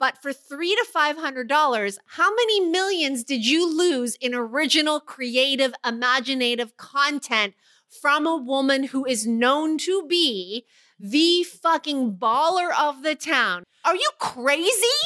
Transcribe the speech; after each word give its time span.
But 0.00 0.20
for 0.22 0.32
three 0.32 0.74
to 0.74 0.86
five 0.90 1.18
hundred 1.18 1.46
dollars, 1.46 1.98
how 2.06 2.34
many 2.34 2.60
millions 2.60 3.22
did 3.22 3.44
you 3.44 3.70
lose 3.70 4.16
in 4.16 4.34
original, 4.34 4.98
creative, 4.98 5.74
imaginative 5.86 6.78
content 6.78 7.52
from 8.00 8.26
a 8.26 8.36
woman 8.36 8.84
who 8.84 9.04
is 9.04 9.26
known 9.26 9.76
to 9.78 10.06
be 10.08 10.64
the 10.98 11.44
fucking 11.44 12.14
baller 12.14 12.70
of 12.76 13.02
the 13.02 13.14
town? 13.14 13.62
Are 13.84 13.94
you 13.94 14.10
crazy? 14.18 14.98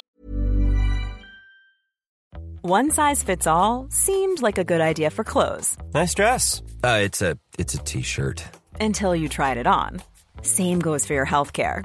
One 2.62 2.92
size 2.92 3.22
fits 3.22 3.48
all 3.48 3.88
seemed 3.90 4.42
like 4.42 4.58
a 4.58 4.64
good 4.64 4.80
idea 4.80 5.10
for 5.10 5.24
clothes. 5.24 5.76
Nice 5.92 6.14
dress. 6.14 6.62
Uh, 6.84 7.00
it's 7.02 7.20
a 7.20 7.36
it's 7.58 7.74
a 7.74 7.78
t-shirt. 7.78 8.44
Until 8.80 9.16
you 9.16 9.28
tried 9.28 9.56
it 9.56 9.66
on. 9.66 10.00
Same 10.42 10.78
goes 10.78 11.04
for 11.04 11.14
your 11.14 11.26
healthcare. 11.26 11.84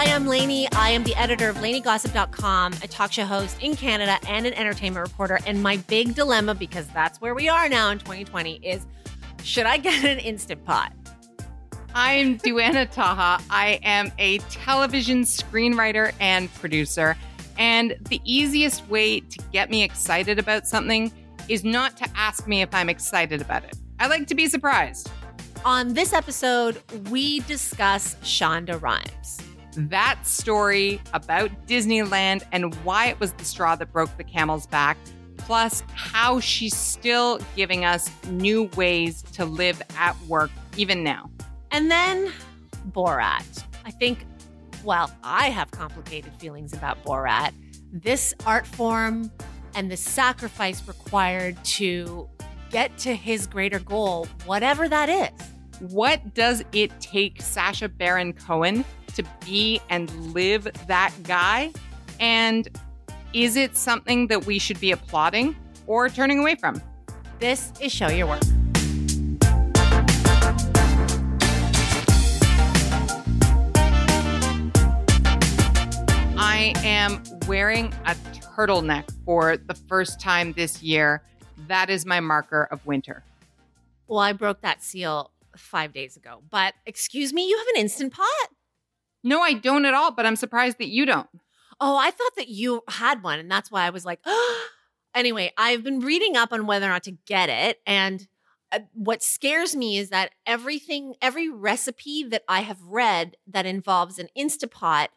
Hi, 0.00 0.14
I'm 0.14 0.28
Lainey. 0.28 0.70
I 0.74 0.90
am 0.90 1.02
the 1.02 1.16
editor 1.16 1.48
of 1.48 1.56
LaineyGossip.com, 1.56 2.74
a 2.84 2.86
talk 2.86 3.10
show 3.10 3.24
host 3.24 3.60
in 3.60 3.74
Canada 3.74 4.16
and 4.28 4.46
an 4.46 4.54
entertainment 4.54 5.04
reporter. 5.04 5.40
And 5.44 5.60
my 5.60 5.78
big 5.88 6.14
dilemma, 6.14 6.54
because 6.54 6.86
that's 6.90 7.20
where 7.20 7.34
we 7.34 7.48
are 7.48 7.68
now 7.68 7.90
in 7.90 7.98
2020, 7.98 8.64
is 8.64 8.86
should 9.42 9.66
I 9.66 9.76
get 9.76 10.04
an 10.04 10.20
Instant 10.20 10.64
Pot? 10.64 10.92
I'm 11.96 12.38
Duana 12.38 12.88
Taha. 12.88 13.42
I 13.50 13.80
am 13.82 14.12
a 14.20 14.38
television 14.38 15.24
screenwriter 15.24 16.14
and 16.20 16.48
producer. 16.54 17.16
And 17.58 17.96
the 18.02 18.20
easiest 18.24 18.88
way 18.88 19.18
to 19.18 19.38
get 19.50 19.68
me 19.68 19.82
excited 19.82 20.38
about 20.38 20.68
something 20.68 21.10
is 21.48 21.64
not 21.64 21.96
to 21.96 22.08
ask 22.14 22.46
me 22.46 22.62
if 22.62 22.72
I'm 22.72 22.88
excited 22.88 23.40
about 23.40 23.64
it. 23.64 23.74
I 23.98 24.06
like 24.06 24.28
to 24.28 24.36
be 24.36 24.46
surprised. 24.46 25.10
On 25.64 25.92
this 25.92 26.12
episode, 26.12 26.80
we 27.10 27.40
discuss 27.40 28.14
Shonda 28.22 28.80
Rhimes. 28.80 29.40
That 29.76 30.18
story 30.26 31.00
about 31.12 31.50
Disneyland 31.66 32.42
and 32.52 32.74
why 32.76 33.06
it 33.06 33.20
was 33.20 33.32
the 33.32 33.44
straw 33.44 33.76
that 33.76 33.92
broke 33.92 34.16
the 34.16 34.24
camel's 34.24 34.66
back, 34.66 34.96
plus 35.36 35.82
how 35.94 36.40
she's 36.40 36.76
still 36.76 37.38
giving 37.54 37.84
us 37.84 38.10
new 38.28 38.64
ways 38.76 39.22
to 39.32 39.44
live 39.44 39.80
at 39.96 40.20
work 40.22 40.50
even 40.76 41.04
now. 41.04 41.30
And 41.70 41.90
then 41.90 42.32
Borat. 42.90 43.64
I 43.84 43.90
think, 43.90 44.26
while 44.82 45.10
I 45.22 45.50
have 45.50 45.70
complicated 45.70 46.32
feelings 46.38 46.72
about 46.72 47.02
Borat. 47.04 47.52
This 47.92 48.34
art 48.46 48.66
form 48.66 49.30
and 49.74 49.90
the 49.90 49.96
sacrifice 49.96 50.86
required 50.86 51.62
to 51.64 52.28
get 52.70 52.96
to 52.98 53.14
his 53.14 53.46
greater 53.46 53.78
goal, 53.78 54.26
whatever 54.44 54.88
that 54.88 55.08
is. 55.08 55.92
What 55.92 56.34
does 56.34 56.64
it 56.72 56.90
take 57.00 57.40
Sacha 57.40 57.88
Baron 57.88 58.32
Cohen 58.32 58.84
to 59.18 59.24
be 59.44 59.80
and 59.90 60.08
live 60.32 60.68
that 60.86 61.12
guy? 61.24 61.72
And 62.20 62.68
is 63.34 63.56
it 63.56 63.76
something 63.76 64.28
that 64.28 64.46
we 64.46 64.60
should 64.60 64.78
be 64.78 64.92
applauding 64.92 65.56
or 65.88 66.08
turning 66.08 66.38
away 66.38 66.54
from? 66.54 66.80
This 67.40 67.72
is 67.80 67.92
Show 67.92 68.08
Your 68.08 68.28
Work. 68.28 68.42
I 76.40 76.72
am 76.84 77.22
wearing 77.48 77.92
a 78.06 78.14
turtleneck 78.56 79.04
for 79.24 79.56
the 79.56 79.74
first 79.74 80.20
time 80.20 80.52
this 80.52 80.80
year. 80.80 81.22
That 81.66 81.90
is 81.90 82.06
my 82.06 82.20
marker 82.20 82.68
of 82.70 82.86
winter. 82.86 83.24
Well, 84.06 84.20
I 84.20 84.32
broke 84.32 84.60
that 84.60 84.82
seal 84.82 85.32
five 85.56 85.92
days 85.92 86.16
ago. 86.16 86.40
But 86.48 86.74
excuse 86.86 87.32
me, 87.32 87.48
you 87.48 87.58
have 87.58 87.66
an 87.74 87.80
instant 87.80 88.12
pot? 88.12 88.48
No, 89.24 89.40
I 89.40 89.52
don't 89.54 89.84
at 89.84 89.94
all, 89.94 90.12
but 90.12 90.26
I'm 90.26 90.36
surprised 90.36 90.78
that 90.78 90.88
you 90.88 91.06
don't. 91.06 91.28
Oh, 91.80 91.96
I 91.96 92.10
thought 92.10 92.36
that 92.36 92.48
you 92.48 92.82
had 92.88 93.22
one, 93.22 93.38
and 93.38 93.50
that's 93.50 93.70
why 93.70 93.86
I 93.86 93.90
was 93.90 94.04
like, 94.04 94.20
anyway, 95.14 95.52
I've 95.56 95.84
been 95.84 96.00
reading 96.00 96.36
up 96.36 96.52
on 96.52 96.66
whether 96.66 96.86
or 96.86 96.90
not 96.90 97.04
to 97.04 97.12
get 97.26 97.48
it. 97.48 97.80
And 97.86 98.26
uh, 98.72 98.80
what 98.94 99.22
scares 99.22 99.74
me 99.74 99.98
is 99.98 100.10
that 100.10 100.32
everything, 100.46 101.14
every 101.22 101.48
recipe 101.48 102.24
that 102.24 102.42
I 102.48 102.60
have 102.60 102.82
read 102.82 103.36
that 103.46 103.66
involves 103.66 104.18
an 104.18 104.28
Instapot 104.36 105.08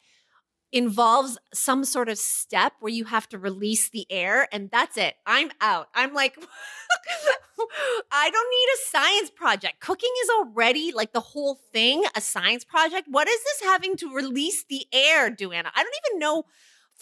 involves 0.71 1.37
some 1.53 1.83
sort 1.83 2.09
of 2.09 2.17
step 2.17 2.73
where 2.79 2.91
you 2.91 3.05
have 3.05 3.27
to 3.29 3.37
release 3.37 3.89
the 3.89 4.05
air 4.09 4.47
and 4.51 4.69
that's 4.71 4.97
it. 4.97 5.15
I'm 5.25 5.51
out. 5.59 5.89
I'm 5.93 6.13
like 6.13 6.37
I 8.11 8.29
don't 8.29 8.49
need 8.49 8.67
a 8.73 8.89
science 8.89 9.29
project. 9.29 9.79
Cooking 9.81 10.11
is 10.23 10.29
already 10.29 10.91
like 10.91 11.13
the 11.13 11.19
whole 11.19 11.59
thing 11.73 12.03
a 12.15 12.21
science 12.21 12.63
project. 12.63 13.07
What 13.09 13.27
is 13.27 13.39
this 13.43 13.69
having 13.69 13.95
to 13.97 14.13
release 14.13 14.63
the 14.63 14.85
air, 14.91 15.29
Duana? 15.29 15.71
I 15.75 15.83
don't 15.83 15.95
even 16.07 16.19
know. 16.19 16.45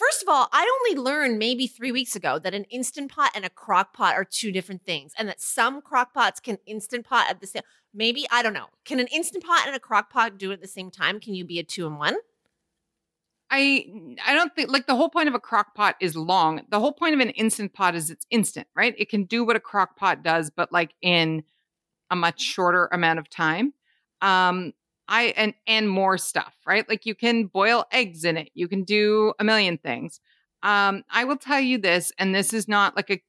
First 0.00 0.22
of 0.22 0.28
all, 0.28 0.48
I 0.50 0.78
only 0.80 1.02
learned 1.02 1.38
maybe 1.38 1.66
three 1.66 1.92
weeks 1.92 2.16
ago 2.16 2.38
that 2.38 2.54
an 2.54 2.64
instant 2.64 3.12
pot 3.12 3.32
and 3.34 3.44
a 3.44 3.50
crock 3.50 3.92
pot 3.92 4.14
are 4.14 4.24
two 4.24 4.50
different 4.50 4.82
things, 4.86 5.12
and 5.18 5.28
that 5.28 5.42
some 5.42 5.82
crock 5.82 6.14
pots 6.14 6.40
can 6.40 6.56
instant 6.64 7.06
pot 7.06 7.28
at 7.28 7.40
the 7.40 7.46
same. 7.46 7.62
Maybe 7.92 8.26
I 8.30 8.42
don't 8.42 8.54
know. 8.54 8.68
Can 8.86 8.98
an 8.98 9.08
instant 9.08 9.44
pot 9.44 9.66
and 9.66 9.76
a 9.76 9.80
crock 9.80 10.10
pot 10.10 10.38
do 10.38 10.52
it 10.52 10.54
at 10.54 10.62
the 10.62 10.68
same 10.68 10.90
time? 10.90 11.20
Can 11.20 11.34
you 11.34 11.44
be 11.44 11.58
a 11.58 11.62
two 11.62 11.86
in 11.86 11.98
one? 11.98 12.16
I 13.50 13.86
I 14.24 14.34
don't 14.34 14.54
think 14.54 14.70
like 14.70 14.86
the 14.86 14.94
whole 14.94 15.08
point 15.08 15.28
of 15.28 15.34
a 15.34 15.40
crock 15.40 15.74
pot 15.74 15.96
is 16.00 16.14
long. 16.16 16.62
The 16.70 16.78
whole 16.80 16.92
point 16.92 17.14
of 17.14 17.20
an 17.20 17.30
instant 17.30 17.72
pot 17.72 17.94
is 17.94 18.10
it's 18.10 18.26
instant, 18.30 18.68
right? 18.76 18.94
It 18.96 19.08
can 19.08 19.24
do 19.24 19.44
what 19.44 19.56
a 19.56 19.60
crock 19.60 19.96
pot 19.96 20.22
does, 20.22 20.50
but 20.50 20.72
like 20.72 20.94
in 21.02 21.42
a 22.10 22.16
much 22.16 22.40
shorter 22.40 22.88
amount 22.92 23.18
of 23.18 23.28
time. 23.30 23.74
Um 24.22 24.72
I 25.08 25.34
and 25.36 25.54
and 25.66 25.88
more 25.90 26.18
stuff, 26.18 26.54
right? 26.66 26.88
Like 26.88 27.06
you 27.06 27.14
can 27.14 27.46
boil 27.46 27.84
eggs 27.92 28.24
in 28.24 28.36
it. 28.36 28.50
You 28.54 28.68
can 28.68 28.84
do 28.84 29.34
a 29.40 29.44
million 29.44 29.78
things. 29.78 30.20
Um 30.62 31.04
I 31.10 31.24
will 31.24 31.36
tell 31.38 31.60
you 31.60 31.78
this 31.78 32.12
and 32.18 32.34
this 32.34 32.52
is 32.52 32.68
not 32.68 32.96
like 32.96 33.10
a 33.10 33.22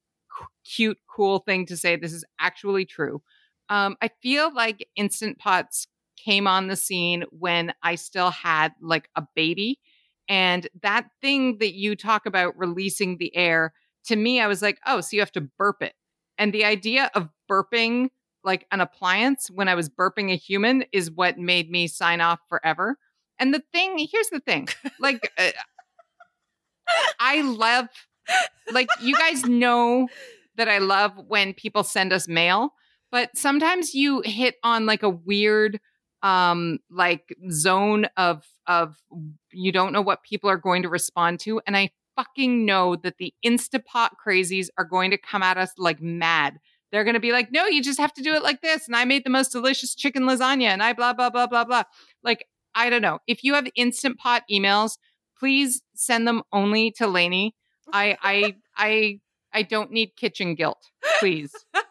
cute 0.65 0.99
cool 1.09 1.39
thing 1.39 1.65
to 1.67 1.77
say. 1.77 1.95
This 1.95 2.13
is 2.13 2.25
actually 2.39 2.85
true. 2.85 3.21
Um 3.69 3.97
I 4.01 4.09
feel 4.21 4.53
like 4.53 4.87
instant 4.95 5.39
pots 5.39 5.87
came 6.17 6.47
on 6.47 6.67
the 6.67 6.75
scene 6.75 7.23
when 7.31 7.73
I 7.81 7.95
still 7.95 8.29
had 8.31 8.73
like 8.81 9.09
a 9.15 9.23
baby 9.35 9.79
and 10.27 10.67
that 10.81 11.07
thing 11.21 11.57
that 11.59 11.73
you 11.73 11.95
talk 11.95 12.25
about 12.25 12.57
releasing 12.57 13.17
the 13.17 13.35
air, 13.35 13.73
to 14.05 14.15
me, 14.15 14.39
I 14.39 14.47
was 14.47 14.61
like, 14.61 14.79
oh, 14.85 15.01
so 15.01 15.09
you 15.15 15.19
have 15.19 15.31
to 15.33 15.41
burp 15.41 15.81
it. 15.81 15.93
And 16.37 16.53
the 16.53 16.65
idea 16.65 17.11
of 17.13 17.29
burping 17.49 18.09
like 18.43 18.65
an 18.71 18.81
appliance 18.81 19.49
when 19.51 19.67
I 19.67 19.75
was 19.75 19.89
burping 19.89 20.31
a 20.31 20.35
human 20.35 20.85
is 20.91 21.11
what 21.11 21.37
made 21.37 21.69
me 21.69 21.87
sign 21.87 22.21
off 22.21 22.39
forever. 22.49 22.97
And 23.37 23.53
the 23.53 23.61
thing, 23.71 23.97
here's 24.11 24.29
the 24.29 24.39
thing 24.39 24.67
like, 24.99 25.31
uh, 25.37 25.51
I 27.19 27.41
love, 27.41 27.87
like, 28.71 28.89
you 29.01 29.15
guys 29.15 29.45
know 29.45 30.07
that 30.55 30.67
I 30.67 30.79
love 30.79 31.13
when 31.27 31.53
people 31.53 31.83
send 31.83 32.11
us 32.11 32.27
mail, 32.27 32.73
but 33.11 33.35
sometimes 33.35 33.93
you 33.93 34.21
hit 34.25 34.55
on 34.63 34.85
like 34.85 35.03
a 35.03 35.09
weird, 35.09 35.79
um 36.23 36.79
like 36.89 37.35
zone 37.49 38.05
of 38.17 38.45
of 38.67 38.95
you 39.51 39.71
don't 39.71 39.91
know 39.91 40.01
what 40.01 40.23
people 40.23 40.49
are 40.49 40.57
going 40.57 40.83
to 40.83 40.89
respond 40.89 41.39
to 41.39 41.59
and 41.65 41.75
i 41.75 41.89
fucking 42.15 42.65
know 42.65 42.95
that 42.95 43.17
the 43.17 43.33
instapot 43.45 44.09
crazies 44.25 44.67
are 44.77 44.85
going 44.85 45.11
to 45.11 45.17
come 45.17 45.43
at 45.43 45.57
us 45.57 45.71
like 45.77 46.01
mad. 46.01 46.59
They're 46.91 47.03
going 47.03 47.13
to 47.13 47.21
be 47.21 47.31
like 47.31 47.51
no 47.51 47.65
you 47.65 47.81
just 47.81 47.99
have 47.99 48.13
to 48.13 48.21
do 48.21 48.33
it 48.33 48.43
like 48.43 48.61
this 48.61 48.87
and 48.87 48.95
i 48.95 49.05
made 49.05 49.23
the 49.23 49.29
most 49.29 49.51
delicious 49.51 49.95
chicken 49.95 50.23
lasagna 50.23 50.65
and 50.65 50.83
i 50.83 50.93
blah 50.93 51.13
blah 51.13 51.29
blah 51.29 51.47
blah 51.47 51.63
blah. 51.63 51.83
Like 52.23 52.47
i 52.75 52.89
don't 52.89 53.01
know. 53.01 53.19
If 53.27 53.43
you 53.43 53.53
have 53.53 53.67
instant 53.75 54.17
pot 54.17 54.43
emails 54.51 54.97
please 55.39 55.81
send 55.95 56.27
them 56.27 56.43
only 56.51 56.91
to 56.91 57.07
Lainey. 57.07 57.55
i 57.93 58.17
i 58.21 58.55
i 58.77 59.19
i 59.53 59.63
don't 59.63 59.91
need 59.91 60.15
kitchen 60.15 60.55
guilt 60.55 60.91
please. 61.19 61.53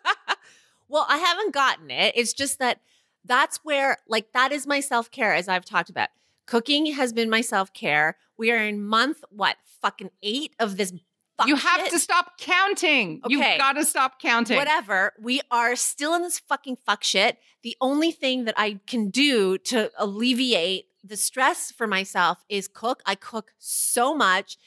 Well 0.89 1.07
i 1.09 1.19
haven't 1.19 1.55
gotten 1.55 1.91
it. 1.91 2.15
It's 2.17 2.33
just 2.33 2.59
that 2.59 2.81
that's 3.25 3.59
where 3.63 3.99
like 4.09 4.33
that 4.33 4.53
is 4.53 4.67
my 4.67 4.81
self-care 4.81 5.35
as 5.35 5.49
I've 5.49 5.65
talked 5.65 5.91
about. 5.91 6.09
Cooking 6.47 6.87
has 6.95 7.13
been 7.13 7.31
my 7.31 7.41
self-care. 7.41 8.17
We 8.37 8.51
are 8.51 8.57
in 8.57 8.85
month 8.85 9.23
what? 9.31 9.57
Fucking 9.83 10.11
8 10.23 10.55
of 10.59 10.77
this 10.77 10.93
you 11.47 11.57
have 11.57 11.81
shit. 11.81 11.93
to 11.93 11.99
stop 11.99 12.39
counting. 12.39 13.21
Okay. 13.25 13.35
You've 13.35 13.59
got 13.59 13.73
to 13.75 13.85
stop 13.85 14.21
counting. 14.21 14.57
Whatever. 14.57 15.13
We 15.19 15.41
are 15.51 15.75
still 15.77 16.15
in 16.15 16.23
this 16.23 16.39
fucking 16.39 16.77
fuck 16.85 17.03
shit. 17.03 17.39
The 17.63 17.77
only 17.81 18.13
thing 18.13 18.45
that 18.45 18.55
I 18.59 18.81
can 18.87 19.09
do 19.09 19.57
to 19.59 19.91
alleviate 19.99 20.87
the 21.03 21.17
stress 21.17 21.73
for 21.73 21.87
myself 21.87 22.45
is 22.49 22.69
cook. 22.69 23.03
I 23.07 23.15
cook 23.15 23.53
so 23.59 24.15
much. 24.15 24.59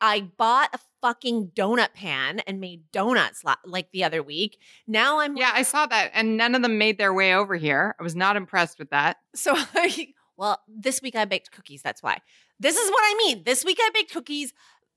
I 0.00 0.20
bought 0.20 0.70
a 0.74 0.78
fucking 1.00 1.52
donut 1.54 1.94
pan 1.94 2.40
and 2.40 2.60
made 2.60 2.90
donuts 2.92 3.42
like 3.64 3.90
the 3.92 4.04
other 4.04 4.22
week. 4.22 4.58
Now 4.86 5.20
I'm 5.20 5.36
Yeah, 5.36 5.50
I 5.52 5.62
saw 5.62 5.86
that, 5.86 6.10
and 6.14 6.36
none 6.36 6.54
of 6.54 6.62
them 6.62 6.78
made 6.78 6.98
their 6.98 7.12
way 7.12 7.34
over 7.34 7.56
here. 7.56 7.94
I 7.98 8.02
was 8.02 8.16
not 8.16 8.36
impressed 8.36 8.78
with 8.78 8.90
that. 8.90 9.18
So 9.34 9.52
I, 9.74 10.14
well, 10.36 10.60
this 10.68 11.02
week 11.02 11.16
I 11.16 11.24
baked 11.24 11.52
cookies. 11.52 11.82
That's 11.82 12.02
why. 12.02 12.18
This 12.60 12.76
is 12.76 12.90
what 12.90 13.02
I 13.02 13.14
mean. 13.26 13.42
This 13.44 13.64
week 13.64 13.78
I 13.80 13.90
baked 13.94 14.12
cookies. 14.12 14.52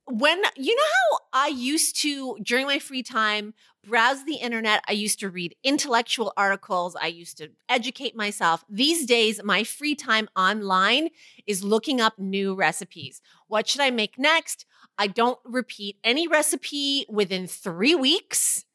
When 0.06 0.42
you 0.58 0.76
know 0.76 1.18
how 1.32 1.46
I 1.46 1.48
used 1.48 1.96
to 2.02 2.36
during 2.44 2.66
my 2.66 2.80
free 2.80 3.04
time 3.04 3.54
browse 3.84 4.26
the 4.26 4.36
internet, 4.36 4.84
I 4.88 4.94
used 4.94 5.20
to 5.20 5.30
read 5.30 5.56
intellectual 5.64 6.34
articles, 6.36 6.96
I 7.00 7.08
used 7.08 7.38
to 7.38 7.50
educate 7.70 8.16
myself. 8.16 8.64
These 8.70 9.06
days, 9.06 9.42
my 9.44 9.64
free 9.64 9.96
time 9.96 10.28
online 10.36 11.10
is 11.48 11.64
looking 11.64 12.02
up 12.02 12.18
new 12.18 12.56
recipes. 12.56 13.22
What 13.48 13.68
should 13.68 13.82
I 13.82 13.92
make 13.92 14.18
next? 14.18 14.66
I 14.98 15.08
don't 15.08 15.40
repeat 15.44 15.98
any 16.04 16.28
recipe 16.28 17.06
within 17.10 17.48
three 17.48 17.96
weeks. 17.96 18.66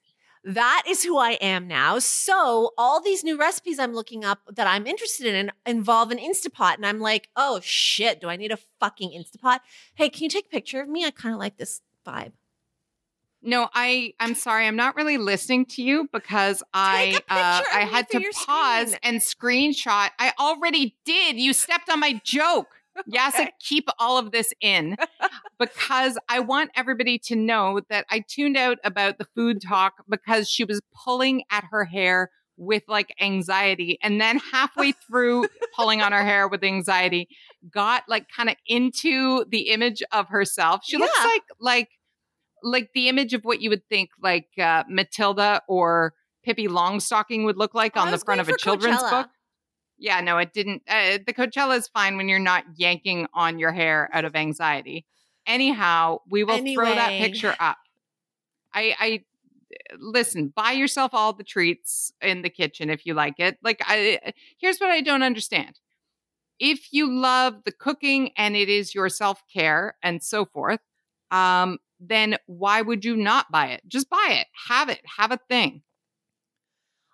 That 0.44 0.84
is 0.88 1.02
who 1.02 1.18
I 1.18 1.32
am 1.32 1.66
now. 1.66 1.98
So 1.98 2.72
all 2.78 3.00
these 3.00 3.24
new 3.24 3.36
recipes 3.36 3.80
I'm 3.80 3.92
looking 3.92 4.24
up 4.24 4.38
that 4.52 4.68
I'm 4.68 4.86
interested 4.86 5.34
in 5.34 5.50
involve 5.66 6.12
an 6.12 6.18
Instapot. 6.18 6.74
And 6.74 6.86
I'm 6.86 7.00
like, 7.00 7.28
oh 7.34 7.60
shit, 7.62 8.20
do 8.20 8.28
I 8.28 8.36
need 8.36 8.52
a 8.52 8.58
fucking 8.78 9.10
Instapot? 9.10 9.58
Hey, 9.94 10.08
can 10.08 10.22
you 10.22 10.28
take 10.28 10.46
a 10.46 10.50
picture 10.50 10.80
of 10.80 10.88
me? 10.88 11.04
I 11.04 11.10
kind 11.10 11.34
of 11.34 11.40
like 11.40 11.56
this 11.56 11.80
vibe. 12.06 12.32
No, 13.42 13.68
I 13.74 14.14
I'm 14.18 14.34
sorry. 14.34 14.66
I'm 14.66 14.76
not 14.76 14.96
really 14.96 15.18
listening 15.18 15.66
to 15.66 15.82
you 15.82 16.08
because 16.12 16.62
I 16.72 17.18
uh, 17.28 17.62
I 17.72 17.80
had 17.80 18.08
to 18.10 18.20
pause 18.46 18.92
screen. 18.92 19.00
and 19.02 19.20
screenshot. 19.20 20.10
I 20.18 20.32
already 20.38 20.96
did. 21.04 21.38
You 21.38 21.52
stepped 21.52 21.90
on 21.90 22.00
my 22.00 22.20
joke. 22.24 22.75
Yasa, 23.10 23.34
Okay. 23.40 23.50
keep 23.60 23.88
all 23.98 24.18
of 24.18 24.32
this 24.32 24.52
in 24.60 24.96
because 25.58 26.18
I 26.28 26.40
want 26.40 26.70
everybody 26.74 27.18
to 27.26 27.36
know 27.36 27.80
that 27.88 28.06
I 28.10 28.24
tuned 28.26 28.56
out 28.56 28.78
about 28.84 29.18
the 29.18 29.26
food 29.34 29.60
talk 29.62 30.04
because 30.08 30.48
she 30.48 30.64
was 30.64 30.80
pulling 31.04 31.42
at 31.50 31.64
her 31.70 31.84
hair 31.84 32.30
with 32.58 32.82
like 32.88 33.14
anxiety. 33.20 33.98
And 34.02 34.20
then 34.20 34.38
halfway 34.52 34.92
through 35.06 35.46
pulling 35.74 36.00
on 36.00 36.12
her 36.12 36.24
hair 36.24 36.48
with 36.48 36.64
anxiety, 36.64 37.28
got 37.70 38.04
like 38.08 38.26
kind 38.34 38.48
of 38.48 38.56
into 38.66 39.44
the 39.50 39.68
image 39.70 40.02
of 40.12 40.28
herself. 40.28 40.80
She 40.84 40.96
looks 40.96 41.18
like, 41.24 41.42
like, 41.60 41.88
like 42.62 42.90
the 42.94 43.08
image 43.08 43.34
of 43.34 43.42
what 43.42 43.60
you 43.60 43.70
would 43.70 43.86
think 43.88 44.10
like 44.22 44.48
uh, 44.58 44.84
Matilda 44.88 45.60
or 45.68 46.14
Pippi 46.44 46.68
Longstocking 46.68 47.44
would 47.44 47.56
look 47.58 47.74
like 47.74 47.96
I 47.96 48.00
on 48.00 48.10
the 48.10 48.18
front 48.18 48.40
of 48.40 48.48
a 48.48 48.56
children's 48.56 49.02
Coachella. 49.02 49.10
book. 49.10 49.28
Yeah, 49.98 50.20
no, 50.20 50.38
it 50.38 50.52
didn't. 50.52 50.82
Uh, 50.88 51.18
the 51.26 51.32
Coachella 51.32 51.76
is 51.76 51.88
fine 51.88 52.16
when 52.16 52.28
you're 52.28 52.38
not 52.38 52.64
yanking 52.76 53.26
on 53.32 53.58
your 53.58 53.72
hair 53.72 54.10
out 54.12 54.24
of 54.24 54.36
anxiety. 54.36 55.06
Anyhow, 55.46 56.18
we 56.28 56.44
will 56.44 56.58
throw 56.74 56.94
that 56.94 57.10
picture 57.10 57.54
up. 57.58 57.78
I, 58.74 58.94
I 58.98 59.24
listen. 59.98 60.52
Buy 60.54 60.72
yourself 60.72 61.14
all 61.14 61.32
the 61.32 61.44
treats 61.44 62.12
in 62.20 62.42
the 62.42 62.50
kitchen 62.50 62.90
if 62.90 63.06
you 63.06 63.14
like 63.14 63.34
it. 63.38 63.58
Like, 63.62 63.80
I 63.84 64.32
here's 64.58 64.78
what 64.78 64.90
I 64.90 65.00
don't 65.00 65.22
understand. 65.22 65.80
If 66.58 66.92
you 66.92 67.12
love 67.12 67.62
the 67.64 67.72
cooking 67.72 68.30
and 68.36 68.56
it 68.56 68.68
is 68.68 68.94
your 68.94 69.08
self 69.08 69.42
care 69.52 69.96
and 70.02 70.22
so 70.22 70.44
forth, 70.44 70.80
um, 71.30 71.78
then 72.00 72.36
why 72.46 72.82
would 72.82 73.04
you 73.04 73.16
not 73.16 73.50
buy 73.50 73.68
it? 73.68 73.82
Just 73.86 74.10
buy 74.10 74.28
it. 74.40 74.46
Have 74.68 74.88
it. 74.88 75.00
Have 75.18 75.32
a 75.32 75.38
thing. 75.48 75.82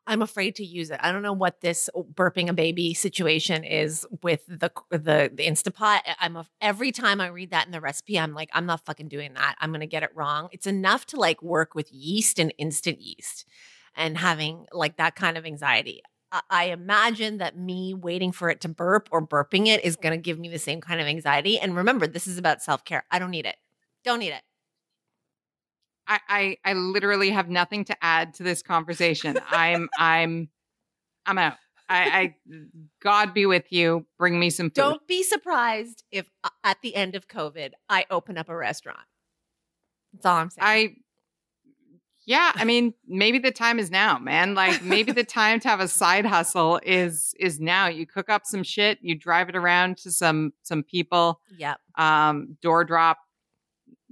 I'm 0.06 0.20
afraid 0.20 0.56
to 0.56 0.64
use 0.64 0.90
it. 0.90 0.98
I 1.00 1.12
don't 1.12 1.22
know 1.22 1.32
what 1.32 1.60
this 1.60 1.88
uh, 1.94 2.02
burping 2.02 2.48
a 2.48 2.52
baby 2.52 2.92
situation 2.92 3.62
is 3.62 4.06
with 4.22 4.44
the 4.46 4.70
the 4.90 5.30
the 5.32 5.46
Instapot. 5.46 6.00
I'm 6.18 6.36
a, 6.36 6.46
every 6.60 6.90
time 6.90 7.20
I 7.20 7.28
read 7.28 7.50
that 7.50 7.66
in 7.66 7.72
the 7.72 7.80
recipe, 7.80 8.18
I'm 8.18 8.34
like, 8.34 8.50
I'm 8.52 8.66
not 8.66 8.84
fucking 8.84 9.08
doing 9.08 9.34
that. 9.34 9.56
I'm 9.60 9.70
gonna 9.70 9.86
get 9.86 10.02
it 10.02 10.10
wrong. 10.14 10.48
It's 10.50 10.66
enough 10.66 11.06
to 11.06 11.16
like 11.20 11.40
work 11.42 11.74
with 11.74 11.92
yeast 11.92 12.38
and 12.38 12.52
instant 12.58 13.00
yeast, 13.00 13.46
and 13.96 14.18
having 14.18 14.66
like 14.72 14.96
that 14.96 15.14
kind 15.14 15.38
of 15.38 15.46
anxiety. 15.46 16.02
I, 16.32 16.40
I 16.50 16.64
imagine 16.66 17.38
that 17.38 17.56
me 17.56 17.94
waiting 17.94 18.32
for 18.32 18.50
it 18.50 18.60
to 18.62 18.68
burp 18.68 19.08
or 19.12 19.24
burping 19.24 19.68
it 19.68 19.84
is 19.84 19.94
gonna 19.94 20.16
give 20.16 20.38
me 20.38 20.48
the 20.48 20.58
same 20.58 20.80
kind 20.80 21.00
of 21.00 21.06
anxiety. 21.06 21.60
And 21.60 21.76
remember, 21.76 22.08
this 22.08 22.26
is 22.26 22.38
about 22.38 22.60
self 22.62 22.84
care. 22.84 23.04
I 23.12 23.20
don't 23.20 23.30
need 23.30 23.46
it. 23.46 23.56
Don't 24.04 24.18
need 24.18 24.32
it. 24.32 24.42
I, 26.06 26.20
I 26.28 26.56
I 26.64 26.72
literally 26.74 27.30
have 27.30 27.48
nothing 27.48 27.84
to 27.86 28.04
add 28.04 28.34
to 28.34 28.42
this 28.42 28.62
conversation. 28.62 29.38
I'm 29.50 29.88
I'm 29.98 30.48
I'm 31.26 31.38
out. 31.38 31.56
I, 31.88 32.02
I 32.20 32.34
God 33.02 33.34
be 33.34 33.46
with 33.46 33.70
you. 33.70 34.06
Bring 34.18 34.38
me 34.40 34.50
some 34.50 34.66
food. 34.70 34.74
Don't 34.74 35.06
be 35.06 35.22
surprised 35.22 36.04
if 36.10 36.30
uh, 36.42 36.48
at 36.64 36.78
the 36.82 36.94
end 36.94 37.14
of 37.14 37.28
COVID, 37.28 37.72
I 37.88 38.06
open 38.10 38.38
up 38.38 38.48
a 38.48 38.56
restaurant. 38.56 39.00
That's 40.12 40.26
all 40.26 40.36
I'm 40.36 40.50
saying. 40.50 40.64
I 40.64 40.96
yeah, 42.24 42.52
I 42.54 42.64
mean, 42.64 42.94
maybe 43.06 43.38
the 43.38 43.50
time 43.50 43.80
is 43.80 43.90
now, 43.90 44.18
man. 44.18 44.54
Like 44.54 44.82
maybe 44.82 45.12
the 45.12 45.24
time 45.40 45.58
to 45.60 45.68
have 45.68 45.80
a 45.80 45.88
side 45.88 46.24
hustle 46.24 46.80
is 46.84 47.34
is 47.38 47.60
now. 47.60 47.88
You 47.88 48.06
cook 48.06 48.30
up 48.30 48.42
some 48.44 48.62
shit, 48.62 48.98
you 49.02 49.16
drive 49.16 49.48
it 49.48 49.56
around 49.56 49.98
to 49.98 50.10
some 50.10 50.52
some 50.62 50.82
people, 50.82 51.40
yep. 51.56 51.78
um, 51.96 52.56
door 52.62 52.84
drop. 52.84 53.18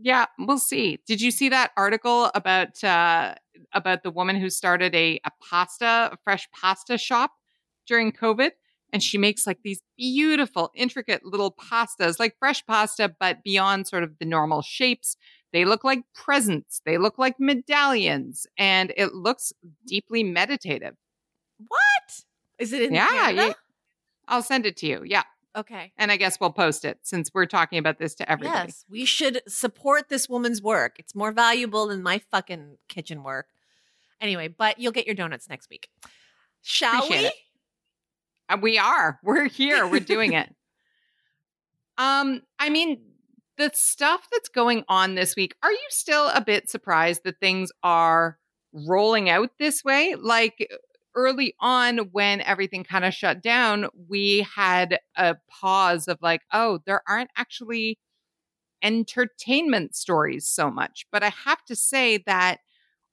Yeah, 0.02 0.26
we'll 0.38 0.58
see. 0.58 0.99
Did 1.06 1.20
you 1.20 1.31
see 1.31 1.50
that 1.50 1.73
article 1.76 2.31
about 2.35 2.82
uh 2.82 3.35
about 3.73 4.02
the 4.02 4.11
woman 4.11 4.37
who 4.37 4.49
started 4.50 4.94
a 4.94 5.20
a 5.25 5.31
pasta, 5.43 6.11
a 6.12 6.17
fresh 6.25 6.49
pasta 6.52 6.97
shop 6.97 7.32
during 7.87 8.12
COVID? 8.12 8.52
And 8.93 9.02
she 9.02 9.19
makes 9.19 9.47
like 9.47 9.58
these 9.62 9.82
beautiful, 9.97 10.73
intricate 10.75 11.25
little 11.25 11.52
pastas, 11.52 12.19
like 12.19 12.37
fresh 12.38 12.67
pasta, 12.67 13.14
but 13.20 13.44
beyond 13.44 13.87
sort 13.87 14.02
of 14.02 14.19
the 14.19 14.25
normal 14.25 14.62
shapes. 14.62 15.17
They 15.52 15.64
look 15.64 15.85
like 15.85 16.00
presents. 16.14 16.81
They 16.85 16.97
look 16.97 17.19
like 17.19 17.38
medallions, 17.38 18.47
and 18.56 18.93
it 18.97 19.14
looks 19.14 19.52
deeply 19.87 20.25
meditative. 20.25 20.94
What 21.69 22.25
is 22.58 22.73
it 22.73 22.82
in 22.82 22.94
yeah, 22.94 23.08
Canada? 23.08 23.47
yeah. 23.47 23.52
I'll 24.29 24.43
send 24.43 24.64
it 24.64 24.76
to 24.79 24.87
you. 24.87 25.02
Yeah, 25.05 25.25
Okay. 25.56 25.93
and 25.99 26.12
I 26.12 26.17
guess 26.17 26.38
we'll 26.41 26.52
post 26.52 26.85
it 26.85 26.99
since 27.02 27.31
we're 27.35 27.47
talking 27.47 27.79
about 27.79 27.99
this 27.99 28.14
to 28.17 28.31
everybody. 28.31 28.69
Yes, 28.69 28.85
we 28.88 29.05
should 29.05 29.43
support 29.49 30.08
this 30.08 30.29
woman's 30.29 30.62
work. 30.62 30.97
It's 30.99 31.14
more 31.14 31.32
valuable 31.32 31.88
than 31.88 32.02
my 32.02 32.19
fucking 32.31 32.79
kitchen 32.88 33.23
work. 33.25 33.47
Anyway, 34.20 34.49
but 34.49 34.79
you'll 34.79 34.93
get 34.93 35.06
your 35.06 35.14
donuts 35.17 35.49
next 35.49 35.69
week. 35.70 35.88
Shall 36.62 36.99
Appreciate 37.05 37.20
we? 37.23 37.26
it. 37.29 37.35
Uh, 38.49 38.58
We 38.61 38.79
are. 38.79 39.19
We're 39.25 39.49
here. 39.49 39.87
We're 39.87 40.00
doing 40.00 40.32
it. 40.35 40.55
Um, 41.99 42.41
I 42.58 42.70
mean, 42.70 43.02
the 43.58 43.70
stuff 43.75 44.26
that's 44.32 44.49
going 44.49 44.85
on 44.88 45.17
this 45.17 45.37
week, 45.37 45.55
are 45.62 45.70
you 45.70 45.87
still 45.91 46.29
a 46.29 46.41
bit 46.41 46.70
surprised 46.70 47.25
that 47.25 47.38
things 47.41 47.70
are 47.82 48.38
rolling 48.73 49.28
out 49.28 49.50
this 49.59 49.85
way? 49.85 50.14
Like 50.19 50.66
early 51.14 51.55
on 51.61 51.99
when 52.12 52.40
everything 52.40 52.85
kind 52.85 53.05
of 53.05 53.14
shut 53.14 53.43
down, 53.43 53.88
we 54.09 54.47
had 54.55 54.99
a 55.17 55.37
pause 55.49 56.09
of 56.09 56.19
like, 56.23 56.43
oh, 56.52 56.81
there 56.87 57.02
aren't 57.09 57.31
actually 57.37 57.99
entertainment 58.83 59.95
stories 59.95 60.49
so 60.49 60.71
much. 60.71 61.07
But 61.12 61.23
I 61.23 61.31
have 61.45 61.64
to 61.67 61.76
say 61.76 62.19
that 62.26 62.59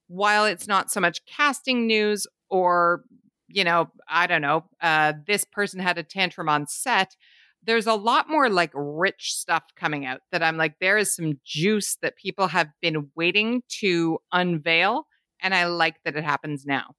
while 0.08 0.46
it's 0.46 0.68
not 0.68 0.90
so 0.92 1.02
much 1.02 1.26
casting 1.26 1.88
news 1.88 2.26
or 2.50 3.04
you 3.48 3.64
know, 3.64 3.90
I 4.08 4.28
don't 4.28 4.42
know, 4.42 4.66
uh, 4.82 5.14
this 5.26 5.46
person 5.46 5.80
had 5.80 5.98
a 5.98 6.04
tantrum 6.04 6.50
on 6.50 6.68
set. 6.68 7.16
There's 7.64 7.88
a 7.88 7.94
lot 7.94 8.30
more 8.30 8.50
like 8.50 8.72
rich 8.74 9.34
stuff 9.34 9.64
coming 9.76 10.06
out 10.06 10.20
that 10.32 10.44
I'm 10.44 10.58
like, 10.58 10.76
there 10.80 10.98
is 10.98 11.16
some 11.16 11.40
juice 11.46 11.98
that 12.02 12.18
people 12.18 12.48
have 12.48 12.70
been 12.82 13.10
waiting 13.16 13.64
to 13.80 14.20
unveil. 14.32 15.08
And 15.42 15.56
I 15.56 15.66
like 15.66 15.96
that 16.04 16.16
it 16.16 16.24
happens 16.24 16.66
now. 16.66 16.96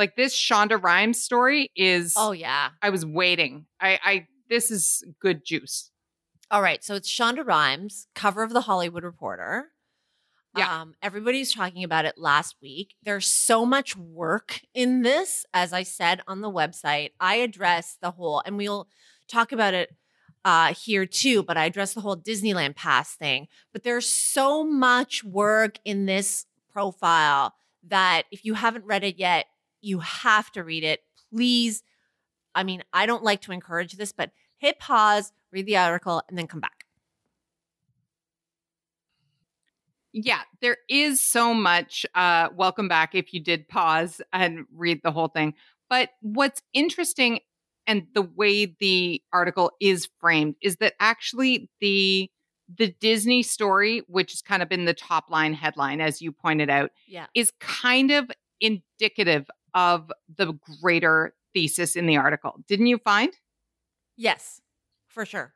Like 0.00 0.16
this 0.16 0.34
Shonda 0.34 0.82
Rhimes 0.82 1.20
story 1.20 1.70
is, 1.76 2.14
Oh 2.16 2.32
yeah. 2.32 2.70
I 2.80 2.88
was 2.88 3.04
waiting. 3.04 3.66
I, 3.78 3.98
I, 4.02 4.26
this 4.48 4.70
is 4.70 5.04
good 5.20 5.44
juice. 5.44 5.90
All 6.50 6.62
right. 6.62 6.82
So 6.82 6.94
it's 6.94 7.12
Shonda 7.12 7.46
Rhimes, 7.46 8.08
cover 8.14 8.42
of 8.42 8.54
the 8.54 8.62
Hollywood 8.62 9.04
Reporter. 9.04 9.66
Yeah. 10.56 10.80
Um, 10.80 10.94
everybody's 11.02 11.52
talking 11.52 11.84
about 11.84 12.06
it 12.06 12.16
last 12.16 12.56
week. 12.62 12.94
There's 13.02 13.26
so 13.26 13.66
much 13.66 13.94
work 13.94 14.62
in 14.72 15.02
this, 15.02 15.44
as 15.52 15.74
I 15.74 15.82
said 15.82 16.22
on 16.26 16.40
the 16.40 16.50
website. 16.50 17.10
I 17.20 17.34
address 17.34 17.98
the 18.00 18.12
whole, 18.12 18.42
and 18.46 18.56
we'll 18.56 18.88
talk 19.28 19.52
about 19.52 19.74
it 19.74 19.94
uh, 20.46 20.72
here 20.72 21.04
too, 21.04 21.42
but 21.42 21.58
I 21.58 21.66
address 21.66 21.92
the 21.92 22.00
whole 22.00 22.16
Disneyland 22.16 22.74
pass 22.74 23.14
thing. 23.14 23.48
But 23.70 23.82
there's 23.82 24.08
so 24.08 24.64
much 24.64 25.22
work 25.24 25.78
in 25.84 26.06
this 26.06 26.46
profile 26.72 27.52
that 27.86 28.22
if 28.30 28.46
you 28.46 28.54
haven't 28.54 28.86
read 28.86 29.04
it 29.04 29.18
yet, 29.18 29.44
you 29.80 30.00
have 30.00 30.50
to 30.52 30.64
read 30.64 30.84
it. 30.84 31.00
Please. 31.32 31.82
I 32.54 32.64
mean, 32.64 32.82
I 32.92 33.06
don't 33.06 33.22
like 33.22 33.42
to 33.42 33.52
encourage 33.52 33.92
this, 33.94 34.12
but 34.12 34.30
hit 34.58 34.78
pause, 34.78 35.32
read 35.52 35.66
the 35.66 35.76
article, 35.76 36.22
and 36.28 36.36
then 36.36 36.46
come 36.46 36.60
back. 36.60 36.84
Yeah, 40.12 40.40
there 40.60 40.78
is 40.88 41.20
so 41.20 41.54
much. 41.54 42.04
Uh, 42.14 42.48
welcome 42.56 42.88
back 42.88 43.14
if 43.14 43.32
you 43.32 43.40
did 43.40 43.68
pause 43.68 44.20
and 44.32 44.64
read 44.74 45.00
the 45.04 45.12
whole 45.12 45.28
thing. 45.28 45.54
But 45.88 46.10
what's 46.20 46.62
interesting 46.72 47.40
and 47.86 48.06
the 48.14 48.22
way 48.22 48.66
the 48.66 49.22
article 49.32 49.70
is 49.80 50.08
framed 50.20 50.56
is 50.62 50.76
that 50.76 50.94
actually 51.00 51.70
the 51.80 52.30
the 52.76 52.94
Disney 53.00 53.42
story, 53.42 54.02
which 54.06 54.30
has 54.30 54.42
kind 54.42 54.62
of 54.62 54.68
been 54.68 54.84
the 54.84 54.94
top 54.94 55.28
line 55.28 55.54
headline, 55.54 56.00
as 56.00 56.22
you 56.22 56.30
pointed 56.30 56.70
out, 56.70 56.90
Yeah. 57.08 57.26
is 57.34 57.50
kind 57.58 58.12
of 58.12 58.30
indicative 58.60 59.48
of 59.74 60.10
the 60.36 60.58
greater 60.80 61.34
thesis 61.54 61.96
in 61.96 62.06
the 62.06 62.16
article. 62.16 62.62
Didn't 62.66 62.86
you 62.86 62.98
find? 62.98 63.32
Yes, 64.16 64.60
for 65.08 65.24
sure. 65.24 65.54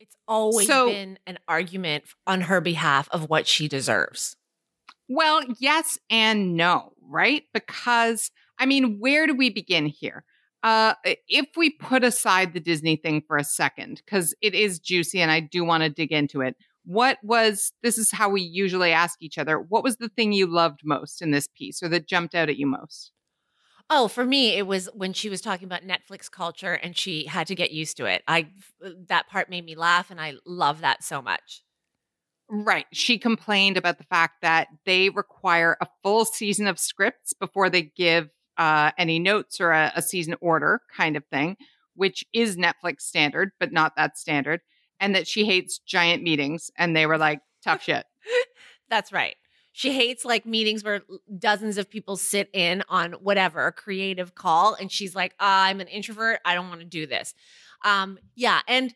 It's 0.00 0.16
always 0.26 0.66
So- 0.66 0.88
been 0.88 1.18
an 1.26 1.38
argument 1.46 2.04
on 2.26 2.42
her 2.42 2.60
behalf 2.60 3.08
of 3.10 3.28
what 3.28 3.46
she 3.46 3.68
deserves. 3.68 4.36
Well, 5.08 5.42
yes 5.60 5.98
and 6.10 6.56
no, 6.56 6.94
right? 7.00 7.44
Because, 7.52 8.30
I 8.58 8.66
mean, 8.66 8.98
where 8.98 9.26
do 9.26 9.34
we 9.34 9.50
begin 9.50 9.86
here? 9.86 10.24
Uh, 10.62 10.94
if 11.04 11.48
we 11.56 11.70
put 11.70 12.04
aside 12.04 12.52
the 12.52 12.60
Disney 12.60 12.96
thing 12.96 13.20
for 13.26 13.36
a 13.36 13.44
second, 13.44 14.00
because 14.04 14.34
it 14.40 14.54
is 14.54 14.78
juicy 14.78 15.20
and 15.20 15.30
I 15.30 15.40
do 15.40 15.64
want 15.64 15.82
to 15.82 15.90
dig 15.90 16.12
into 16.12 16.40
it, 16.40 16.56
what 16.84 17.18
was 17.22 17.72
this 17.82 17.98
is 17.98 18.10
how 18.10 18.28
we 18.28 18.42
usually 18.42 18.92
ask 18.92 19.22
each 19.22 19.38
other 19.38 19.58
what 19.58 19.84
was 19.84 19.96
the 19.96 20.08
thing 20.08 20.32
you 20.32 20.46
loved 20.46 20.80
most 20.84 21.22
in 21.22 21.30
this 21.30 21.48
piece 21.48 21.82
or 21.82 21.88
that 21.88 22.08
jumped 22.08 22.34
out 22.34 22.48
at 22.48 22.56
you 22.56 22.66
most? 22.66 23.12
Oh, 23.90 24.08
for 24.08 24.24
me, 24.24 24.56
it 24.56 24.66
was 24.66 24.88
when 24.94 25.12
she 25.12 25.28
was 25.28 25.40
talking 25.40 25.66
about 25.66 25.82
Netflix 25.82 26.30
culture 26.30 26.72
and 26.72 26.96
she 26.96 27.26
had 27.26 27.46
to 27.48 27.54
get 27.54 27.72
used 27.72 27.96
to 27.98 28.06
it. 28.06 28.22
I 28.26 28.48
that 29.08 29.28
part 29.28 29.50
made 29.50 29.64
me 29.64 29.74
laugh, 29.74 30.10
and 30.10 30.20
I 30.20 30.34
love 30.46 30.80
that 30.80 31.04
so 31.04 31.20
much. 31.20 31.62
Right. 32.48 32.86
She 32.92 33.18
complained 33.18 33.76
about 33.76 33.98
the 33.98 34.04
fact 34.04 34.42
that 34.42 34.68
they 34.84 35.08
require 35.10 35.76
a 35.80 35.86
full 36.02 36.24
season 36.24 36.66
of 36.66 36.78
scripts 36.78 37.32
before 37.32 37.70
they 37.70 37.82
give 37.82 38.28
uh, 38.58 38.90
any 38.98 39.18
notes 39.18 39.60
or 39.60 39.70
a, 39.70 39.92
a 39.96 40.02
season 40.02 40.36
order 40.40 40.80
kind 40.94 41.16
of 41.16 41.24
thing, 41.26 41.56
which 41.94 42.24
is 42.32 42.56
Netflix 42.56 43.02
standard, 43.02 43.52
but 43.58 43.72
not 43.72 43.96
that 43.96 44.18
standard. 44.18 44.60
And 45.02 45.14
that 45.14 45.28
she 45.28 45.44
hates 45.44 45.78
giant 45.80 46.22
meetings. 46.22 46.70
And 46.78 46.96
they 46.96 47.04
were 47.04 47.18
like, 47.18 47.40
tough 47.62 47.82
shit. 47.84 48.06
That's 48.88 49.12
right. 49.12 49.36
She 49.72 49.94
hates 49.94 50.24
like 50.24 50.44
meetings 50.44 50.84
where 50.84 51.00
dozens 51.38 51.78
of 51.78 51.88
people 51.88 52.16
sit 52.16 52.50
in 52.52 52.82
on 52.90 53.12
whatever 53.12 53.66
a 53.66 53.72
creative 53.72 54.34
call, 54.34 54.74
and 54.74 54.92
she's 54.92 55.14
like, 55.14 55.34
ah, 55.40 55.64
"I'm 55.64 55.80
an 55.80 55.88
introvert. 55.88 56.40
I 56.44 56.54
don't 56.54 56.68
want 56.68 56.80
to 56.80 56.86
do 56.86 57.06
this." 57.06 57.34
Um, 57.82 58.18
yeah, 58.36 58.60
and 58.68 58.94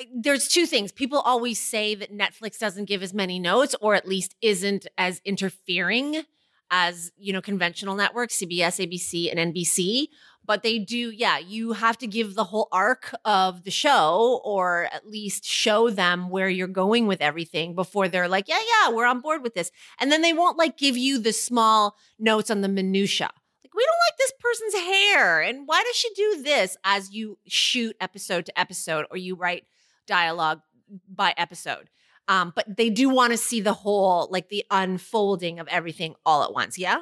uh, 0.00 0.04
there's 0.14 0.48
two 0.48 0.64
things. 0.64 0.92
People 0.92 1.18
always 1.18 1.60
say 1.60 1.94
that 1.94 2.10
Netflix 2.10 2.58
doesn't 2.58 2.86
give 2.86 3.02
as 3.02 3.12
many 3.12 3.38
notes, 3.38 3.76
or 3.82 3.94
at 3.94 4.08
least 4.08 4.34
isn't 4.40 4.86
as 4.96 5.20
interfering 5.26 6.22
as 6.70 7.12
you 7.18 7.34
know 7.34 7.42
conventional 7.42 7.94
networks, 7.94 8.38
CBS, 8.38 8.80
ABC, 8.80 9.30
and 9.30 9.54
NBC. 9.54 10.06
But 10.44 10.62
they 10.62 10.78
do, 10.78 11.10
yeah. 11.10 11.36
You 11.38 11.72
have 11.72 11.98
to 11.98 12.06
give 12.06 12.34
the 12.34 12.44
whole 12.44 12.68
arc 12.72 13.14
of 13.24 13.64
the 13.64 13.70
show, 13.70 14.40
or 14.44 14.88
at 14.92 15.06
least 15.06 15.44
show 15.44 15.90
them 15.90 16.30
where 16.30 16.48
you're 16.48 16.66
going 16.66 17.06
with 17.06 17.20
everything 17.20 17.74
before 17.74 18.08
they're 18.08 18.28
like, 18.28 18.48
yeah, 18.48 18.58
yeah, 18.58 18.90
we're 18.90 19.04
on 19.04 19.20
board 19.20 19.42
with 19.42 19.52
this. 19.52 19.70
And 20.00 20.10
then 20.10 20.22
they 20.22 20.32
won't 20.32 20.56
like 20.56 20.78
give 20.78 20.96
you 20.96 21.18
the 21.18 21.34
small 21.34 21.96
notes 22.18 22.50
on 22.50 22.62
the 22.62 22.68
minutia. 22.68 23.30
Like, 23.62 23.74
we 23.74 23.84
don't 23.84 24.06
like 24.08 24.18
this 24.18 24.32
person's 24.40 24.74
hair, 24.86 25.42
and 25.42 25.66
why 25.66 25.82
does 25.82 25.96
she 25.96 26.08
do 26.14 26.42
this? 26.42 26.78
As 26.82 27.12
you 27.12 27.38
shoot 27.46 27.94
episode 28.00 28.46
to 28.46 28.58
episode, 28.58 29.04
or 29.10 29.18
you 29.18 29.36
write 29.36 29.64
dialogue 30.06 30.60
by 31.06 31.34
episode. 31.36 31.90
Um, 32.26 32.52
but 32.56 32.76
they 32.76 32.88
do 32.88 33.10
want 33.10 33.32
to 33.32 33.38
see 33.38 33.60
the 33.60 33.72
whole, 33.74 34.28
like 34.30 34.48
the 34.48 34.64
unfolding 34.70 35.60
of 35.60 35.68
everything 35.68 36.14
all 36.24 36.42
at 36.42 36.52
once. 36.52 36.78
Yeah. 36.78 37.00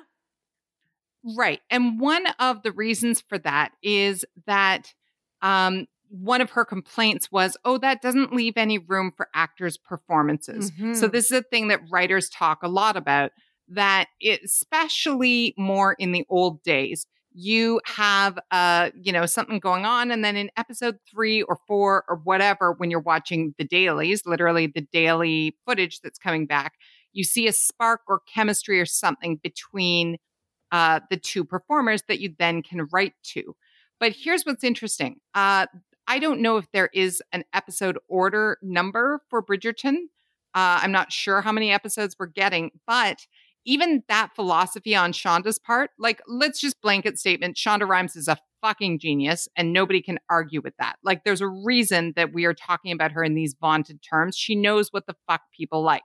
Right. 1.35 1.61
And 1.71 1.99
one 1.99 2.26
of 2.38 2.62
the 2.62 2.73
reasons 2.73 3.21
for 3.21 3.38
that 3.38 3.73
is 3.83 4.25
that 4.47 4.95
um, 5.42 5.87
one 6.09 6.40
of 6.40 6.50
her 6.50 6.64
complaints 6.64 7.33
was, 7.33 7.56
oh, 7.64 7.78
that 7.78 8.00
doesn't 8.00 8.33
leave 8.33 8.54
any 8.56 8.78
room 8.78 9.12
for 9.16 9.28
actors' 9.35 9.76
performances. 9.76 10.71
So, 10.92 11.09
Mhm. 11.09 11.09
this 11.09 11.26
is 11.33 11.38
a 11.40 11.42
thing 11.42 11.68
that 11.68 11.80
writers 11.90 12.28
talk 12.30 12.62
a 12.62 12.68
lot 12.68 12.97
about, 12.97 13.33
that 13.68 14.06
it, 14.21 14.40
especially 14.45 15.52
more 15.59 15.95
in 15.99 16.12
the 16.12 16.25
old 16.28 16.62
days, 16.62 17.06
you 17.38 17.80
have 17.85 18.38
uh 18.50 18.88
you 18.95 19.12
know 19.12 19.26
something 19.26 19.59
going 19.59 19.85
on 19.85 20.11
and 20.11 20.25
then 20.25 20.37
in 20.37 20.50
episode 20.56 20.97
3 21.11 21.42
or 21.42 21.59
4 21.66 22.02
or 22.09 22.16
whatever 22.25 22.73
when 22.73 22.90
you're 22.90 22.99
watching 23.00 23.54
the 23.59 23.64
dailies 23.64 24.23
literally 24.25 24.66
the 24.66 24.80
daily 24.90 25.54
footage 25.66 26.00
that's 26.00 26.18
coming 26.18 26.47
back 26.47 26.73
you 27.12 27.25
see 27.25 27.47
a 27.47 27.52
spark 27.52 28.00
or 28.09 28.21
chemistry 28.33 28.80
or 28.80 28.87
something 28.87 29.38
between 29.42 30.16
uh, 30.73 31.00
the 31.11 31.16
two 31.16 31.44
performers 31.44 32.02
that 32.08 32.20
you 32.20 32.35
then 32.38 32.62
can 32.62 32.87
write 32.92 33.14
to. 33.23 33.54
But 33.99 34.12
here's 34.12 34.44
what's 34.44 34.64
interesting. 34.64 35.16
Uh, 35.35 35.66
I 36.06 36.18
don't 36.18 36.40
know 36.40 36.56
if 36.56 36.66
there 36.73 36.90
is 36.92 37.23
an 37.32 37.44
episode 37.52 37.99
order 38.08 38.58
number 38.62 39.20
for 39.28 39.42
Bridgerton. 39.42 39.96
Uh, 40.54 40.80
I'm 40.82 40.92
not 40.92 41.12
sure 41.12 41.40
how 41.40 41.52
many 41.52 41.70
episodes 41.73 42.16
we're 42.18 42.26
getting, 42.26 42.70
but 42.87 43.26
even 43.64 44.04
that 44.08 44.30
philosophy 44.35 44.94
on 44.94 45.12
Shonda's 45.12 45.58
part, 45.58 45.90
like, 45.99 46.23
let's 46.28 46.61
just 46.61 46.80
blanket 46.80 47.18
statement 47.18 47.56
Shonda 47.56 47.87
Rhimes 47.87 48.14
is 48.14 48.28
a 48.28 48.38
fucking 48.62 48.99
genius, 49.00 49.49
and 49.56 49.73
nobody 49.73 50.00
can 50.00 50.18
argue 50.30 50.61
with 50.62 50.75
that. 50.78 50.96
Like, 51.02 51.25
there's 51.25 51.40
a 51.40 51.49
reason 51.49 52.12
that 52.16 52.32
we 52.32 52.44
are 52.44 52.54
talking 52.54 52.92
about 52.92 53.12
her 53.12 53.25
in 53.25 53.35
these 53.35 53.56
vaunted 53.61 54.00
terms. 54.02 54.37
She 54.37 54.54
knows 54.54 54.92
what 54.92 55.06
the 55.06 55.16
fuck 55.26 55.42
people 55.54 55.82
like. 55.82 56.02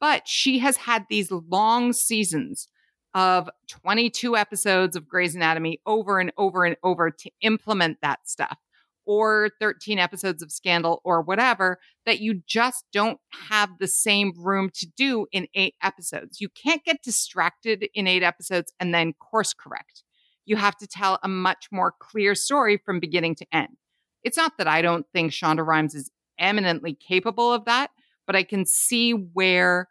But 0.00 0.28
she 0.28 0.60
has 0.60 0.76
had 0.76 1.06
these 1.10 1.30
long 1.32 1.92
seasons 1.92 2.68
of 3.14 3.48
22 3.68 4.36
episodes 4.36 4.96
of 4.96 5.08
Grey's 5.08 5.34
Anatomy 5.34 5.80
over 5.86 6.20
and 6.20 6.32
over 6.36 6.64
and 6.64 6.76
over 6.82 7.10
to 7.10 7.30
implement 7.40 7.98
that 8.02 8.28
stuff, 8.28 8.58
or 9.06 9.50
13 9.60 9.98
episodes 9.98 10.42
of 10.42 10.52
Scandal, 10.52 11.00
or 11.04 11.22
whatever, 11.22 11.78
that 12.06 12.20
you 12.20 12.42
just 12.46 12.84
don't 12.92 13.18
have 13.48 13.70
the 13.78 13.88
same 13.88 14.32
room 14.36 14.70
to 14.74 14.86
do 14.96 15.26
in 15.32 15.48
eight 15.54 15.74
episodes. 15.82 16.40
You 16.40 16.48
can't 16.48 16.84
get 16.84 17.02
distracted 17.02 17.88
in 17.94 18.06
eight 18.06 18.22
episodes 18.22 18.72
and 18.78 18.94
then 18.94 19.14
course 19.14 19.54
correct. 19.54 20.02
You 20.44 20.56
have 20.56 20.76
to 20.78 20.86
tell 20.86 21.18
a 21.22 21.28
much 21.28 21.68
more 21.70 21.94
clear 21.98 22.34
story 22.34 22.78
from 22.78 23.00
beginning 23.00 23.34
to 23.36 23.46
end. 23.52 23.76
It's 24.22 24.36
not 24.36 24.52
that 24.58 24.68
I 24.68 24.82
don't 24.82 25.06
think 25.12 25.32
Shonda 25.32 25.66
Rhimes 25.66 25.94
is 25.94 26.10
eminently 26.38 26.94
capable 26.94 27.52
of 27.52 27.64
that, 27.66 27.90
but 28.26 28.36
I 28.36 28.42
can 28.42 28.64
see 28.64 29.12
where 29.12 29.88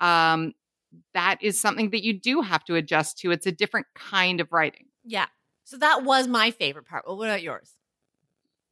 um, 0.00 0.52
that 1.14 1.38
is 1.42 1.60
something 1.60 1.90
that 1.90 2.02
you 2.04 2.18
do 2.18 2.40
have 2.42 2.64
to 2.64 2.74
adjust 2.74 3.18
to. 3.18 3.30
It's 3.30 3.46
a 3.46 3.52
different 3.52 3.86
kind 3.94 4.40
of 4.40 4.52
writing. 4.52 4.86
Yeah. 5.04 5.26
So 5.64 5.76
that 5.78 6.04
was 6.04 6.26
my 6.28 6.50
favorite 6.50 6.86
part. 6.86 7.04
Well, 7.06 7.16
what 7.18 7.28
about 7.28 7.42
yours? 7.42 7.74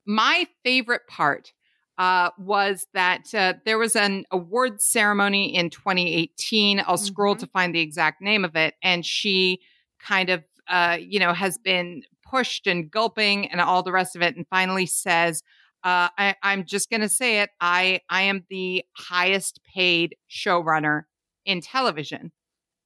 My 0.06 0.46
favorite 0.64 1.06
part 1.08 1.52
uh, 1.98 2.30
was 2.38 2.86
that 2.94 3.34
uh, 3.34 3.54
there 3.64 3.78
was 3.78 3.96
an 3.96 4.24
award 4.30 4.80
ceremony 4.82 5.54
in 5.54 5.70
2018. 5.70 6.82
I'll 6.86 6.98
scroll 6.98 7.34
Mhm. 7.34 7.40
to 7.40 7.46
find 7.48 7.74
the 7.74 7.80
exact 7.80 8.20
name 8.20 8.44
of 8.44 8.54
it. 8.54 8.74
And 8.82 9.04
she 9.04 9.60
kind 9.98 10.28
of, 10.28 10.44
uh, 10.68 10.98
you 11.00 11.18
know, 11.18 11.32
has 11.32 11.56
been 11.58 12.02
pushed 12.22 12.66
and 12.66 12.90
gulping 12.90 13.50
and 13.50 13.60
all 13.60 13.82
the 13.82 13.92
rest 13.92 14.14
of 14.14 14.22
it. 14.22 14.36
And 14.36 14.46
finally 14.48 14.84
says, 14.86 15.42
uh, 15.84 16.08
I, 16.18 16.34
I'm 16.42 16.64
just 16.64 16.90
going 16.90 17.00
to 17.00 17.08
say 17.08 17.40
it. 17.40 17.50
I, 17.60 18.00
I 18.10 18.22
am 18.22 18.44
the 18.50 18.84
highest 18.96 19.60
paid 19.64 20.16
showrunner 20.30 21.04
in 21.46 21.62
television, 21.62 22.32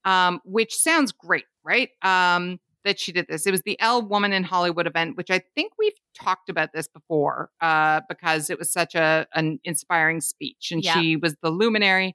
um, 0.04 0.40
which 0.44 0.76
sounds 0.76 1.10
great, 1.12 1.46
right? 1.64 1.90
Um, 2.02 2.60
that 2.84 2.98
she 2.98 3.12
did 3.12 3.26
this. 3.28 3.46
It 3.46 3.50
was 3.50 3.62
the 3.62 3.78
Elle 3.78 4.02
Woman 4.08 4.32
in 4.32 4.42
Hollywood 4.42 4.86
event, 4.86 5.16
which 5.16 5.30
I 5.30 5.42
think 5.54 5.72
we've 5.78 5.92
talked 6.14 6.48
about 6.48 6.72
this 6.72 6.88
before 6.88 7.50
uh, 7.60 8.00
because 8.08 8.48
it 8.48 8.58
was 8.58 8.72
such 8.72 8.94
a 8.94 9.26
an 9.34 9.60
inspiring 9.64 10.20
speech, 10.22 10.70
and 10.72 10.82
Yeah. 10.82 10.94
she 10.94 11.16
was 11.16 11.36
the 11.42 11.50
luminary. 11.50 12.14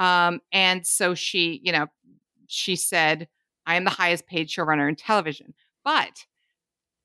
Um, 0.00 0.40
and 0.50 0.84
so 0.84 1.14
she, 1.14 1.60
you 1.62 1.70
know, 1.70 1.86
she 2.48 2.74
said, 2.74 3.28
"I 3.66 3.76
am 3.76 3.84
the 3.84 3.90
highest 3.90 4.26
paid 4.26 4.48
showrunner 4.48 4.88
in 4.88 4.96
television." 4.96 5.54
But 5.84 6.26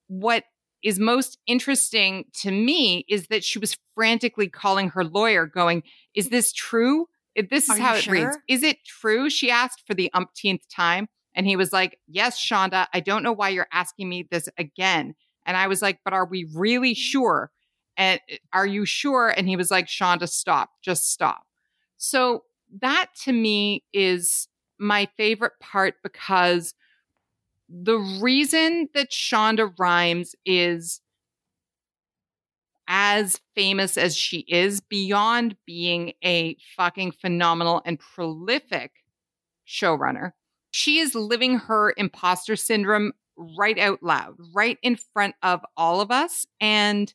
what 0.07 0.45
is 0.81 0.97
most 0.97 1.37
interesting 1.45 2.25
to 2.33 2.49
me 2.51 3.05
is 3.07 3.27
that 3.27 3.43
she 3.43 3.59
was 3.59 3.77
frantically 3.93 4.47
calling 4.47 4.89
her 4.89 5.03
lawyer, 5.03 5.45
going, 5.45 5.83
"Is 6.15 6.29
this 6.29 6.51
true?" 6.51 7.07
If 7.39 7.49
this 7.49 7.63
is 7.63 7.69
Are 7.69 7.77
you 7.77 7.83
how 7.83 7.95
it 7.95 8.07
reads. 8.07 8.37
Is 8.49 8.63
it 8.63 8.83
true? 8.85 9.29
She 9.29 9.49
asked 9.49 9.83
for 9.87 9.93
the 9.93 10.11
umpteenth 10.13 10.67
time. 10.67 11.07
And 11.33 11.47
he 11.47 11.55
was 11.55 11.71
like, 11.71 11.97
Yes, 12.05 12.37
Shonda, 12.37 12.87
I 12.93 12.99
don't 12.99 13.23
know 13.23 13.31
why 13.31 13.47
you're 13.47 13.69
asking 13.71 14.09
me 14.09 14.27
this 14.29 14.49
again. 14.57 15.15
And 15.45 15.55
I 15.55 15.67
was 15.67 15.81
like, 15.81 15.99
But 16.03 16.13
are 16.13 16.25
we 16.25 16.49
really 16.53 16.93
sure? 16.93 17.49
And 17.95 18.19
uh, 18.29 18.35
are 18.51 18.67
you 18.67 18.85
sure? 18.85 19.29
And 19.29 19.47
he 19.47 19.55
was 19.55 19.71
like, 19.71 19.87
Shonda, 19.87 20.27
stop, 20.27 20.71
just 20.81 21.09
stop. 21.09 21.43
So 21.95 22.43
that 22.81 23.07
to 23.23 23.31
me 23.31 23.85
is 23.93 24.49
my 24.77 25.07
favorite 25.15 25.53
part 25.61 25.95
because 26.03 26.73
the 27.69 27.99
reason 28.21 28.89
that 28.93 29.11
Shonda 29.11 29.73
Rhimes 29.79 30.35
is 30.45 30.99
as 32.89 33.39
famous 33.55 33.97
as 33.97 34.17
she 34.17 34.39
is, 34.47 34.81
beyond 34.81 35.55
being 35.65 36.13
a 36.25 36.57
fucking 36.75 37.11
phenomenal 37.11 37.81
and 37.85 37.99
prolific 37.99 38.91
showrunner, 39.67 40.31
she 40.71 40.97
is 40.97 41.13
living 41.13 41.59
her 41.59 41.93
imposter 41.95 42.55
syndrome 42.55 43.13
right 43.57 43.77
out 43.77 44.01
loud, 44.01 44.35
right 44.53 44.79
in 44.81 44.95
front 44.95 45.35
of 45.43 45.61
all 45.77 46.01
of 46.01 46.09
us. 46.11 46.47
And 46.59 47.13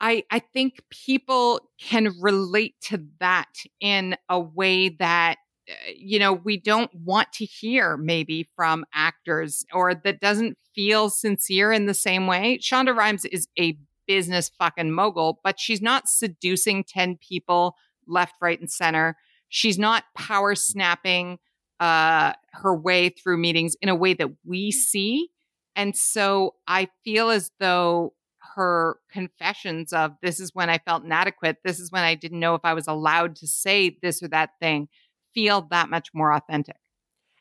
I 0.00 0.24
I 0.30 0.38
think 0.38 0.80
people 0.90 1.60
can 1.78 2.14
relate 2.20 2.76
to 2.82 3.04
that 3.18 3.52
in 3.80 4.16
a 4.28 4.38
way 4.40 4.90
that 4.90 5.36
uh, 5.68 5.74
you 5.96 6.18
know 6.18 6.32
we 6.32 6.56
don't 6.56 6.92
want 6.94 7.32
to 7.34 7.44
hear 7.44 7.96
maybe 7.96 8.48
from 8.56 8.84
actors 8.94 9.64
or 9.72 9.94
that 9.94 10.20
doesn't 10.20 10.56
feel 10.74 11.10
sincere 11.10 11.72
in 11.72 11.86
the 11.86 11.94
same 11.94 12.26
way. 12.26 12.58
Shonda 12.58 12.96
Rhimes 12.96 13.24
is 13.26 13.48
a 13.58 13.76
business 14.06 14.50
fucking 14.58 14.90
mogul, 14.90 15.40
but 15.44 15.58
she's 15.58 15.82
not 15.82 16.08
seducing 16.08 16.84
10 16.84 17.18
people 17.18 17.76
left, 18.06 18.34
right, 18.40 18.58
and 18.58 18.70
center. 18.70 19.16
She's 19.48 19.78
not 19.78 20.04
power 20.16 20.54
snapping 20.54 21.38
uh, 21.80 22.32
her 22.52 22.74
way 22.74 23.08
through 23.08 23.38
meetings 23.38 23.76
in 23.82 23.88
a 23.88 23.94
way 23.94 24.14
that 24.14 24.30
we 24.44 24.70
see. 24.70 25.28
And 25.74 25.96
so 25.96 26.54
I 26.66 26.88
feel 27.04 27.30
as 27.30 27.50
though 27.58 28.14
her 28.54 28.98
confessions 29.10 29.92
of 29.92 30.12
this 30.22 30.40
is 30.40 30.54
when 30.54 30.68
I 30.68 30.78
felt 30.78 31.04
inadequate, 31.04 31.58
this 31.64 31.80
is 31.80 31.90
when 31.90 32.04
I 32.04 32.14
didn't 32.14 32.40
know 32.40 32.54
if 32.54 32.62
I 32.64 32.74
was 32.74 32.86
allowed 32.86 33.36
to 33.36 33.46
say 33.46 33.96
this 34.02 34.22
or 34.22 34.28
that 34.28 34.50
thing, 34.60 34.88
feel 35.34 35.62
that 35.70 35.88
much 35.88 36.10
more 36.14 36.32
authentic. 36.32 36.76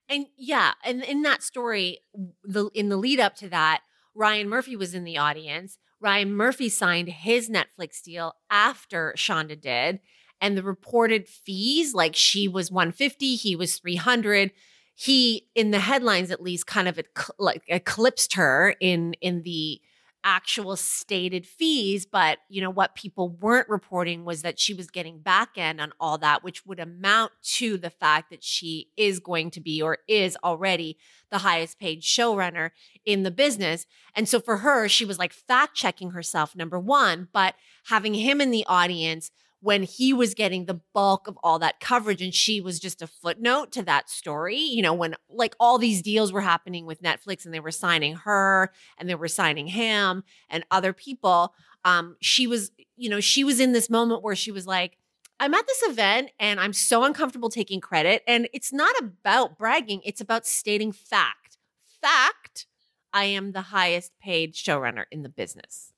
And 0.10 0.28
yeah, 0.38 0.74
and 0.84 1.04
in 1.04 1.22
that 1.22 1.44
story, 1.44 2.00
the 2.44 2.70
in 2.74 2.90
the 2.90 2.98
lead 2.98 3.20
up 3.20 3.36
to 3.38 3.50
that, 3.50 3.82
Ryan 4.14 4.50
Murphy 4.50 4.76
was 4.76 4.94
in 4.94 5.04
the 5.04 5.18
audience. 5.18 5.78
Ryan 6.02 6.34
Murphy 6.34 6.68
signed 6.68 7.10
his 7.10 7.50
Netflix 7.50 8.02
deal 8.02 8.34
after 8.50 9.14
Shonda 9.16 9.60
did, 9.60 10.00
and 10.42 10.58
the 10.58 10.64
reported 10.64 11.28
fees, 11.28 11.94
like 11.94 12.16
she 12.16 12.48
was 12.48 12.72
150, 12.72 13.36
he 13.36 13.56
was 13.56 13.78
300. 13.78 14.52
He, 14.96 15.48
in 15.56 15.72
the 15.72 15.80
headlines 15.80 16.32
at 16.32 16.42
least, 16.42 16.68
kind 16.68 16.88
of 16.88 17.00
like 17.40 17.64
eclipsed 17.68 18.34
her 18.34 18.76
in 18.80 19.14
in 19.22 19.44
the 19.44 19.80
actual 20.24 20.76
stated 20.76 21.46
fees 21.46 22.06
but 22.06 22.40
you 22.50 22.62
know 22.62 22.70
what 22.70 22.96
people 22.96 23.30
weren't 23.30 23.68
reporting 23.70 24.24
was 24.24 24.42
that 24.42 24.60
she 24.60 24.74
was 24.74 24.90
getting 24.90 25.20
back 25.20 25.58
end 25.58 25.82
on 25.82 25.92
all 26.00 26.18
that 26.18 26.44
which 26.44 26.66
would 26.66 26.80
amount 26.80 27.32
to 27.42 27.78
the 27.78 27.90
fact 27.90 28.30
that 28.30 28.44
she 28.44 28.88
is 28.98 29.20
going 29.20 29.50
to 29.50 29.60
be 29.60 29.82
or 29.82 29.98
is 30.08 30.38
already 30.44 30.98
the 31.32 31.40
highest 31.40 31.80
paid 31.80 32.02
showrunner 32.02 32.72
in 33.06 33.24
the 33.24 33.32
business. 33.32 33.86
And 34.16 34.28
so 34.28 34.40
for 34.40 34.58
her 34.58 34.88
she 34.88 35.06
was 35.06 35.18
like 35.18 35.34
fact 35.34 35.76
checking 35.76 36.12
herself 36.12 36.56
number 36.56 36.80
1 36.80 37.30
but 37.34 37.56
having 37.86 38.14
him 38.14 38.42
in 38.42 38.52
the 38.52 38.66
audience 38.68 39.32
when 39.62 39.84
he 39.84 40.12
was 40.12 40.34
getting 40.34 40.66
the 40.66 40.82
bulk 40.94 41.28
of 41.28 41.38
all 41.44 41.60
that 41.60 41.80
coverage 41.80 42.22
and 42.22 42.34
she 42.34 42.60
was 42.60 42.80
just 42.80 43.02
a 43.02 43.08
footnote 43.08 43.72
to 43.72 43.84
that 43.84 44.10
story. 44.10 44.58
You 44.58 44.82
know, 44.82 44.94
when 44.94 45.16
like 45.30 45.56
all 45.60 45.78
these 45.78 46.02
deals 46.02 46.34
were 46.34 46.42
happening 46.42 46.86
with 46.86 47.02
Netflix 47.02 47.46
and 47.46 47.54
they 47.54 47.60
were 47.60 47.72
signing 47.72 48.16
her 48.16 48.74
and 48.98 49.08
they 49.08 49.16
were 49.16 49.28
signing 49.28 49.68
him 49.68 50.24
and 50.50 50.66
other 50.72 50.94
people, 50.94 51.54
um, 51.86 52.18
she 52.22 52.48
was, 52.48 52.72
you 52.98 53.10
know, 53.10 53.20
she 53.20 53.44
was 53.44 53.60
in 53.60 53.72
this 53.72 53.90
moment 53.90 54.24
where 54.24 54.36
she 54.36 54.52
was 54.52 54.66
like, 54.66 54.98
I'm 55.40 55.54
at 55.54 55.68
this 55.68 55.84
event 55.84 56.32
and 56.40 56.60
I'm 56.60 56.74
so 56.74 57.04
uncomfortable 57.04 57.50
taking 57.50 57.82
credit. 57.82 58.24
And 58.28 58.48
it's 58.54 58.74
not 58.74 58.96
about 59.00 59.58
bragging, 59.58 60.02
it's 60.04 60.22
about 60.22 60.48
stating 60.48 60.92
fact. 60.92 61.58
Fact, 62.02 62.66
I 63.14 63.26
am 63.26 63.52
the 63.52 63.62
highest 63.62 64.12
paid 64.20 64.56
showrunner 64.56 65.06
in 65.12 65.22
the 65.22 65.30
business. 65.30 65.94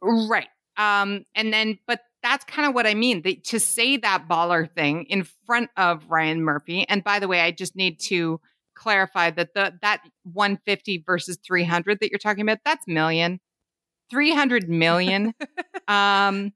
Right. 0.00 0.48
Um, 0.76 1.26
and 1.34 1.52
then, 1.52 1.78
but 1.86 2.00
that's 2.22 2.44
kind 2.44 2.68
of 2.68 2.74
what 2.74 2.86
I 2.86 2.94
mean. 2.94 3.22
The, 3.22 3.36
to 3.46 3.60
say 3.60 3.96
that 3.98 4.26
baller 4.28 4.70
thing 4.70 5.04
in 5.04 5.24
front 5.46 5.70
of 5.76 6.04
Ryan 6.08 6.42
Murphy. 6.42 6.88
And 6.88 7.02
by 7.02 7.18
the 7.18 7.28
way, 7.28 7.40
I 7.40 7.50
just 7.50 7.76
need 7.76 8.00
to 8.00 8.40
clarify 8.74 9.30
that 9.30 9.54
the 9.54 9.74
that 9.82 10.02
150 10.24 11.04
versus 11.06 11.38
300 11.44 12.00
that 12.00 12.10
you're 12.10 12.18
talking 12.18 12.42
about, 12.42 12.58
that's 12.64 12.86
million. 12.86 13.40
300 14.10 14.68
million. 14.68 15.34
um 15.88 16.52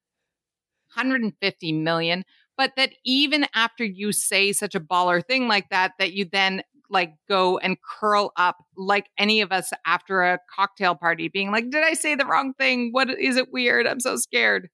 150 0.95 1.73
million. 1.73 2.25
But 2.57 2.73
that 2.77 2.93
even 3.05 3.47
after 3.55 3.85
you 3.85 4.13
say 4.13 4.53
such 4.53 4.75
a 4.75 4.81
baller 4.81 5.25
thing 5.25 5.47
like 5.47 5.69
that, 5.71 5.93
that 5.99 6.13
you 6.15 6.25
then 6.31 6.63
like 6.89 7.15
go 7.29 7.59
and 7.59 7.77
curl 7.83 8.33
up 8.37 8.57
like 8.77 9.11
any 9.19 9.41
of 9.41 9.53
us 9.53 9.73
after 9.85 10.23
a 10.23 10.39
cocktail 10.55 10.95
party, 10.95 11.29
being 11.29 11.51
like, 11.51 11.71
Did 11.71 11.85
I 11.85 11.95
say 11.95 12.15
the 12.15 12.25
wrong 12.25 12.55
thing? 12.55 12.91
What 12.93 13.11
is 13.11 13.37
it 13.37 13.53
weird? 13.53 13.87
I'm 13.87 14.01
so 14.01 14.17
scared. 14.17 14.71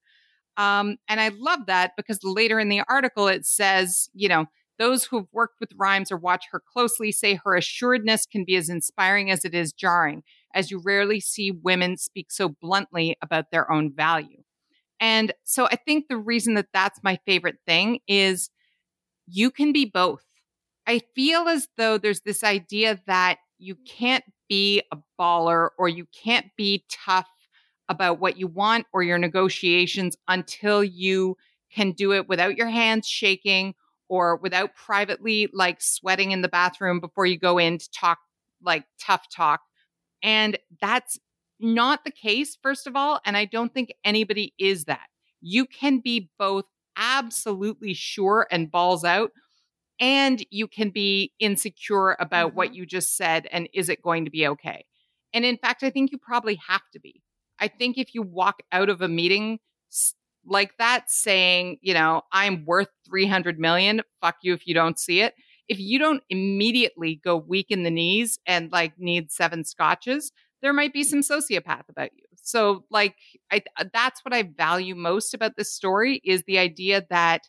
Um, 0.56 0.96
and 1.08 1.20
I 1.20 1.28
love 1.28 1.66
that 1.66 1.92
because 1.96 2.20
later 2.22 2.60
in 2.60 2.68
the 2.68 2.82
article 2.88 3.28
it 3.28 3.46
says, 3.46 4.08
you 4.12 4.28
know, 4.28 4.46
those 4.78 5.04
who've 5.04 5.28
worked 5.32 5.60
with 5.60 5.70
Rhimes 5.76 6.10
or 6.10 6.16
watch 6.16 6.46
her 6.50 6.60
closely 6.60 7.12
say 7.12 7.38
her 7.44 7.54
assuredness 7.54 8.26
can 8.26 8.44
be 8.44 8.56
as 8.56 8.68
inspiring 8.68 9.30
as 9.30 9.44
it 9.44 9.54
is 9.54 9.72
jarring, 9.72 10.22
as 10.54 10.70
you 10.70 10.80
rarely 10.84 11.20
see 11.20 11.50
women 11.50 11.96
speak 11.96 12.30
so 12.30 12.48
bluntly 12.48 13.16
about 13.22 13.50
their 13.50 13.70
own 13.70 13.92
value. 13.94 14.42
And 15.00 15.32
so 15.44 15.66
I 15.66 15.76
think 15.76 16.06
the 16.08 16.16
reason 16.16 16.54
that 16.54 16.68
that's 16.72 17.00
my 17.02 17.18
favorite 17.26 17.58
thing 17.66 18.00
is 18.06 18.50
you 19.26 19.50
can 19.50 19.72
be 19.72 19.84
both. 19.84 20.24
I 20.86 21.00
feel 21.14 21.48
as 21.48 21.68
though 21.76 21.98
there's 21.98 22.20
this 22.20 22.42
idea 22.42 23.00
that 23.06 23.38
you 23.58 23.76
can't 23.86 24.24
be 24.48 24.82
a 24.92 24.98
baller 25.18 25.70
or 25.78 25.88
you 25.88 26.06
can't 26.24 26.46
be 26.56 26.84
tough 26.90 27.28
about 27.92 28.18
what 28.18 28.38
you 28.38 28.48
want 28.48 28.86
or 28.92 29.02
your 29.02 29.18
negotiations 29.18 30.16
until 30.26 30.82
you 30.82 31.36
can 31.70 31.92
do 31.92 32.12
it 32.12 32.28
without 32.28 32.56
your 32.56 32.68
hands 32.68 33.06
shaking 33.06 33.74
or 34.08 34.36
without 34.36 34.74
privately 34.74 35.48
like 35.52 35.80
sweating 35.80 36.32
in 36.32 36.42
the 36.42 36.48
bathroom 36.48 36.98
before 37.00 37.26
you 37.26 37.38
go 37.38 37.58
in 37.58 37.78
to 37.78 37.90
talk 37.92 38.18
like 38.62 38.84
tough 38.98 39.26
talk. 39.34 39.60
And 40.22 40.58
that's 40.80 41.18
not 41.60 42.04
the 42.04 42.10
case, 42.10 42.56
first 42.62 42.86
of 42.86 42.96
all. 42.96 43.20
And 43.24 43.36
I 43.36 43.44
don't 43.44 43.72
think 43.72 43.92
anybody 44.04 44.54
is 44.58 44.86
that. 44.86 45.06
You 45.40 45.66
can 45.66 46.00
be 46.00 46.30
both 46.38 46.64
absolutely 46.96 47.94
sure 47.94 48.46
and 48.50 48.70
balls 48.70 49.04
out, 49.04 49.30
and 49.98 50.44
you 50.50 50.66
can 50.66 50.90
be 50.90 51.32
insecure 51.38 52.16
about 52.18 52.48
mm-hmm. 52.48 52.56
what 52.56 52.74
you 52.74 52.86
just 52.86 53.16
said 53.16 53.46
and 53.50 53.68
is 53.72 53.88
it 53.88 54.02
going 54.02 54.24
to 54.24 54.30
be 54.30 54.46
okay? 54.48 54.84
And 55.32 55.44
in 55.44 55.56
fact, 55.56 55.82
I 55.82 55.90
think 55.90 56.12
you 56.12 56.18
probably 56.18 56.60
have 56.68 56.82
to 56.92 57.00
be. 57.00 57.22
I 57.62 57.68
think 57.68 57.98
if 57.98 58.14
you 58.14 58.22
walk 58.22 58.62
out 58.72 58.90
of 58.90 59.02
a 59.02 59.08
meeting 59.08 59.60
like 60.44 60.76
that 60.78 61.10
saying, 61.10 61.78
you 61.82 61.94
know, 61.94 62.22
I'm 62.32 62.64
worth 62.66 62.88
300 63.06 63.58
million, 63.58 64.02
fuck 64.20 64.36
you 64.42 64.54
if 64.54 64.66
you 64.66 64.74
don't 64.74 64.98
see 64.98 65.20
it. 65.20 65.34
If 65.68 65.78
you 65.78 65.98
don't 65.98 66.22
immediately 66.28 67.20
go 67.24 67.36
weak 67.36 67.66
in 67.70 67.84
the 67.84 67.90
knees 67.90 68.38
and 68.46 68.70
like 68.72 68.98
need 68.98 69.30
seven 69.30 69.64
scotches, 69.64 70.32
there 70.60 70.72
might 70.72 70.92
be 70.92 71.04
some 71.04 71.20
sociopath 71.20 71.88
about 71.88 72.10
you. 72.16 72.24
So 72.42 72.84
like 72.90 73.14
I 73.52 73.62
uh, 73.78 73.84
that's 73.92 74.24
what 74.24 74.34
I 74.34 74.42
value 74.42 74.96
most 74.96 75.32
about 75.34 75.56
this 75.56 75.72
story 75.72 76.20
is 76.24 76.42
the 76.46 76.58
idea 76.58 77.06
that 77.10 77.42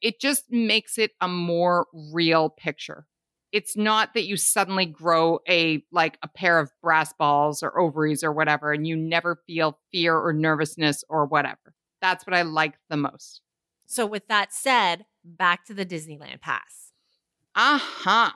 it 0.00 0.20
just 0.20 0.50
makes 0.50 0.98
it 0.98 1.12
a 1.20 1.28
more 1.28 1.86
real 2.12 2.48
picture 2.50 3.06
it's 3.52 3.76
not 3.76 4.14
that 4.14 4.26
you 4.26 4.36
suddenly 4.36 4.86
grow 4.86 5.40
a 5.48 5.84
like 5.90 6.18
a 6.22 6.28
pair 6.28 6.58
of 6.58 6.70
brass 6.82 7.12
balls 7.12 7.62
or 7.62 7.78
ovaries 7.78 8.22
or 8.22 8.32
whatever 8.32 8.72
and 8.72 8.86
you 8.86 8.96
never 8.96 9.40
feel 9.46 9.78
fear 9.90 10.16
or 10.16 10.32
nervousness 10.32 11.04
or 11.08 11.26
whatever. 11.26 11.74
That's 12.00 12.26
what 12.26 12.34
i 12.34 12.42
like 12.42 12.74
the 12.88 12.96
most. 12.96 13.42
So 13.86 14.06
with 14.06 14.28
that 14.28 14.52
said 14.52 15.06
back 15.24 15.64
to 15.66 15.74
the 15.74 15.86
disneyland 15.86 16.40
pass. 16.40 16.92
Uh-huh. 17.54 18.30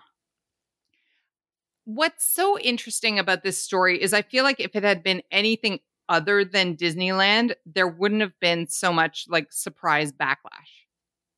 What's 1.85 2.27
so 2.27 2.59
interesting 2.59 3.19
about 3.19 3.43
this 3.43 3.63
story 3.63 4.03
is 4.03 4.13
i 4.13 4.23
feel 4.23 4.45
like 4.45 4.61
if 4.61 4.75
it 4.75 4.83
had 4.83 5.03
been 5.03 5.23
anything 5.31 5.81
other 6.09 6.45
than 6.45 6.77
disneyland 6.77 7.55
there 7.65 7.89
wouldn't 7.89 8.21
have 8.21 8.39
been 8.41 8.67
so 8.67 8.93
much 8.93 9.27
like 9.29 9.53
surprise 9.53 10.13
backlash. 10.13 10.85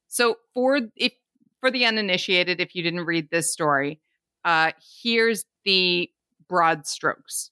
So 0.08 0.36
for 0.54 0.80
if 0.96 1.12
for 1.60 1.70
the 1.70 1.84
uninitiated, 1.86 2.60
if 2.60 2.74
you 2.74 2.82
didn't 2.82 3.04
read 3.04 3.30
this 3.30 3.52
story, 3.52 4.00
uh, 4.44 4.72
here's 5.02 5.44
the 5.64 6.10
broad 6.48 6.86
strokes. 6.86 7.50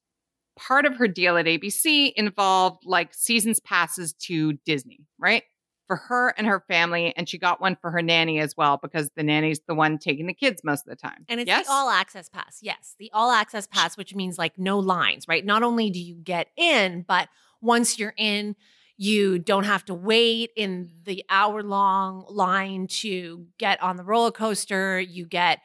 Part 0.56 0.86
of 0.86 0.96
her 0.96 1.08
deal 1.08 1.36
at 1.36 1.46
ABC 1.46 2.12
involved 2.14 2.84
like 2.86 3.12
seasons 3.12 3.58
passes 3.60 4.12
to 4.12 4.52
Disney, 4.64 5.00
right? 5.18 5.42
For 5.88 5.96
her 5.96 6.32
and 6.38 6.46
her 6.46 6.64
family. 6.68 7.12
And 7.16 7.28
she 7.28 7.38
got 7.38 7.60
one 7.60 7.76
for 7.80 7.90
her 7.90 8.02
nanny 8.02 8.38
as 8.38 8.56
well, 8.56 8.78
because 8.80 9.10
the 9.16 9.24
nanny's 9.24 9.60
the 9.66 9.74
one 9.74 9.98
taking 9.98 10.26
the 10.26 10.34
kids 10.34 10.62
most 10.62 10.86
of 10.86 10.90
the 10.90 10.96
time. 10.96 11.24
And 11.28 11.40
it's 11.40 11.48
yes? 11.48 11.66
the 11.66 11.72
all 11.72 11.90
access 11.90 12.28
pass. 12.28 12.60
Yes. 12.62 12.94
The 12.98 13.10
all 13.12 13.32
access 13.32 13.66
pass, 13.66 13.96
which 13.96 14.14
means 14.14 14.38
like 14.38 14.56
no 14.56 14.78
lines, 14.78 15.26
right? 15.26 15.44
Not 15.44 15.64
only 15.64 15.90
do 15.90 15.98
you 15.98 16.14
get 16.14 16.48
in, 16.56 17.04
but 17.06 17.28
once 17.60 17.98
you're 17.98 18.14
in, 18.16 18.54
you 18.96 19.38
don't 19.38 19.64
have 19.64 19.84
to 19.86 19.94
wait 19.94 20.50
in 20.56 20.90
the 21.04 21.24
hour 21.28 21.62
long 21.62 22.24
line 22.28 22.86
to 22.86 23.46
get 23.58 23.82
on 23.82 23.96
the 23.96 24.04
roller 24.04 24.30
coaster. 24.30 25.00
You 25.00 25.26
get 25.26 25.60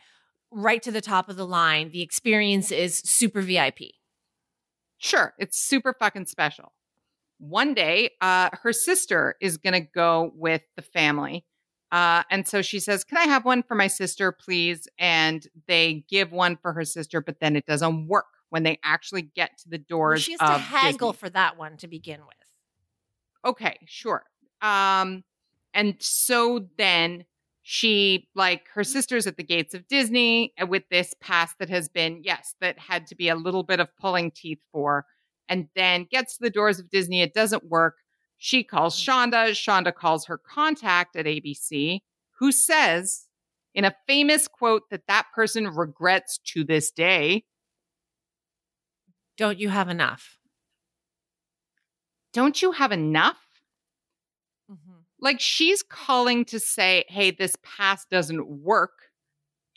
right 0.51 0.81
to 0.81 0.91
the 0.91 1.01
top 1.01 1.29
of 1.29 1.35
the 1.35 1.45
line. 1.45 1.91
The 1.91 2.01
experience 2.01 2.71
is 2.71 2.97
super 2.97 3.41
VIP. 3.41 3.79
Sure, 4.97 5.33
it's 5.37 5.61
super 5.61 5.93
fucking 5.93 6.25
special. 6.25 6.73
One 7.37 7.73
day, 7.73 8.11
uh, 8.19 8.49
her 8.63 8.73
sister 8.73 9.35
is 9.39 9.57
going 9.57 9.73
to 9.73 9.79
go 9.79 10.31
with 10.35 10.61
the 10.75 10.81
family. 10.81 11.45
Uh, 11.91 12.23
and 12.29 12.47
so 12.47 12.61
she 12.61 12.79
says, 12.79 13.03
Can 13.03 13.17
I 13.17 13.23
have 13.23 13.45
one 13.45 13.63
for 13.63 13.75
my 13.75 13.87
sister, 13.87 14.31
please? 14.31 14.87
And 14.99 15.47
they 15.67 16.03
give 16.09 16.31
one 16.31 16.57
for 16.61 16.73
her 16.73 16.83
sister, 16.83 17.21
but 17.21 17.39
then 17.39 17.55
it 17.55 17.65
doesn't 17.65 18.07
work 18.07 18.25
when 18.49 18.63
they 18.63 18.79
actually 18.83 19.21
get 19.21 19.57
to 19.59 19.69
the 19.69 19.77
doors. 19.77 20.27
Well, 20.27 20.37
she 20.37 20.37
has 20.39 20.39
to 20.39 20.57
haggle 20.57 21.11
Disney. 21.11 21.19
for 21.19 21.29
that 21.29 21.57
one 21.57 21.77
to 21.77 21.87
begin 21.87 22.19
with. 22.19 22.48
Okay, 23.45 23.77
sure. 23.85 24.23
Um, 24.61 25.23
and 25.73 25.95
so 25.99 26.67
then 26.77 27.25
she 27.61 28.27
like 28.35 28.67
her 28.73 28.83
sister's 28.83 29.27
at 29.27 29.37
the 29.37 29.43
gates 29.43 29.73
of 29.73 29.87
Disney 29.87 30.53
uh, 30.61 30.65
with 30.65 30.83
this 30.89 31.13
past 31.21 31.59
that 31.59 31.69
has 31.69 31.87
been 31.87 32.21
yes 32.23 32.55
that 32.61 32.79
had 32.79 33.05
to 33.07 33.15
be 33.15 33.29
a 33.29 33.35
little 33.35 33.63
bit 33.63 33.79
of 33.79 33.95
pulling 33.97 34.31
teeth 34.31 34.59
for 34.71 35.05
and 35.47 35.67
then 35.75 36.07
gets 36.09 36.37
to 36.37 36.43
the 36.43 36.49
doors 36.49 36.79
of 36.79 36.89
Disney 36.89 37.21
it 37.21 37.33
doesn't 37.33 37.69
work 37.69 37.97
she 38.37 38.63
calls 38.63 38.95
Shonda 38.95 39.51
Shonda 39.51 39.93
calls 39.93 40.25
her 40.25 40.37
contact 40.37 41.15
at 41.15 41.27
ABC 41.27 41.99
who 42.39 42.51
says 42.51 43.27
in 43.75 43.85
a 43.85 43.95
famous 44.07 44.47
quote 44.47 44.89
that 44.89 45.05
that 45.07 45.27
person 45.35 45.67
regrets 45.67 46.39
to 46.53 46.63
this 46.63 46.89
day 46.89 47.43
Don't 49.37 49.59
you 49.59 49.69
have 49.69 49.89
enough? 49.89 50.38
Don't 52.33 52.61
you 52.61 52.71
have 52.71 52.91
enough 52.91 53.37
Mm-hmm. 54.71 54.99
like 55.19 55.39
she's 55.39 55.81
calling 55.81 56.45
to 56.45 56.59
say, 56.59 57.03
hey, 57.09 57.31
this 57.31 57.55
pass 57.63 58.05
doesn't 58.05 58.47
work. 58.47 58.91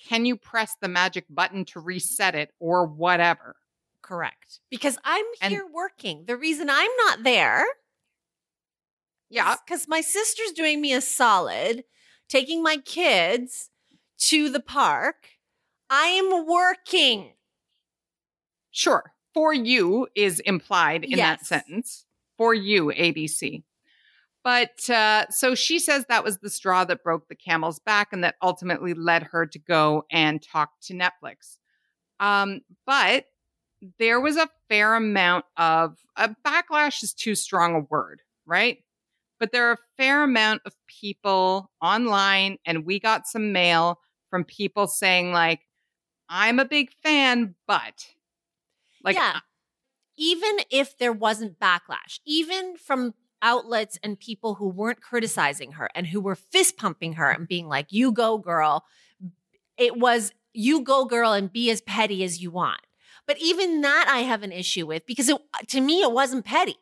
Can 0.06 0.26
you 0.26 0.36
press 0.36 0.76
the 0.82 0.88
magic 0.88 1.24
button 1.30 1.64
to 1.66 1.80
reset 1.80 2.34
it 2.34 2.50
or 2.60 2.84
whatever? 2.86 3.56
Correct. 4.02 4.60
Because 4.70 4.98
I'm 5.02 5.24
And- 5.40 5.50
here 5.50 5.66
working. 5.72 6.24
The 6.26 6.36
reason 6.36 6.68
I'm 6.68 6.90
not 7.06 7.22
there 7.22 7.64
Yeah. 9.30 9.56
because 9.64 9.88
my 9.88 10.02
sister's 10.02 10.52
doing 10.52 10.82
me 10.82 10.92
a 10.92 11.00
solid, 11.00 11.84
taking 12.28 12.62
my 12.62 12.76
kids 12.76 13.70
to 14.28 14.50
the 14.50 14.60
park. 14.60 15.26
I 15.88 16.08
am 16.08 16.46
working. 16.46 17.32
Sure. 18.70 19.14
For 19.32 19.54
you 19.54 20.08
is 20.14 20.40
implied 20.40 21.04
in 21.04 21.16
that 21.18 21.46
sentence. 21.46 22.04
For 22.42 22.54
you, 22.54 22.86
ABC. 22.86 23.62
But 24.42 24.90
uh, 24.90 25.28
so 25.30 25.54
she 25.54 25.78
says 25.78 26.04
that 26.08 26.24
was 26.24 26.38
the 26.38 26.50
straw 26.50 26.84
that 26.84 27.04
broke 27.04 27.28
the 27.28 27.36
camel's 27.36 27.78
back 27.78 28.08
and 28.12 28.24
that 28.24 28.34
ultimately 28.42 28.94
led 28.94 29.22
her 29.22 29.46
to 29.46 29.58
go 29.60 30.04
and 30.10 30.42
talk 30.42 30.70
to 30.86 30.94
Netflix. 30.94 31.58
Um, 32.18 32.62
but 32.84 33.26
there 34.00 34.20
was 34.20 34.36
a 34.36 34.48
fair 34.68 34.96
amount 34.96 35.44
of 35.56 35.96
a 36.16 36.34
backlash 36.44 37.04
is 37.04 37.14
too 37.14 37.36
strong 37.36 37.76
a 37.76 37.86
word, 37.88 38.22
right? 38.44 38.78
But 39.38 39.52
there 39.52 39.68
are 39.68 39.74
a 39.74 39.96
fair 39.96 40.24
amount 40.24 40.62
of 40.66 40.74
people 40.88 41.70
online, 41.80 42.58
and 42.66 42.84
we 42.84 42.98
got 42.98 43.28
some 43.28 43.52
mail 43.52 44.00
from 44.30 44.42
people 44.42 44.88
saying, 44.88 45.32
like, 45.32 45.60
I'm 46.28 46.58
a 46.58 46.64
big 46.64 46.90
fan, 47.04 47.54
but 47.68 48.08
like, 49.04 49.14
yeah. 49.14 49.38
Even 50.16 50.58
if 50.70 50.98
there 50.98 51.12
wasn't 51.12 51.58
backlash, 51.58 52.20
even 52.26 52.76
from 52.76 53.14
outlets 53.40 53.98
and 54.02 54.18
people 54.18 54.54
who 54.54 54.68
weren't 54.68 55.00
criticizing 55.00 55.72
her 55.72 55.88
and 55.94 56.06
who 56.06 56.20
were 56.20 56.36
fist 56.36 56.76
pumping 56.76 57.14
her 57.14 57.30
and 57.30 57.48
being 57.48 57.68
like, 57.68 57.86
you 57.90 58.12
go, 58.12 58.38
girl, 58.38 58.84
it 59.76 59.96
was 59.96 60.32
you 60.54 60.82
go, 60.82 61.04
girl, 61.04 61.32
and 61.32 61.52
be 61.52 61.70
as 61.70 61.80
petty 61.80 62.22
as 62.22 62.42
you 62.42 62.50
want. 62.50 62.80
But 63.26 63.38
even 63.40 63.80
that 63.82 64.06
I 64.08 64.18
have 64.20 64.42
an 64.42 64.52
issue 64.52 64.86
with 64.86 65.06
because 65.06 65.28
it, 65.28 65.38
to 65.68 65.80
me, 65.80 66.02
it 66.02 66.12
wasn't 66.12 66.44
petty. 66.44 66.76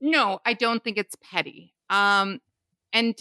No, 0.00 0.40
I 0.44 0.52
don't 0.52 0.84
think 0.84 0.98
it's 0.98 1.16
petty. 1.22 1.74
Um, 1.88 2.40
and 2.92 3.16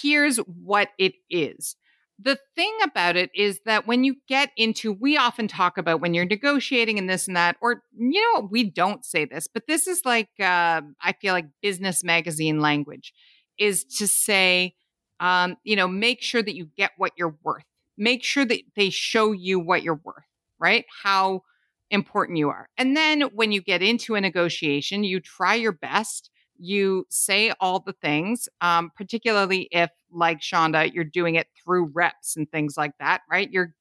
here's 0.00 0.38
what 0.38 0.88
it 0.98 1.14
is. 1.30 1.76
The 2.24 2.38
thing 2.54 2.76
about 2.84 3.16
it 3.16 3.30
is 3.34 3.60
that 3.64 3.86
when 3.86 4.04
you 4.04 4.16
get 4.28 4.50
into, 4.56 4.92
we 4.92 5.16
often 5.16 5.48
talk 5.48 5.76
about 5.76 6.00
when 6.00 6.14
you're 6.14 6.24
negotiating 6.24 6.98
and 6.98 7.08
this 7.08 7.26
and 7.26 7.36
that, 7.36 7.56
or 7.60 7.82
you 7.96 8.20
know, 8.34 8.48
we 8.50 8.64
don't 8.64 9.04
say 9.04 9.24
this, 9.24 9.48
but 9.52 9.66
this 9.66 9.86
is 9.86 10.02
like, 10.04 10.28
uh, 10.38 10.82
I 11.00 11.12
feel 11.20 11.32
like 11.32 11.46
business 11.62 12.04
magazine 12.04 12.60
language 12.60 13.12
is 13.58 13.84
to 13.84 14.06
say, 14.06 14.74
um, 15.20 15.56
you 15.64 15.74
know, 15.74 15.88
make 15.88 16.22
sure 16.22 16.42
that 16.42 16.54
you 16.54 16.68
get 16.76 16.92
what 16.96 17.12
you're 17.16 17.36
worth. 17.42 17.64
Make 17.96 18.22
sure 18.24 18.44
that 18.44 18.60
they 18.76 18.90
show 18.90 19.32
you 19.32 19.58
what 19.58 19.82
you're 19.82 20.00
worth, 20.04 20.24
right? 20.58 20.84
How 21.02 21.42
important 21.90 22.38
you 22.38 22.48
are. 22.50 22.68
And 22.78 22.96
then 22.96 23.22
when 23.34 23.52
you 23.52 23.62
get 23.62 23.82
into 23.82 24.14
a 24.14 24.20
negotiation, 24.20 25.04
you 25.04 25.20
try 25.20 25.54
your 25.54 25.72
best. 25.72 26.30
You 26.64 27.06
say 27.10 27.52
all 27.58 27.80
the 27.80 27.92
things, 27.92 28.48
um, 28.60 28.92
particularly 28.96 29.68
if, 29.72 29.90
like 30.12 30.40
Shonda, 30.40 30.94
you're 30.94 31.02
doing 31.02 31.34
it 31.34 31.48
through 31.62 31.86
reps 31.92 32.36
and 32.36 32.48
things 32.48 32.76
like 32.76 32.92
that, 33.00 33.22
right? 33.28 33.50
You're 33.50 33.74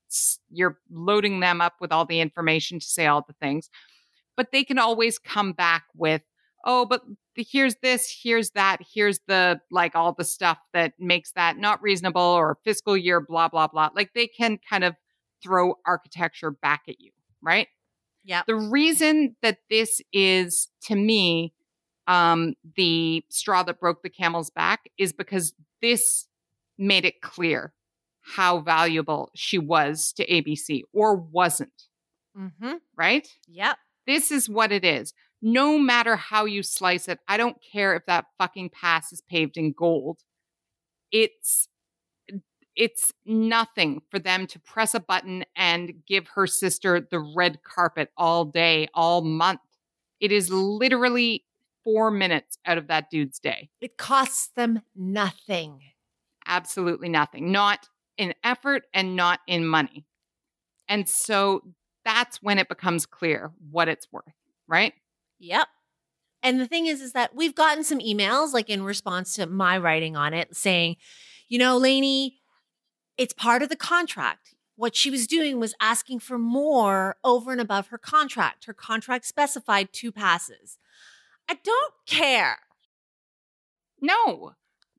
you're 0.49 0.79
loading 0.89 1.41
them 1.41 1.61
up 1.61 1.75
with 1.79 1.91
all 1.91 2.05
the 2.05 2.19
information 2.19 2.79
to 2.79 2.85
say 2.85 3.05
all 3.05 3.23
the 3.25 3.35
things, 3.39 3.69
but 4.35 4.47
they 4.51 4.63
can 4.63 4.79
always 4.79 5.19
come 5.19 5.53
back 5.53 5.83
with, 5.95 6.23
oh, 6.65 6.85
but 6.85 7.03
here's 7.35 7.75
this, 7.83 8.11
here's 8.23 8.49
that, 8.51 8.79
here's 8.93 9.19
the 9.27 9.61
like 9.69 9.95
all 9.95 10.13
the 10.13 10.23
stuff 10.23 10.57
that 10.73 10.93
makes 10.97 11.33
that 11.33 11.57
not 11.57 11.81
reasonable 11.83 12.19
or 12.19 12.57
fiscal 12.63 12.97
year, 12.97 13.21
blah 13.21 13.47
blah 13.47 13.67
blah. 13.67 13.89
Like 13.95 14.13
they 14.15 14.25
can 14.25 14.57
kind 14.67 14.83
of 14.83 14.95
throw 15.43 15.75
architecture 15.85 16.49
back 16.49 16.81
at 16.87 16.99
you, 16.99 17.11
right? 17.43 17.67
Yeah. 18.23 18.41
The 18.47 18.55
reason 18.55 19.35
that 19.43 19.59
this 19.69 20.01
is 20.11 20.67
to 20.83 20.95
me 20.95 21.53
um, 22.11 22.55
the 22.75 23.23
straw 23.29 23.63
that 23.63 23.79
broke 23.79 24.01
the 24.03 24.09
camel's 24.09 24.49
back 24.49 24.89
is 24.97 25.13
because 25.13 25.53
this 25.81 26.27
made 26.77 27.05
it 27.05 27.21
clear 27.21 27.73
how 28.21 28.59
valuable 28.59 29.31
she 29.33 29.57
was 29.57 30.11
to 30.13 30.25
ABC 30.27 30.81
or 30.93 31.15
wasn't, 31.15 31.87
Mm-hmm. 32.37 32.75
right? 32.95 33.27
Yep. 33.47 33.77
This 34.07 34.31
is 34.31 34.47
what 34.49 34.71
it 34.71 34.83
is. 34.85 35.13
No 35.41 35.77
matter 35.77 36.15
how 36.15 36.45
you 36.45 36.63
slice 36.63 37.07
it, 37.07 37.19
I 37.27 37.37
don't 37.37 37.57
care 37.71 37.95
if 37.95 38.05
that 38.07 38.25
fucking 38.37 38.69
pass 38.69 39.11
is 39.11 39.21
paved 39.21 39.57
in 39.57 39.73
gold. 39.73 40.19
It's 41.11 41.67
it's 42.75 43.11
nothing 43.25 44.01
for 44.09 44.17
them 44.19 44.47
to 44.47 44.59
press 44.59 44.93
a 44.93 44.99
button 44.99 45.43
and 45.57 45.93
give 46.07 46.27
her 46.35 46.47
sister 46.47 47.01
the 47.11 47.19
red 47.19 47.59
carpet 47.63 48.09
all 48.17 48.45
day, 48.45 48.87
all 48.93 49.21
month. 49.21 49.59
It 50.21 50.31
is 50.31 50.49
literally 50.49 51.43
four 51.83 52.11
minutes 52.11 52.57
out 52.65 52.77
of 52.77 52.87
that 52.87 53.09
dude's 53.09 53.39
day. 53.39 53.69
It 53.79 53.97
costs 53.97 54.49
them 54.55 54.81
nothing. 54.95 55.79
Absolutely 56.47 57.09
nothing, 57.09 57.51
not 57.51 57.87
in 58.17 58.33
effort 58.43 58.83
and 58.93 59.15
not 59.15 59.39
in 59.47 59.65
money. 59.65 60.05
And 60.87 61.07
so 61.07 61.61
that's 62.03 62.41
when 62.41 62.59
it 62.59 62.67
becomes 62.67 63.05
clear 63.05 63.51
what 63.69 63.87
it's 63.87 64.11
worth, 64.11 64.33
right? 64.67 64.93
Yep. 65.39 65.67
And 66.43 66.59
the 66.59 66.67
thing 66.67 66.87
is, 66.87 67.01
is 67.01 67.13
that 67.13 67.35
we've 67.35 67.55
gotten 67.55 67.83
some 67.83 67.99
emails, 67.99 68.53
like 68.53 68.69
in 68.69 68.83
response 68.83 69.35
to 69.35 69.45
my 69.45 69.77
writing 69.77 70.15
on 70.15 70.33
it, 70.33 70.55
saying, 70.55 70.97
you 71.47 71.59
know, 71.59 71.77
Lainey, 71.77 72.39
it's 73.17 73.33
part 73.33 73.61
of 73.61 73.69
the 73.69 73.75
contract. 73.75 74.55
What 74.75 74.95
she 74.95 75.11
was 75.11 75.27
doing 75.27 75.59
was 75.59 75.75
asking 75.79 76.19
for 76.19 76.39
more 76.39 77.15
over 77.23 77.51
and 77.51 77.61
above 77.61 77.87
her 77.87 77.99
contract. 77.99 78.65
Her 78.65 78.73
contract 78.73 79.25
specified 79.25 79.89
two 79.93 80.11
passes. 80.11 80.79
I 81.49 81.57
don't 81.63 81.93
care. 82.05 82.57
No, 84.01 84.53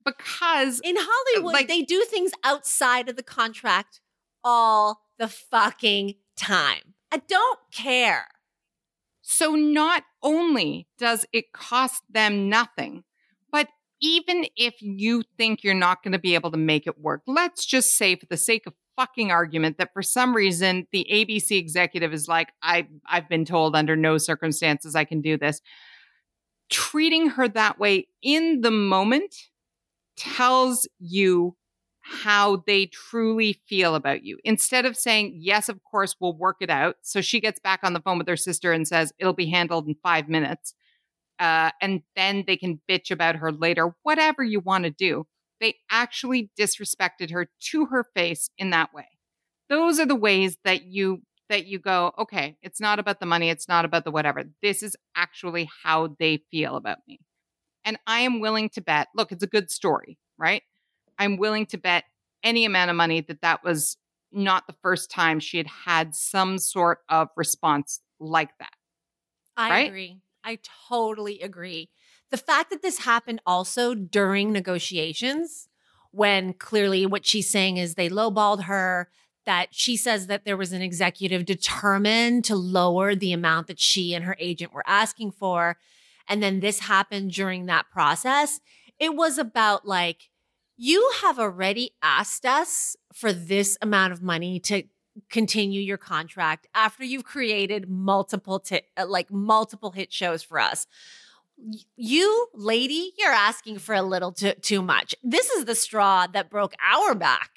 because 0.05 0.81
In 0.85 0.97
Hollywood, 0.99 1.55
like- 1.55 1.69
they 1.69 1.83
do 1.83 2.05
things 2.09 2.33
outside 2.45 3.09
of 3.09 3.17
the 3.17 3.23
contract 3.23 4.01
all 4.45 5.03
the 5.19 5.29
fucking 5.29 6.15
time. 6.37 6.95
I 7.13 7.19
don't 7.19 7.59
care. 7.73 8.27
So 9.21 9.55
not 9.55 10.05
only 10.23 10.89
does 10.99 11.25
it 11.33 11.53
cost 11.53 12.03
them 12.11 12.49
nothing, 12.49 13.05
but 13.51 13.69
even 14.01 14.47
if 14.57 14.75
you 14.81 15.23
think 15.37 15.63
you're 15.63 15.75
not 15.75 16.03
going 16.03 16.13
to 16.13 16.19
be 16.19 16.35
able 16.35 16.51
to 16.51 16.57
make 16.59 16.87
it 16.87 16.99
work, 16.99 17.23
let's 17.27 17.65
just 17.65 17.97
say 17.97 18.17
for 18.17 18.27
the 18.27 18.37
sake 18.37 18.67
of 18.67 18.75
fucking 18.97 19.31
argument 19.31 19.79
that 19.79 19.93
for 19.93 20.03
some 20.03 20.35
reason 20.35 20.87
the 20.93 21.07
ABC 21.11 21.57
executive 21.57 22.13
is 22.13 22.29
like, 22.29 22.49
I 22.63 22.89
I've 23.07 23.29
been 23.29 23.45
told 23.45 23.77
under 23.77 23.97
no 23.97 24.19
circumstances 24.19 24.95
I 24.95 25.05
can 25.05 25.21
do 25.21 25.39
this. 25.39 25.61
Treating 26.71 27.31
her 27.31 27.49
that 27.49 27.79
way 27.79 28.09
in 28.23 28.61
the 28.63 28.71
moment 28.71 29.35
tells 30.17 30.89
you 30.99 31.57
how 32.01 32.63
they 32.67 32.87
truly 32.87 33.61
feel 33.69 33.95
about 33.95 34.25
you. 34.25 34.39
Instead 34.45 34.85
of 34.85 34.97
saying, 34.97 35.35
yes, 35.37 35.69
of 35.69 35.83
course, 35.85 36.17
we'll 36.19 36.37
work 36.37 36.57
it 36.61 36.71
out. 36.71 36.97
So 37.03 37.21
she 37.21 37.41
gets 37.41 37.61
back 37.61 37.81
on 37.83 37.93
the 37.93 38.01
phone 38.01 38.19
with 38.19 38.29
her 38.29 38.37
sister 38.37 38.73
and 38.73 38.87
says, 38.89 39.13
it'll 39.19 39.33
be 39.33 39.51
handled 39.51 39.87
in 39.87 39.95
five 40.03 40.29
minutes. 40.29 40.75
Uh, 41.39 41.71
and 41.81 42.03
then 42.17 42.45
they 42.47 42.57
can 42.57 42.81
bitch 42.89 43.11
about 43.11 43.37
her 43.37 43.53
later, 43.53 43.95
whatever 44.03 44.43
you 44.43 44.61
want 44.61 44.85
to 44.85 44.91
do. 44.91 45.27
They 45.61 45.77
actually 45.91 46.51
disrespected 46.59 47.31
her 47.31 47.49
to 47.71 47.87
her 47.87 48.05
face 48.05 48.51
in 48.59 48.71
that 48.71 48.93
way. 48.93 49.07
Those 49.69 50.01
are 50.01 50.07
the 50.07 50.17
ways 50.17 50.59
that 50.65 50.85
you 50.85 51.23
that 51.49 51.67
you 51.67 51.79
go, 51.79 52.13
okay, 52.19 52.57
it's 52.63 52.81
not 52.81 52.99
about 52.99 53.21
the 53.21 53.27
money, 53.27 53.51
it's 53.51 53.69
not 53.69 53.85
about 53.85 54.05
the 54.05 54.11
whatever. 54.11 54.45
This 54.63 54.83
is 54.83 54.97
actually 55.17 55.69
how 55.83 56.17
they 56.19 56.43
feel 56.51 56.77
about 56.77 56.99
me. 57.07 57.21
And 57.85 57.99
I 58.07 58.21
am 58.21 58.41
willing 58.41 58.69
to 58.71 58.81
bet, 58.81 59.09
look, 59.15 59.33
it's 59.33 59.43
a 59.43 59.49
good 59.49 59.71
story, 59.71 60.19
right? 60.39 60.63
I'm 61.19 61.37
willing 61.37 61.67
to 61.67 61.79
bet 61.79 62.05
any 62.43 62.65
amount 62.65 62.91
of 62.91 62.97
money 62.97 63.21
that 63.23 63.43
that 63.43 63.65
was 63.65 63.97
not 64.33 64.67
the 64.67 64.77
first 64.83 65.11
time 65.11 65.41
she 65.41 65.59
had 65.59 65.67
had 65.67 66.15
some 66.15 66.59
sort 66.59 67.01
of 67.09 67.29
response 67.37 68.01
like 68.19 68.51
that. 68.59 68.73
I 69.57 69.71
Right? 69.71 69.87
agree. 69.89 70.21
I 70.45 70.59
totally 70.89 71.41
agree. 71.41 71.91
the 72.31 72.39
fact 72.39 72.71
that 72.71 72.81
this 72.81 73.01
happened 73.01 73.43
also 73.45 73.95
during 73.95 74.53
negotiations, 74.53 75.69
when 76.13 76.55
clearly 76.55 77.05
what 77.05 77.27
she's 77.27 77.51
saying 77.51 77.77
is 77.77 77.95
they 77.95 78.09
lowballed 78.09 78.65
her, 78.65 79.11
that 79.45 79.69
she 79.73 79.97
says 79.97 80.27
that 80.29 80.45
there 80.45 80.57
was 80.57 80.73
an 80.73 80.83
executive 80.83 81.45
determined 81.45 82.45
to 82.45 82.57
lower 82.57 83.15
the 83.15 83.33
amount 83.33 83.67
that 83.67 83.81
she 83.81 84.15
and 84.15 84.25
her 84.25 84.37
agent 84.39 84.73
were 84.73 84.85
asking 84.87 85.33
for. 85.33 85.77
And 86.29 86.43
then 86.43 86.61
this 86.61 86.81
happened 86.81 87.33
during 87.33 87.67
that 87.67 87.91
process. 87.91 88.61
It 88.99 89.15
was 89.17 89.39
about 89.39 89.87
like, 89.87 90.31
you 90.77 91.13
have 91.23 91.39
already 91.39 91.93
asked 92.03 92.47
us 92.47 92.97
for 93.13 93.33
this 93.33 93.77
amount 93.83 94.13
of 94.13 94.23
money 94.23 94.59
to 94.61 94.85
continue 95.31 95.81
your 95.81 95.99
contract 95.99 96.67
after 96.75 97.05
you've 97.05 97.25
created 97.25 97.89
multiple 97.89 98.59
t- 98.59 98.81
like 99.07 99.31
multiple 99.31 99.91
hit 99.91 100.13
shows 100.13 100.43
for 100.43 100.59
us 100.59 100.87
you 101.97 102.49
lady 102.55 103.13
you're 103.19 103.31
asking 103.31 103.79
for 103.79 103.95
a 103.95 104.03
little 104.03 104.33
too, 104.33 104.53
too 104.63 104.81
much 104.81 105.15
this 105.23 105.51
is 105.51 105.67
the 105.67 105.75
straw 105.75 106.27
that 106.27 106.49
broke 106.49 106.73
our 106.83 107.15
back 107.15 107.51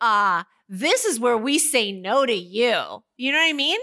uh 0.00 0.44
this 0.68 1.04
is 1.04 1.20
where 1.20 1.36
we 1.36 1.58
say 1.58 1.92
no 1.92 2.24
to 2.26 2.32
you. 2.34 3.02
You 3.16 3.32
know 3.32 3.38
what 3.38 3.50
i 3.50 3.52
mean? 3.52 3.78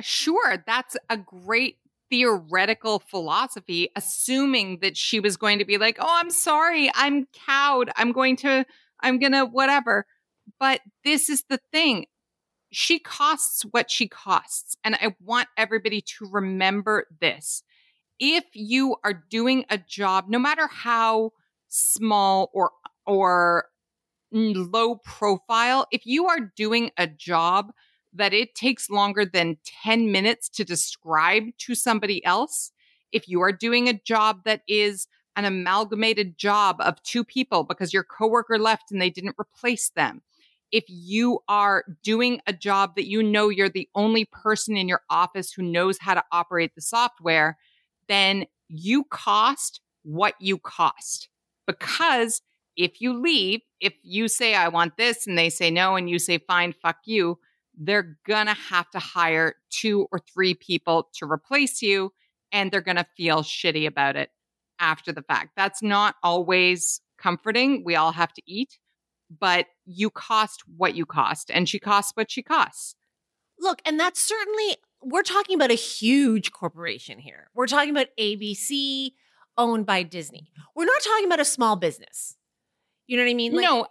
Sure 0.00 0.62
that's 0.66 0.96
a 1.08 1.16
great 1.16 1.78
theoretical 2.10 3.00
philosophy 3.00 3.90
assuming 3.96 4.78
that 4.80 4.96
she 4.96 5.18
was 5.18 5.36
going 5.36 5.58
to 5.58 5.64
be 5.64 5.78
like 5.78 5.96
oh 5.98 6.06
i'm 6.08 6.30
sorry 6.30 6.90
i'm 6.94 7.26
cowed 7.32 7.90
i'm 7.96 8.12
going 8.12 8.36
to 8.36 8.64
i'm 9.00 9.18
gonna 9.18 9.44
whatever. 9.44 10.06
But 10.60 10.80
this 11.04 11.28
is 11.28 11.44
the 11.48 11.58
thing 11.72 12.06
she 12.70 12.98
costs 12.98 13.64
what 13.70 13.90
she 13.90 14.08
costs 14.08 14.76
and 14.84 14.96
i 14.96 15.14
want 15.24 15.48
everybody 15.56 16.00
to 16.00 16.28
remember 16.30 17.06
this. 17.20 17.62
If 18.18 18.44
you 18.54 18.96
are 19.04 19.24
doing 19.30 19.64
a 19.70 19.78
job 19.78 20.26
no 20.28 20.38
matter 20.38 20.66
how 20.66 21.32
small 21.68 22.50
or 22.52 22.70
or 23.06 23.66
low 24.36 24.96
profile 24.96 25.86
if 25.90 26.06
you 26.06 26.26
are 26.26 26.52
doing 26.56 26.90
a 26.98 27.06
job 27.06 27.72
that 28.12 28.32
it 28.32 28.54
takes 28.54 28.90
longer 28.90 29.24
than 29.24 29.58
10 29.82 30.10
minutes 30.10 30.48
to 30.48 30.64
describe 30.64 31.44
to 31.58 31.74
somebody 31.74 32.24
else, 32.24 32.72
if 33.12 33.28
you 33.28 33.40
are 33.40 33.52
doing 33.52 33.88
a 33.88 34.00
job 34.00 34.40
that 34.44 34.62
is 34.66 35.06
an 35.36 35.44
amalgamated 35.44 36.38
job 36.38 36.76
of 36.80 37.02
two 37.02 37.22
people 37.22 37.62
because 37.62 37.92
your 37.92 38.04
coworker 38.04 38.58
left 38.58 38.90
and 38.90 39.00
they 39.00 39.10
didn't 39.10 39.36
replace 39.38 39.90
them, 39.90 40.22
if 40.72 40.84
you 40.88 41.40
are 41.48 41.84
doing 42.02 42.40
a 42.46 42.52
job 42.52 42.96
that 42.96 43.06
you 43.06 43.22
know 43.22 43.48
you're 43.48 43.68
the 43.68 43.88
only 43.94 44.24
person 44.24 44.76
in 44.76 44.88
your 44.88 45.02
office 45.10 45.52
who 45.52 45.62
knows 45.62 45.98
how 45.98 46.14
to 46.14 46.24
operate 46.32 46.74
the 46.74 46.80
software, 46.80 47.56
then 48.08 48.46
you 48.68 49.04
cost 49.04 49.80
what 50.02 50.34
you 50.40 50.58
cost. 50.58 51.28
Because 51.66 52.42
if 52.76 53.00
you 53.00 53.20
leave, 53.20 53.60
if 53.80 53.94
you 54.02 54.28
say, 54.28 54.54
I 54.54 54.68
want 54.68 54.96
this, 54.96 55.26
and 55.26 55.36
they 55.36 55.50
say 55.50 55.70
no, 55.70 55.96
and 55.96 56.08
you 56.08 56.18
say, 56.18 56.38
fine, 56.38 56.72
fuck 56.72 56.98
you, 57.04 57.38
they're 57.76 58.18
going 58.26 58.46
to 58.46 58.54
have 58.54 58.90
to 58.90 58.98
hire 58.98 59.56
two 59.70 60.06
or 60.10 60.20
three 60.32 60.54
people 60.54 61.08
to 61.14 61.30
replace 61.30 61.82
you 61.82 62.12
and 62.52 62.70
they're 62.70 62.80
going 62.80 62.96
to 62.96 63.06
feel 63.16 63.42
shitty 63.42 63.86
about 63.86 64.16
it 64.16 64.30
after 64.80 65.12
the 65.12 65.22
fact. 65.22 65.50
That's 65.56 65.82
not 65.82 66.14
always 66.22 67.00
comforting. 67.18 67.82
We 67.84 67.96
all 67.96 68.12
have 68.12 68.32
to 68.34 68.42
eat, 68.46 68.78
but 69.30 69.66
you 69.84 70.10
cost 70.10 70.62
what 70.76 70.94
you 70.94 71.04
cost 71.04 71.50
and 71.52 71.68
she 71.68 71.78
costs 71.78 72.12
what 72.14 72.30
she 72.30 72.42
costs. 72.42 72.94
Look, 73.58 73.80
and 73.84 73.98
that's 73.98 74.20
certainly, 74.20 74.76
we're 75.02 75.22
talking 75.22 75.56
about 75.56 75.70
a 75.70 75.74
huge 75.74 76.52
corporation 76.52 77.18
here. 77.18 77.48
We're 77.54 77.66
talking 77.66 77.90
about 77.90 78.08
ABC 78.18 79.12
owned 79.58 79.86
by 79.86 80.02
Disney. 80.02 80.50
We're 80.74 80.84
not 80.84 81.02
talking 81.02 81.26
about 81.26 81.40
a 81.40 81.44
small 81.44 81.76
business. 81.76 82.36
You 83.06 83.16
know 83.16 83.24
what 83.24 83.30
I 83.30 83.34
mean? 83.34 83.54
Like, 83.54 83.64
no, 83.64 83.86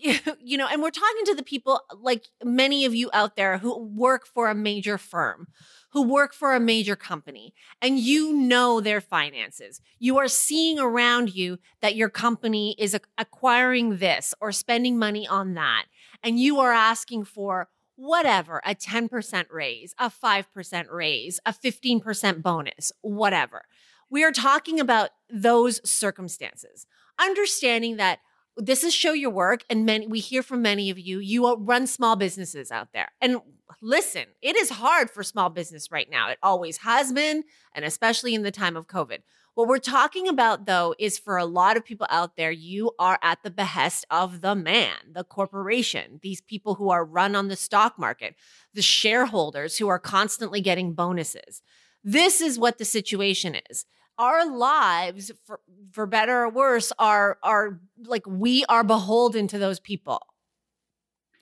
you 0.42 0.56
know, 0.56 0.66
and 0.66 0.82
we're 0.82 0.90
talking 0.90 1.24
to 1.26 1.34
the 1.34 1.42
people 1.42 1.80
like 2.00 2.26
many 2.42 2.84
of 2.84 2.94
you 2.94 3.10
out 3.12 3.36
there 3.36 3.58
who 3.58 3.76
work 3.78 4.26
for 4.26 4.48
a 4.48 4.54
major 4.54 4.96
firm, 4.96 5.48
who 5.92 6.02
work 6.02 6.32
for 6.32 6.54
a 6.54 6.60
major 6.60 6.96
company, 6.96 7.52
and 7.82 7.98
you 7.98 8.32
know 8.32 8.80
their 8.80 9.00
finances. 9.00 9.80
You 9.98 10.16
are 10.18 10.28
seeing 10.28 10.78
around 10.78 11.34
you 11.34 11.58
that 11.82 11.96
your 11.96 12.08
company 12.08 12.74
is 12.78 12.96
acquiring 13.18 13.98
this 13.98 14.34
or 14.40 14.52
spending 14.52 14.98
money 14.98 15.26
on 15.26 15.54
that, 15.54 15.84
and 16.22 16.38
you 16.38 16.60
are 16.60 16.72
asking 16.72 17.24
for 17.24 17.68
whatever 17.96 18.62
a 18.64 18.74
10% 18.74 19.44
raise, 19.50 19.94
a 19.98 20.10
5% 20.10 20.90
raise, 20.90 21.38
a 21.44 21.52
15% 21.52 22.42
bonus, 22.42 22.92
whatever. 23.02 23.66
We 24.08 24.24
are 24.24 24.32
talking 24.32 24.80
about 24.80 25.10
those 25.28 25.86
circumstances, 25.88 26.86
understanding 27.18 27.98
that 27.98 28.20
this 28.60 28.84
is 28.84 28.94
show 28.94 29.12
your 29.12 29.30
work 29.30 29.64
and 29.70 29.84
many 29.84 30.06
we 30.06 30.20
hear 30.20 30.42
from 30.42 30.62
many 30.62 30.90
of 30.90 30.98
you 30.98 31.18
you 31.18 31.54
run 31.54 31.86
small 31.86 32.16
businesses 32.16 32.70
out 32.70 32.88
there. 32.92 33.10
And 33.20 33.38
listen 33.80 34.26
it 34.42 34.56
is 34.56 34.70
hard 34.70 35.10
for 35.10 35.22
small 35.22 35.48
business 35.48 35.90
right 35.90 36.10
now. 36.10 36.30
It 36.30 36.38
always 36.42 36.78
has 36.78 37.12
been 37.12 37.44
and 37.74 37.84
especially 37.84 38.34
in 38.34 38.42
the 38.42 38.50
time 38.50 38.76
of 38.76 38.86
covid. 38.86 39.18
What 39.54 39.68
we're 39.68 39.78
talking 39.78 40.28
about 40.28 40.66
though 40.66 40.94
is 40.98 41.18
for 41.18 41.36
a 41.36 41.44
lot 41.44 41.76
of 41.76 41.84
people 41.84 42.06
out 42.10 42.36
there 42.36 42.50
you 42.50 42.92
are 42.98 43.18
at 43.22 43.42
the 43.42 43.50
behest 43.50 44.06
of 44.10 44.40
the 44.40 44.54
man 44.54 44.96
the 45.12 45.24
corporation 45.24 46.20
these 46.22 46.40
people 46.40 46.74
who 46.76 46.90
are 46.90 47.04
run 47.04 47.34
on 47.34 47.48
the 47.48 47.56
stock 47.56 47.98
market 47.98 48.34
the 48.74 48.82
shareholders 48.82 49.78
who 49.78 49.88
are 49.88 49.98
constantly 49.98 50.60
getting 50.60 50.92
bonuses. 50.92 51.62
This 52.02 52.40
is 52.40 52.58
what 52.58 52.78
the 52.78 52.84
situation 52.84 53.56
is 53.70 53.84
our 54.20 54.46
lives 54.46 55.32
for 55.46 55.60
for 55.92 56.06
better 56.06 56.42
or 56.42 56.50
worse 56.50 56.92
are 56.98 57.38
are 57.42 57.80
like 58.04 58.26
we 58.26 58.64
are 58.66 58.84
beholden 58.84 59.48
to 59.48 59.58
those 59.58 59.80
people 59.80 60.20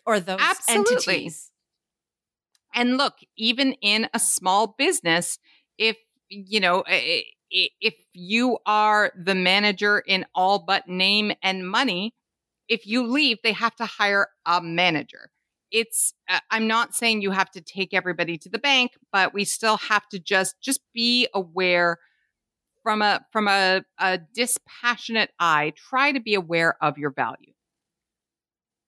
or 0.07 0.21
those 0.21 0.41
Absolutely. 0.41 0.95
entities 0.95 1.51
and 2.73 2.97
look 2.97 3.15
even 3.37 3.73
in 3.83 4.09
a 4.15 4.19
small 4.19 4.77
business 4.79 5.39
if 5.77 5.97
you 6.29 6.61
know 6.61 6.85
if 7.51 7.95
you 8.13 8.59
are 8.65 9.13
the 9.21 9.35
manager 9.35 9.99
in 9.99 10.25
all 10.35 10.61
but 10.61 10.87
name 10.87 11.33
and 11.43 11.69
money 11.69 12.15
if 12.69 12.87
you 12.87 13.05
leave 13.05 13.39
they 13.43 13.53
have 13.53 13.75
to 13.75 13.87
hire 13.87 14.29
a 14.47 14.63
manager 14.63 15.31
it's 15.73 16.15
uh, 16.29 16.39
i'm 16.53 16.69
not 16.69 16.95
saying 16.95 17.23
you 17.23 17.33
have 17.33 17.51
to 17.51 17.61
take 17.61 17.93
everybody 17.93 18.39
to 18.39 18.49
the 18.49 18.59
bank 18.59 18.93
but 19.13 19.35
we 19.35 19.45
still 19.45 19.79
have 19.79 20.09
to 20.09 20.21
just 20.21 20.61
just 20.61 20.81
be 20.95 21.27
aware 21.35 21.99
from 22.89 23.03
a 23.03 23.21
from 23.33 23.49
a, 23.49 23.83
a 23.99 24.19
dispassionate 24.35 25.31
eye 25.39 25.75
try 25.77 26.11
to 26.11 26.21
be 26.21 26.33
aware 26.33 26.83
of 26.83 26.97
your 26.97 27.11
value. 27.11 27.53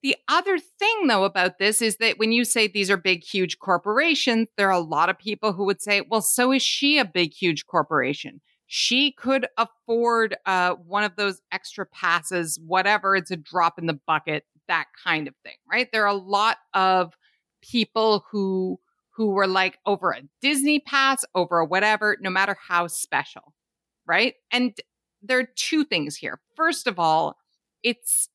The 0.01 0.15
other 0.27 0.57
thing 0.57 1.05
though 1.05 1.23
about 1.23 1.59
this 1.59 1.83
is 1.83 1.97
that 1.97 2.17
when 2.17 2.31
you 2.31 2.43
say 2.43 2.67
these 2.67 2.89
are 2.89 2.97
big 2.97 3.23
huge 3.23 3.59
corporations 3.59 4.47
there 4.57 4.69
are 4.69 4.71
a 4.71 4.79
lot 4.79 5.09
of 5.09 5.19
people 5.19 5.53
who 5.53 5.65
would 5.65 5.83
say 5.83 6.01
well 6.09 6.23
so 6.23 6.51
is 6.51 6.63
she 6.63 6.97
a 6.97 7.05
big 7.05 7.31
huge 7.31 7.67
corporation? 7.67 8.41
She 8.65 9.11
could 9.11 9.45
afford 9.55 10.35
uh, 10.47 10.73
one 10.87 11.03
of 11.03 11.15
those 11.15 11.39
extra 11.51 11.85
passes 11.85 12.59
whatever 12.65 13.15
it's 13.15 13.29
a 13.29 13.37
drop 13.37 13.77
in 13.77 13.85
the 13.85 13.99
bucket 14.07 14.45
that 14.67 14.85
kind 15.05 15.27
of 15.27 15.35
thing 15.43 15.57
right? 15.71 15.89
There 15.91 16.05
are 16.05 16.07
a 16.07 16.15
lot 16.15 16.57
of 16.73 17.13
people 17.61 18.25
who 18.31 18.79
who 19.11 19.27
were 19.27 19.45
like 19.45 19.77
over 19.85 20.09
a 20.09 20.23
disney 20.41 20.79
pass 20.79 21.23
over 21.35 21.59
a 21.59 21.65
whatever 21.65 22.17
no 22.19 22.31
matter 22.31 22.57
how 22.67 22.87
special 22.87 23.53
right? 24.11 24.33
And 24.51 24.77
there 25.21 25.39
are 25.39 25.47
two 25.55 25.85
things 25.85 26.17
here. 26.17 26.41
First 26.57 26.85
of 26.85 26.99
all, 26.99 27.37
it's 27.81 28.27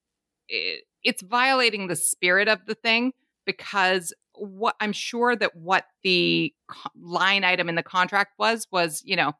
it's 0.49 1.21
violating 1.21 1.87
the 1.87 1.97
spirit 1.97 2.49
of 2.49 2.61
the 2.67 2.75
thing 2.75 3.13
because 3.45 4.15
what 4.33 4.75
I'm 4.81 4.95
sure 4.95 5.37
that 5.37 5.55
what 5.55 5.85
the 6.03 6.55
line 6.99 7.45
item 7.45 7.69
in 7.69 7.75
the 7.75 7.83
contract 7.83 8.33
was 8.39 8.67
was, 8.73 9.03
you 9.05 9.17
know, 9.17 9.35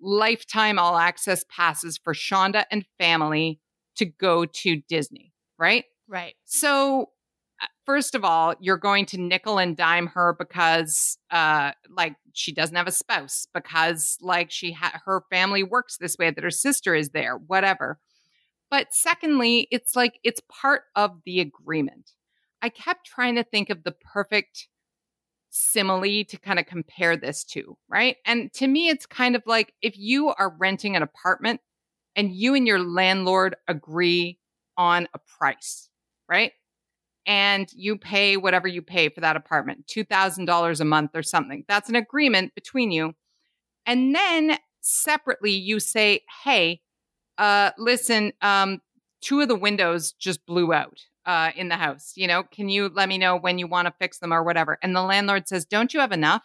lifetime 0.00 0.78
all 0.78 0.96
access 0.96 1.44
passes 1.50 1.98
for 1.98 2.14
Shonda 2.14 2.64
and 2.70 2.86
family 2.98 3.60
to 3.96 4.06
go 4.06 4.46
to 4.46 4.80
Disney, 4.88 5.34
right? 5.58 5.84
Right. 6.08 6.36
So 6.46 7.10
first 7.84 8.14
of 8.14 8.24
all, 8.24 8.54
you're 8.60 8.76
going 8.76 9.06
to 9.06 9.20
nickel 9.20 9.58
and 9.58 9.76
dime 9.76 10.08
her 10.08 10.34
because, 10.38 11.18
uh, 11.30 11.72
like 11.88 12.16
she 12.32 12.52
doesn't 12.52 12.76
have 12.76 12.88
a 12.88 12.92
spouse, 12.92 13.46
because 13.54 14.18
like 14.20 14.50
she 14.50 14.72
ha- 14.72 15.00
her 15.04 15.22
family 15.30 15.62
works 15.62 15.96
this 15.96 16.16
way, 16.18 16.30
that 16.30 16.44
her 16.44 16.50
sister 16.50 16.94
is 16.94 17.10
there, 17.10 17.36
whatever. 17.36 17.98
But 18.70 18.88
secondly, 18.92 19.68
it's 19.70 19.94
like 19.94 20.18
it's 20.24 20.40
part 20.48 20.82
of 20.94 21.20
the 21.24 21.40
agreement. 21.40 22.12
I 22.60 22.68
kept 22.68 23.06
trying 23.06 23.36
to 23.36 23.44
think 23.44 23.70
of 23.70 23.84
the 23.84 23.92
perfect 23.92 24.68
simile 25.50 26.24
to 26.24 26.38
kind 26.38 26.58
of 26.58 26.66
compare 26.66 27.16
this 27.16 27.44
to, 27.44 27.76
right? 27.88 28.16
And 28.26 28.52
to 28.54 28.66
me, 28.66 28.88
it's 28.88 29.06
kind 29.06 29.36
of 29.36 29.42
like 29.46 29.72
if 29.82 29.96
you 29.96 30.28
are 30.28 30.54
renting 30.58 30.96
an 30.96 31.02
apartment 31.02 31.60
and 32.14 32.32
you 32.32 32.54
and 32.54 32.66
your 32.66 32.80
landlord 32.80 33.56
agree 33.68 34.38
on 34.76 35.08
a 35.14 35.18
price, 35.38 35.88
right? 36.28 36.52
And 37.26 37.68
you 37.74 37.98
pay 37.98 38.36
whatever 38.36 38.68
you 38.68 38.80
pay 38.80 39.08
for 39.08 39.20
that 39.20 39.36
apartment 39.36 39.86
$2,000 39.86 40.80
a 40.80 40.84
month 40.84 41.10
or 41.14 41.22
something. 41.22 41.64
That's 41.68 41.88
an 41.88 41.96
agreement 41.96 42.54
between 42.54 42.90
you. 42.90 43.14
And 43.84 44.14
then 44.14 44.58
separately 44.80 45.52
you 45.52 45.80
say, 45.80 46.20
hey, 46.44 46.80
uh, 47.38 47.72
listen, 47.78 48.32
um, 48.40 48.80
two 49.20 49.40
of 49.40 49.48
the 49.48 49.56
windows 49.56 50.12
just 50.12 50.46
blew 50.46 50.72
out 50.72 51.00
uh, 51.26 51.50
in 51.56 51.68
the 51.68 51.76
house. 51.76 52.12
You 52.14 52.28
know, 52.28 52.44
can 52.44 52.68
you 52.68 52.88
let 52.88 53.08
me 53.08 53.18
know 53.18 53.36
when 53.36 53.58
you 53.58 53.66
want 53.66 53.86
to 53.86 53.94
fix 53.98 54.18
them 54.18 54.32
or 54.32 54.42
whatever? 54.42 54.78
And 54.82 54.94
the 54.94 55.02
landlord 55.02 55.48
says, 55.48 55.64
don't 55.64 55.92
you 55.92 56.00
have 56.00 56.12
enough? 56.12 56.44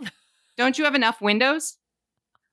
don't 0.56 0.76
you 0.76 0.84
have 0.84 0.94
enough 0.94 1.20
windows? 1.20 1.76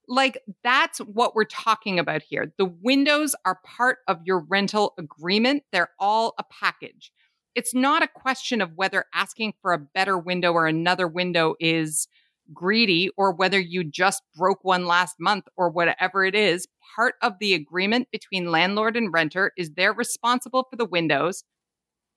Like, 0.07 0.39
that's 0.63 0.99
what 0.99 1.35
we're 1.35 1.45
talking 1.45 1.97
about 1.97 2.21
here. 2.21 2.53
The 2.57 2.65
windows 2.65 3.35
are 3.45 3.59
part 3.63 3.99
of 4.07 4.19
your 4.25 4.39
rental 4.39 4.93
agreement, 4.97 5.63
they're 5.71 5.91
all 5.99 6.33
a 6.37 6.43
package. 6.43 7.11
It's 7.53 7.73
not 7.73 8.03
a 8.03 8.07
question 8.07 8.61
of 8.61 8.75
whether 8.75 9.05
asking 9.13 9.53
for 9.61 9.73
a 9.73 9.79
better 9.79 10.17
window 10.17 10.53
or 10.53 10.67
another 10.67 11.07
window 11.07 11.55
is 11.59 12.07
greedy 12.53 13.09
or 13.17 13.33
whether 13.33 13.59
you 13.59 13.83
just 13.83 14.23
broke 14.35 14.63
one 14.63 14.85
last 14.85 15.15
month 15.19 15.45
or 15.57 15.69
whatever 15.69 16.23
it 16.23 16.35
is. 16.35 16.67
Part 16.95 17.15
of 17.21 17.33
the 17.39 17.53
agreement 17.53 18.07
between 18.11 18.51
landlord 18.51 18.95
and 18.95 19.13
renter 19.13 19.51
is 19.57 19.71
they're 19.71 19.93
responsible 19.93 20.65
for 20.69 20.75
the 20.75 20.85
windows. 20.85 21.43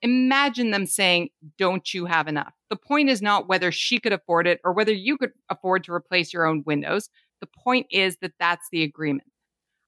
Imagine 0.03 0.71
them 0.71 0.87
saying, 0.87 1.31
Don't 1.59 1.95
you 1.95 2.07
have 2.07 2.29
enough? 2.29 2.53
The 2.71 2.77
point 2.77 3.09
is 3.09 3.23
not 3.23 3.49
whether 3.49 3.73
she 3.73 3.99
could 3.99 4.13
afford 4.13 4.47
it 4.47 4.61
or 4.65 4.73
whether 4.73 4.93
you 4.93 5.17
could 5.17 5.33
afford 5.49 5.85
to 5.85 5.93
replace 5.93 6.33
your 6.33 6.47
own 6.47 6.63
windows. 6.67 7.09
The 7.41 7.47
point 7.47 7.87
is 7.91 8.19
that 8.21 8.33
that's 8.39 8.69
the 8.71 8.83
agreement. 8.83 9.31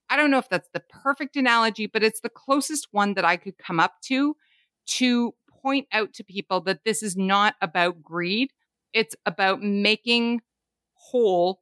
I 0.08 0.16
don't 0.16 0.30
know 0.30 0.38
if 0.38 0.48
that's 0.48 0.68
the 0.72 0.82
perfect 0.88 1.36
analogy, 1.36 1.86
but 1.86 2.02
it's 2.02 2.20
the 2.20 2.28
closest 2.28 2.88
one 2.92 3.14
that 3.14 3.24
I 3.24 3.36
could 3.36 3.58
come 3.58 3.80
up 3.80 3.94
to 4.04 4.36
to 4.86 5.34
point 5.48 5.86
out 5.92 6.12
to 6.14 6.24
people 6.24 6.60
that 6.62 6.84
this 6.84 7.02
is 7.02 7.16
not 7.16 7.54
about 7.60 8.02
greed. 8.02 8.52
It's 8.92 9.16
about 9.26 9.62
making 9.62 10.42
whole 10.94 11.60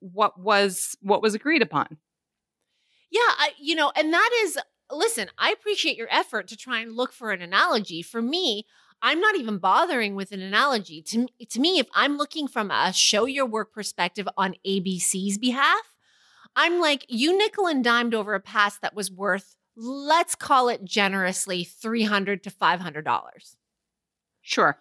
what 0.00 0.38
was 0.38 0.96
what 1.00 1.22
was 1.22 1.34
agreed 1.34 1.62
upon. 1.62 1.98
Yeah, 3.10 3.20
I, 3.20 3.50
you 3.58 3.74
know, 3.74 3.92
and 3.96 4.12
that 4.12 4.30
is 4.42 4.58
listen, 4.90 5.28
I 5.38 5.50
appreciate 5.50 5.96
your 5.96 6.08
effort 6.10 6.48
to 6.48 6.56
try 6.56 6.80
and 6.80 6.96
look 6.96 7.12
for 7.12 7.32
an 7.32 7.42
analogy. 7.42 8.02
For 8.02 8.22
me, 8.22 8.64
I'm 9.02 9.20
not 9.20 9.36
even 9.36 9.58
bothering 9.58 10.14
with 10.14 10.32
an 10.32 10.40
analogy. 10.40 11.02
To, 11.02 11.26
to 11.48 11.60
me, 11.60 11.78
if 11.78 11.86
I'm 11.94 12.16
looking 12.16 12.48
from 12.48 12.70
a 12.70 12.92
show 12.92 13.26
your 13.26 13.46
work 13.46 13.72
perspective 13.72 14.28
on 14.36 14.54
ABC's 14.66 15.38
behalf, 15.38 15.94
I'm 16.56 16.80
like, 16.80 17.06
you 17.08 17.36
nickel 17.36 17.66
and 17.66 17.84
dimed 17.84 18.14
over 18.14 18.34
a 18.34 18.40
pass 18.40 18.78
that 18.78 18.94
was 18.94 19.12
worth, 19.12 19.54
let's 19.78 20.34
call 20.34 20.68
it 20.68 20.84
generously, 20.84 21.62
300 21.62 22.42
to 22.42 22.50
$500. 22.50 23.56
Sure. 24.42 24.78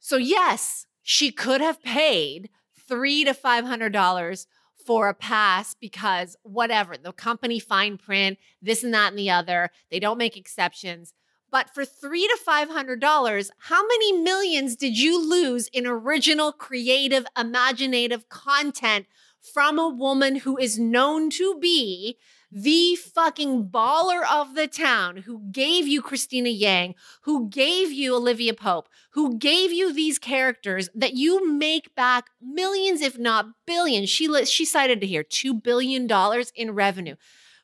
So, 0.00 0.16
yes, 0.16 0.86
she 1.02 1.30
could 1.30 1.60
have 1.60 1.82
paid 1.82 2.50
three 2.88 3.24
to 3.24 3.34
$500 3.34 4.46
for 4.84 5.08
a 5.08 5.14
pass 5.14 5.74
because 5.74 6.36
whatever, 6.42 6.96
the 6.96 7.12
company 7.12 7.60
fine 7.60 7.96
print, 7.96 8.38
this 8.60 8.82
and 8.82 8.92
that 8.92 9.10
and 9.10 9.18
the 9.18 9.30
other, 9.30 9.70
they 9.90 10.00
don't 10.00 10.18
make 10.18 10.36
exceptions. 10.36 11.14
But 11.52 11.72
for 11.72 11.84
three 11.84 12.26
to 12.26 12.38
five 12.42 12.70
hundred 12.70 13.00
dollars, 13.00 13.50
how 13.58 13.86
many 13.86 14.12
millions 14.12 14.74
did 14.74 14.96
you 14.96 15.20
lose 15.22 15.68
in 15.68 15.86
original, 15.86 16.50
creative, 16.50 17.26
imaginative 17.38 18.28
content 18.30 19.06
from 19.54 19.78
a 19.78 19.88
woman 19.88 20.36
who 20.36 20.56
is 20.56 20.78
known 20.78 21.28
to 21.30 21.58
be 21.60 22.16
the 22.52 22.96
fucking 22.96 23.68
baller 23.68 24.22
of 24.30 24.54
the 24.54 24.66
town 24.66 25.18
who 25.18 25.40
gave 25.50 25.88
you 25.88 26.02
Cristina 26.02 26.50
Yang, 26.50 26.94
who 27.22 27.48
gave 27.48 27.90
you 27.90 28.14
Olivia 28.14 28.52
Pope, 28.54 28.88
who 29.12 29.38
gave 29.38 29.72
you 29.72 29.92
these 29.92 30.18
characters 30.18 30.88
that 30.94 31.14
you 31.14 31.50
make 31.50 31.94
back 31.94 32.26
millions, 32.42 33.00
if 33.00 33.18
not 33.18 33.46
billions. 33.66 34.10
She 34.10 34.28
she 34.44 34.64
cited 34.64 35.02
here 35.02 35.22
two 35.22 35.54
billion 35.54 36.06
dollars 36.06 36.52
in 36.54 36.72
revenue 36.72 37.16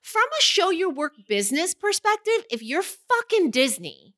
from 0.02 0.24
a 0.38 0.42
show 0.42 0.70
your 0.70 0.90
work 0.90 1.14
business 1.28 1.74
perspective, 1.74 2.44
if 2.50 2.62
you're 2.62 2.82
fucking 2.82 3.50
Disney, 3.50 4.14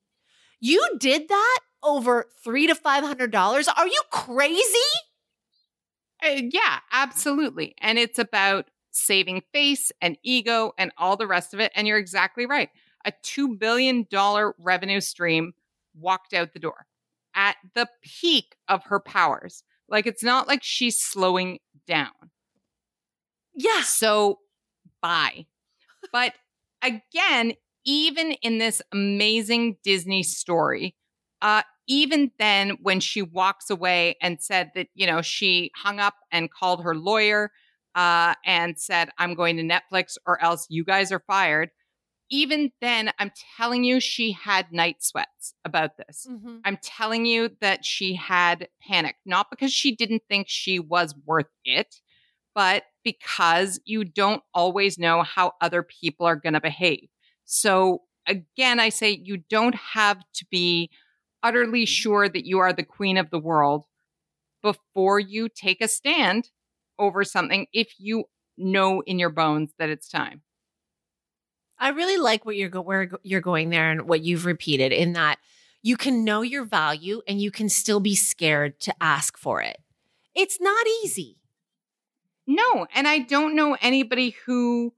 you 0.59 0.81
did 0.99 1.27
that 1.27 1.59
over 1.83 2.27
three 2.43 2.67
to 2.67 2.75
five 2.75 3.03
hundred 3.03 3.31
dollars. 3.31 3.67
Are 3.67 3.87
you 3.87 4.01
crazy? 4.11 4.77
Uh, 6.23 6.41
yeah, 6.51 6.79
absolutely. 6.91 7.75
And 7.79 7.97
it's 7.97 8.19
about 8.19 8.69
saving 8.91 9.41
face 9.53 9.91
and 10.01 10.17
ego 10.23 10.73
and 10.77 10.91
all 10.97 11.17
the 11.17 11.27
rest 11.27 11.53
of 11.53 11.59
it. 11.59 11.71
And 11.75 11.87
you're 11.87 11.97
exactly 11.97 12.45
right. 12.45 12.69
A 13.05 13.11
$2 13.23 13.57
billion 13.57 14.05
revenue 14.59 15.01
stream 15.01 15.53
walked 15.95 16.33
out 16.33 16.53
the 16.53 16.59
door 16.59 16.85
at 17.35 17.55
the 17.73 17.87
peak 18.03 18.55
of 18.67 18.83
her 18.85 18.99
powers. 18.99 19.63
Like, 19.87 20.05
it's 20.05 20.23
not 20.23 20.47
like 20.47 20.63
she's 20.63 20.99
slowing 20.99 21.59
down. 21.87 22.11
Yeah. 23.53 23.81
So, 23.81 24.39
bye. 25.01 25.45
But 26.11 26.33
again, 26.81 27.53
even 27.85 28.33
in 28.41 28.57
this 28.57 28.81
amazing 28.91 29.77
Disney 29.83 30.23
story, 30.23 30.95
uh, 31.41 31.63
even 31.87 32.31
then, 32.37 32.77
when 32.81 32.99
she 32.99 33.21
walks 33.21 33.69
away 33.69 34.15
and 34.21 34.41
said 34.41 34.71
that, 34.75 34.87
you 34.93 35.07
know, 35.07 35.21
she 35.21 35.71
hung 35.75 35.99
up 35.99 36.15
and 36.31 36.51
called 36.51 36.83
her 36.83 36.95
lawyer 36.95 37.51
uh, 37.95 38.35
and 38.45 38.79
said, 38.79 39.09
I'm 39.17 39.35
going 39.35 39.57
to 39.57 39.63
Netflix 39.63 40.17
or 40.25 40.41
else 40.41 40.67
you 40.69 40.83
guys 40.83 41.11
are 41.11 41.23
fired. 41.27 41.69
Even 42.29 42.71
then, 42.79 43.11
I'm 43.19 43.31
telling 43.57 43.83
you, 43.83 43.99
she 43.99 44.31
had 44.31 44.71
night 44.71 45.03
sweats 45.03 45.53
about 45.65 45.97
this. 45.97 46.27
Mm-hmm. 46.29 46.57
I'm 46.63 46.77
telling 46.81 47.25
you 47.25 47.49
that 47.59 47.83
she 47.83 48.15
had 48.15 48.69
panic, 48.81 49.15
not 49.25 49.49
because 49.49 49.73
she 49.73 49.93
didn't 49.93 50.23
think 50.29 50.47
she 50.47 50.79
was 50.79 51.13
worth 51.25 51.49
it, 51.65 51.97
but 52.55 52.83
because 53.03 53.81
you 53.83 54.05
don't 54.05 54.43
always 54.53 54.97
know 54.97 55.23
how 55.23 55.53
other 55.59 55.83
people 55.83 56.25
are 56.25 56.37
going 56.37 56.53
to 56.53 56.61
behave. 56.61 57.09
So, 57.43 58.03
again, 58.25 58.79
I 58.79 58.89
say 58.89 59.19
you 59.21 59.43
don't 59.49 59.75
have 59.75 60.23
to 60.35 60.45
be 60.49 60.89
utterly 61.43 61.85
sure 61.85 62.29
that 62.29 62.45
you 62.45 62.59
are 62.59 62.71
the 62.71 62.83
queen 62.83 63.17
of 63.17 63.29
the 63.29 63.39
world 63.39 63.85
before 64.61 65.19
you 65.19 65.49
take 65.49 65.81
a 65.81 65.87
stand 65.87 66.49
over 67.01 67.25
something 67.25 67.67
if 67.73 67.93
you 67.97 68.25
know 68.57 69.01
in 69.01 69.19
your 69.19 69.29
bones 69.29 69.73
that 69.79 69.89
it's 69.89 70.07
time. 70.07 70.41
I 71.79 71.89
really 71.89 72.17
like 72.17 72.45
what 72.45 72.55
you're 72.55 72.69
go- 72.69 72.81
where 72.81 73.09
you're 73.23 73.41
going 73.41 73.71
there 73.71 73.89
and 73.89 74.07
what 74.07 74.21
you've 74.21 74.45
repeated 74.45 74.93
in 74.93 75.13
that 75.13 75.39
you 75.81 75.97
can 75.97 76.23
know 76.23 76.43
your 76.43 76.63
value 76.63 77.21
and 77.27 77.41
you 77.41 77.49
can 77.49 77.69
still 77.69 77.99
be 77.99 78.15
scared 78.15 78.79
to 78.81 78.93
ask 79.01 79.35
for 79.35 79.61
it. 79.61 79.77
It's 80.35 80.61
not 80.61 80.85
easy. 81.03 81.37
No, 82.47 82.85
and 82.93 83.07
I 83.07 83.19
don't 83.19 83.55
know 83.55 83.77
anybody 83.81 84.35
who 84.45 84.93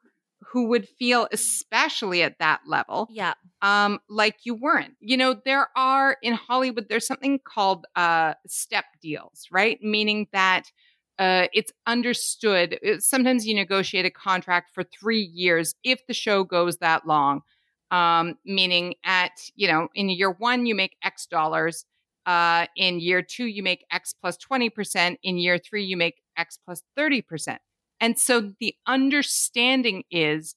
who 0.51 0.67
would 0.67 0.87
feel 0.87 1.27
especially 1.31 2.21
at 2.21 2.37
that 2.39 2.61
level. 2.67 3.07
Yeah. 3.09 3.33
Um 3.61 3.99
like 4.09 4.39
you 4.43 4.55
weren't. 4.55 4.95
You 4.99 5.17
know, 5.17 5.35
there 5.45 5.69
are 5.75 6.17
in 6.21 6.33
Hollywood 6.33 6.87
there's 6.89 7.07
something 7.07 7.39
called 7.39 7.85
uh 7.95 8.33
step 8.45 8.85
deals, 9.01 9.47
right? 9.51 9.81
Meaning 9.81 10.27
that 10.33 10.71
uh, 11.19 11.47
it's 11.53 11.71
understood. 11.85 12.79
Uh, 12.85 12.99
sometimes 12.99 13.45
you 13.45 13.53
negotiate 13.55 14.05
a 14.05 14.11
contract 14.11 14.71
for 14.73 14.83
three 14.83 15.21
years 15.21 15.75
if 15.83 16.05
the 16.07 16.13
show 16.13 16.43
goes 16.43 16.77
that 16.77 17.05
long. 17.07 17.41
Um, 17.91 18.35
meaning, 18.43 18.95
at 19.05 19.31
you 19.55 19.67
know, 19.67 19.87
in 19.93 20.09
year 20.09 20.31
one 20.31 20.65
you 20.65 20.73
make 20.73 20.97
X 21.03 21.27
dollars, 21.27 21.85
uh, 22.25 22.65
in 22.75 22.99
year 22.99 23.21
two, 23.21 23.45
you 23.45 23.61
make 23.61 23.85
X 23.91 24.13
plus 24.19 24.37
20%. 24.37 25.17
In 25.23 25.37
year 25.37 25.57
three, 25.57 25.83
you 25.83 25.97
make 25.97 26.21
X 26.37 26.57
plus 26.65 26.81
30%. 26.97 27.57
And 27.99 28.17
so 28.17 28.51
the 28.59 28.75
understanding 28.87 30.03
is 30.09 30.55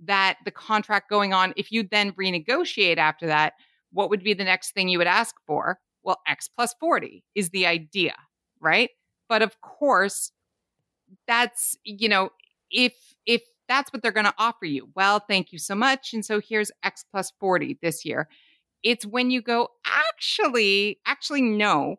that 0.00 0.38
the 0.44 0.50
contract 0.50 1.10
going 1.10 1.32
on, 1.32 1.52
if 1.56 1.72
you 1.72 1.86
then 1.88 2.12
renegotiate 2.12 2.98
after 2.98 3.26
that, 3.26 3.54
what 3.92 4.10
would 4.10 4.22
be 4.22 4.34
the 4.34 4.44
next 4.44 4.72
thing 4.72 4.88
you 4.88 4.98
would 4.98 5.06
ask 5.06 5.34
for? 5.46 5.80
Well, 6.02 6.20
X 6.26 6.48
plus 6.48 6.74
40 6.80 7.24
is 7.34 7.50
the 7.50 7.66
idea, 7.66 8.14
right? 8.60 8.90
But 9.28 9.42
of 9.42 9.60
course, 9.60 10.32
that's, 11.26 11.76
you 11.84 12.08
know, 12.08 12.30
if, 12.70 12.94
if 13.26 13.42
that's 13.68 13.92
what 13.92 14.02
they're 14.02 14.12
going 14.12 14.26
to 14.26 14.34
offer 14.38 14.64
you, 14.64 14.88
well, 14.94 15.20
thank 15.20 15.52
you 15.52 15.58
so 15.58 15.74
much. 15.74 16.12
And 16.14 16.24
so 16.24 16.40
here's 16.40 16.72
X 16.82 17.04
plus 17.10 17.32
40 17.38 17.78
this 17.82 18.04
year. 18.04 18.28
It's 18.82 19.04
when 19.04 19.30
you 19.30 19.42
go, 19.42 19.68
actually, 19.84 21.00
actually, 21.06 21.42
no. 21.42 21.96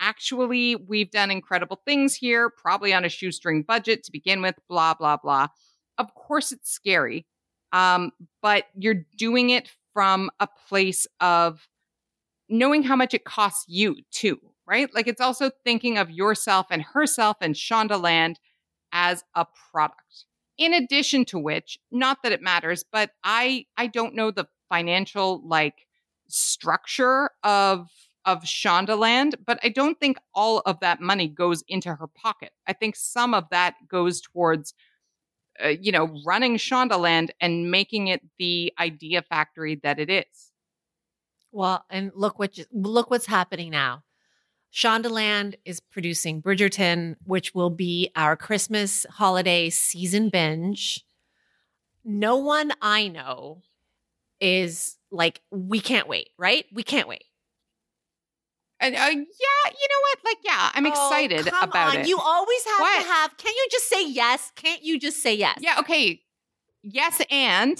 Actually, 0.00 0.76
we've 0.76 1.10
done 1.10 1.30
incredible 1.30 1.80
things 1.84 2.14
here, 2.14 2.48
probably 2.48 2.92
on 2.94 3.04
a 3.04 3.08
shoestring 3.08 3.62
budget 3.62 4.02
to 4.04 4.12
begin 4.12 4.40
with, 4.40 4.54
blah, 4.68 4.94
blah, 4.94 5.16
blah. 5.16 5.48
Of 5.98 6.14
course, 6.14 6.52
it's 6.52 6.70
scary, 6.70 7.26
um, 7.72 8.10
but 8.40 8.64
you're 8.74 9.04
doing 9.16 9.50
it 9.50 9.70
from 9.92 10.30
a 10.40 10.48
place 10.68 11.06
of 11.20 11.68
knowing 12.48 12.82
how 12.82 12.96
much 12.96 13.12
it 13.12 13.24
costs 13.24 13.66
you, 13.68 13.96
too, 14.10 14.38
right? 14.70 14.88
Like 14.94 15.08
it's 15.08 15.20
also 15.20 15.50
thinking 15.64 15.98
of 15.98 16.10
yourself 16.10 16.68
and 16.70 16.80
herself 16.82 17.36
and 17.40 17.54
Shondaland 17.54 18.36
as 18.92 19.24
a 19.34 19.46
product. 19.72 20.26
In 20.56 20.72
addition 20.74 21.24
to 21.26 21.38
which, 21.38 21.78
not 21.90 22.18
that 22.22 22.32
it 22.32 22.42
matters, 22.42 22.84
but 22.90 23.10
I 23.24 23.66
I 23.76 23.88
don't 23.88 24.14
know 24.14 24.30
the 24.30 24.46
financial 24.68 25.42
like 25.46 25.86
structure 26.28 27.30
of 27.42 27.88
of 28.24 28.42
Shondaland, 28.42 29.34
but 29.44 29.58
I 29.64 29.70
don't 29.70 29.98
think 29.98 30.18
all 30.34 30.60
of 30.60 30.78
that 30.80 31.00
money 31.00 31.26
goes 31.28 31.64
into 31.66 31.94
her 31.94 32.06
pocket. 32.06 32.52
I 32.66 32.74
think 32.74 32.94
some 32.94 33.32
of 33.34 33.44
that 33.50 33.74
goes 33.88 34.20
towards, 34.20 34.74
uh, 35.64 35.68
you 35.68 35.92
know, 35.92 36.14
running 36.26 36.56
Shondaland 36.56 37.30
and 37.40 37.70
making 37.70 38.08
it 38.08 38.22
the 38.38 38.72
idea 38.78 39.22
factory 39.22 39.80
that 39.82 39.98
it 39.98 40.10
is. 40.10 40.52
Well, 41.52 41.84
and 41.90 42.12
look 42.14 42.38
what 42.38 42.52
ju- 42.52 42.66
look 42.72 43.10
what's 43.10 43.26
happening 43.26 43.70
now. 43.70 44.04
Shondaland 44.72 45.54
is 45.64 45.80
producing 45.80 46.40
Bridgerton, 46.42 47.16
which 47.24 47.54
will 47.54 47.70
be 47.70 48.10
our 48.14 48.36
Christmas 48.36 49.04
holiday 49.10 49.68
season 49.70 50.28
binge. 50.28 51.04
No 52.04 52.36
one 52.36 52.72
I 52.80 53.08
know 53.08 53.62
is 54.40 54.96
like, 55.10 55.40
we 55.50 55.80
can't 55.80 56.08
wait, 56.08 56.30
right? 56.38 56.64
We 56.72 56.82
can't 56.82 57.08
wait. 57.08 57.24
And 58.82 58.94
uh, 58.94 58.98
yeah, 58.98 59.12
you 59.12 59.18
know 59.18 60.00
what? 60.02 60.18
Like, 60.24 60.38
yeah, 60.42 60.70
I'm 60.72 60.86
Oh, 60.86 60.90
excited 60.90 61.46
come 61.46 61.68
about 61.68 61.94
on. 61.94 62.00
it. 62.00 62.06
You 62.08 62.18
always 62.18 62.64
have 62.64 62.80
What? 62.80 63.02
to 63.02 63.08
have. 63.08 63.36
Can't 63.36 63.54
you 63.54 63.66
just 63.70 63.88
say 63.90 64.08
yes? 64.08 64.52
Can't 64.56 64.82
you 64.82 64.98
just 64.98 65.22
say 65.22 65.34
yes? 65.34 65.58
yeah, 65.60 65.80
okay. 65.80 66.22
Yes, 66.82 67.20
and 67.30 67.76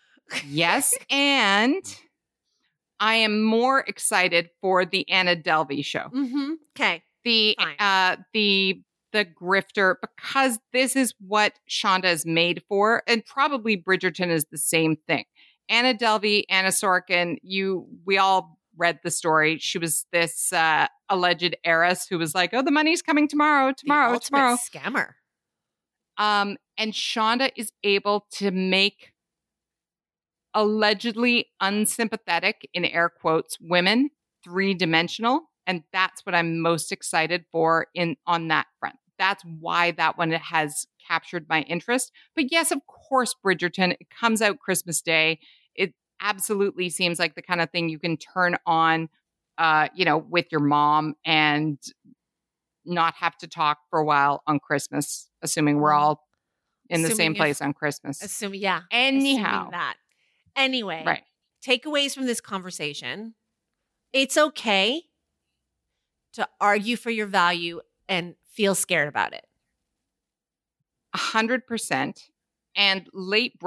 yes, 0.46 0.92
and 1.08 1.82
I 3.02 3.14
am 3.16 3.42
more 3.42 3.80
excited 3.80 4.48
for 4.60 4.86
the 4.86 5.04
Anna 5.10 5.34
Delvey 5.34 5.84
show. 5.84 6.08
Mm-hmm. 6.14 6.52
Okay. 6.78 7.02
the 7.24 7.56
Fine. 7.58 7.76
uh 7.80 8.16
the 8.32 8.80
the 9.12 9.26
grifter 9.26 9.96
because 10.00 10.58
this 10.72 10.94
is 10.94 11.12
what 11.18 11.58
Shonda 11.68 12.06
is 12.06 12.24
made 12.24 12.62
for, 12.68 13.02
and 13.06 13.26
probably 13.26 13.76
Bridgerton 13.76 14.30
is 14.30 14.46
the 14.50 14.56
same 14.56 14.96
thing. 15.06 15.24
Anna 15.68 15.94
Delvey, 15.94 16.44
Anna 16.48 16.68
Sorokin, 16.68 17.38
you 17.42 17.86
we 18.06 18.18
all 18.18 18.58
read 18.76 19.00
the 19.02 19.10
story. 19.10 19.58
She 19.58 19.78
was 19.78 20.06
this 20.12 20.52
uh, 20.52 20.86
alleged 21.08 21.56
heiress 21.64 22.06
who 22.08 22.18
was 22.18 22.36
like, 22.36 22.54
"Oh, 22.54 22.62
the 22.62 22.70
money's 22.70 23.02
coming 23.02 23.26
tomorrow, 23.26 23.72
tomorrow, 23.76 24.18
tomorrow." 24.18 24.56
scammer. 24.56 25.10
Um, 26.18 26.56
and 26.78 26.92
Shonda 26.92 27.50
is 27.56 27.72
able 27.82 28.26
to 28.34 28.52
make 28.52 29.11
allegedly 30.54 31.48
unsympathetic, 31.60 32.68
in 32.74 32.84
air 32.84 33.08
quotes, 33.08 33.58
women 33.60 34.10
three 34.44 34.74
dimensional. 34.74 35.42
And 35.66 35.84
that's 35.92 36.26
what 36.26 36.34
I'm 36.34 36.60
most 36.60 36.90
excited 36.90 37.44
for 37.52 37.86
in 37.94 38.16
on 38.26 38.48
that 38.48 38.66
front. 38.80 38.96
That's 39.18 39.44
why 39.44 39.92
that 39.92 40.18
one 40.18 40.32
has 40.32 40.86
captured 41.06 41.46
my 41.48 41.62
interest. 41.62 42.10
But 42.34 42.50
yes, 42.50 42.72
of 42.72 42.80
course, 42.86 43.34
Bridgerton, 43.44 43.92
it 43.92 44.10
comes 44.10 44.42
out 44.42 44.58
Christmas 44.58 45.00
Day. 45.00 45.38
It 45.76 45.94
absolutely 46.20 46.90
seems 46.90 47.20
like 47.20 47.36
the 47.36 47.42
kind 47.42 47.60
of 47.60 47.70
thing 47.70 47.88
you 47.88 47.98
can 48.00 48.16
turn 48.16 48.56
on 48.66 49.08
uh, 49.58 49.88
you 49.94 50.04
know, 50.04 50.16
with 50.16 50.46
your 50.50 50.62
mom 50.62 51.14
and 51.24 51.78
not 52.84 53.14
have 53.14 53.36
to 53.38 53.46
talk 53.46 53.78
for 53.90 54.00
a 54.00 54.04
while 54.04 54.42
on 54.46 54.58
Christmas, 54.58 55.28
assuming 55.42 55.78
we're 55.78 55.92
Mhm. 55.92 55.98
all 55.98 56.26
in 56.88 57.02
the 57.02 57.10
same 57.10 57.34
place 57.34 57.60
on 57.60 57.72
Christmas. 57.72 58.22
Assuming, 58.22 58.60
yeah. 58.60 58.82
Anyhow. 58.90 59.44
assuming 59.44 59.70
that. 59.70 59.96
Anyway, 60.56 61.02
Right. 61.06 61.24
takeaways 61.64 62.14
from 62.14 62.26
this 62.26 62.40
conversation. 62.40 63.34
It's 64.12 64.36
okay 64.36 65.02
to 66.34 66.48
argue 66.60 66.96
for 66.96 67.10
your 67.10 67.26
value 67.26 67.80
and 68.08 68.34
feel 68.44 68.74
scared 68.74 69.08
about 69.08 69.32
it. 69.32 69.46
A 71.14 71.18
hundred 71.18 71.66
percent. 71.66 72.28
And 72.74 73.06
late 73.12 73.60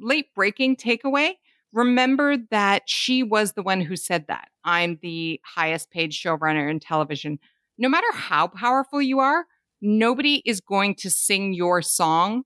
late 0.00 0.34
breaking 0.34 0.76
takeaway. 0.76 1.34
Remember 1.72 2.36
that 2.50 2.82
she 2.86 3.22
was 3.22 3.52
the 3.52 3.62
one 3.62 3.80
who 3.80 3.94
said 3.94 4.26
that. 4.26 4.48
I'm 4.64 4.98
the 5.02 5.40
highest 5.44 5.92
paid 5.92 6.10
showrunner 6.10 6.68
in 6.68 6.80
television. 6.80 7.38
No 7.78 7.88
matter 7.88 8.10
how 8.12 8.48
powerful 8.48 9.00
you 9.00 9.20
are, 9.20 9.46
nobody 9.80 10.42
is 10.44 10.60
going 10.60 10.96
to 10.96 11.10
sing 11.10 11.52
your 11.52 11.80
song 11.80 12.42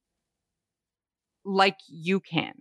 like 1.43 1.79
you 1.89 2.21
can. 2.21 2.61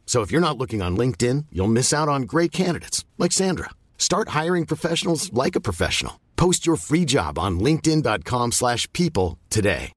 So 0.11 0.23
if 0.23 0.29
you're 0.29 0.41
not 0.41 0.57
looking 0.57 0.81
on 0.81 0.97
LinkedIn, 0.97 1.45
you'll 1.53 1.67
miss 1.67 1.93
out 1.93 2.09
on 2.09 2.23
great 2.23 2.51
candidates 2.51 3.05
like 3.17 3.31
Sandra. 3.31 3.69
Start 3.97 4.27
hiring 4.39 4.65
professionals 4.65 5.31
like 5.31 5.55
a 5.55 5.61
professional. 5.61 6.19
Post 6.35 6.65
your 6.65 6.75
free 6.75 7.05
job 7.05 7.39
on 7.39 7.61
linkedin.com/people 7.61 8.51
slash 8.51 8.91
people 8.91 9.39
today. 9.49 9.93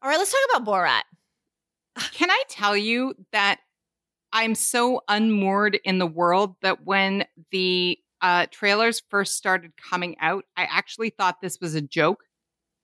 All 0.00 0.08
right, 0.08 0.18
let's 0.18 0.30
talk 0.30 0.40
about 0.54 0.72
Borat. 0.72 1.02
Can 2.12 2.30
I 2.30 2.44
tell 2.48 2.76
you 2.76 3.14
that 3.32 3.58
I'm 4.32 4.54
so 4.54 5.02
unmoored 5.08 5.80
in 5.82 5.98
the 5.98 6.06
world 6.06 6.54
that 6.62 6.86
when 6.86 7.24
the 7.50 7.98
uh, 8.20 8.46
trailers 8.52 9.02
first 9.10 9.36
started 9.36 9.72
coming 9.76 10.16
out, 10.20 10.44
I 10.56 10.62
actually 10.62 11.10
thought 11.10 11.40
this 11.40 11.58
was 11.60 11.74
a 11.74 11.80
joke 11.80 12.22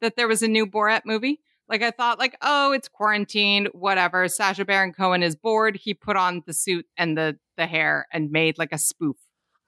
that 0.00 0.16
there 0.16 0.26
was 0.26 0.42
a 0.42 0.48
new 0.48 0.66
Borat 0.66 1.02
movie. 1.04 1.42
Like 1.68 1.82
I 1.82 1.90
thought, 1.90 2.18
like, 2.18 2.36
oh, 2.42 2.72
it's 2.72 2.88
quarantined, 2.88 3.68
whatever. 3.72 4.28
Sacha 4.28 4.64
Baron 4.64 4.92
Cohen 4.92 5.22
is 5.22 5.34
bored. 5.34 5.76
He 5.76 5.94
put 5.94 6.16
on 6.16 6.42
the 6.46 6.52
suit 6.52 6.86
and 6.96 7.16
the 7.16 7.38
the 7.56 7.66
hair 7.66 8.06
and 8.12 8.30
made 8.30 8.58
like 8.58 8.72
a 8.72 8.78
spoof. 8.78 9.16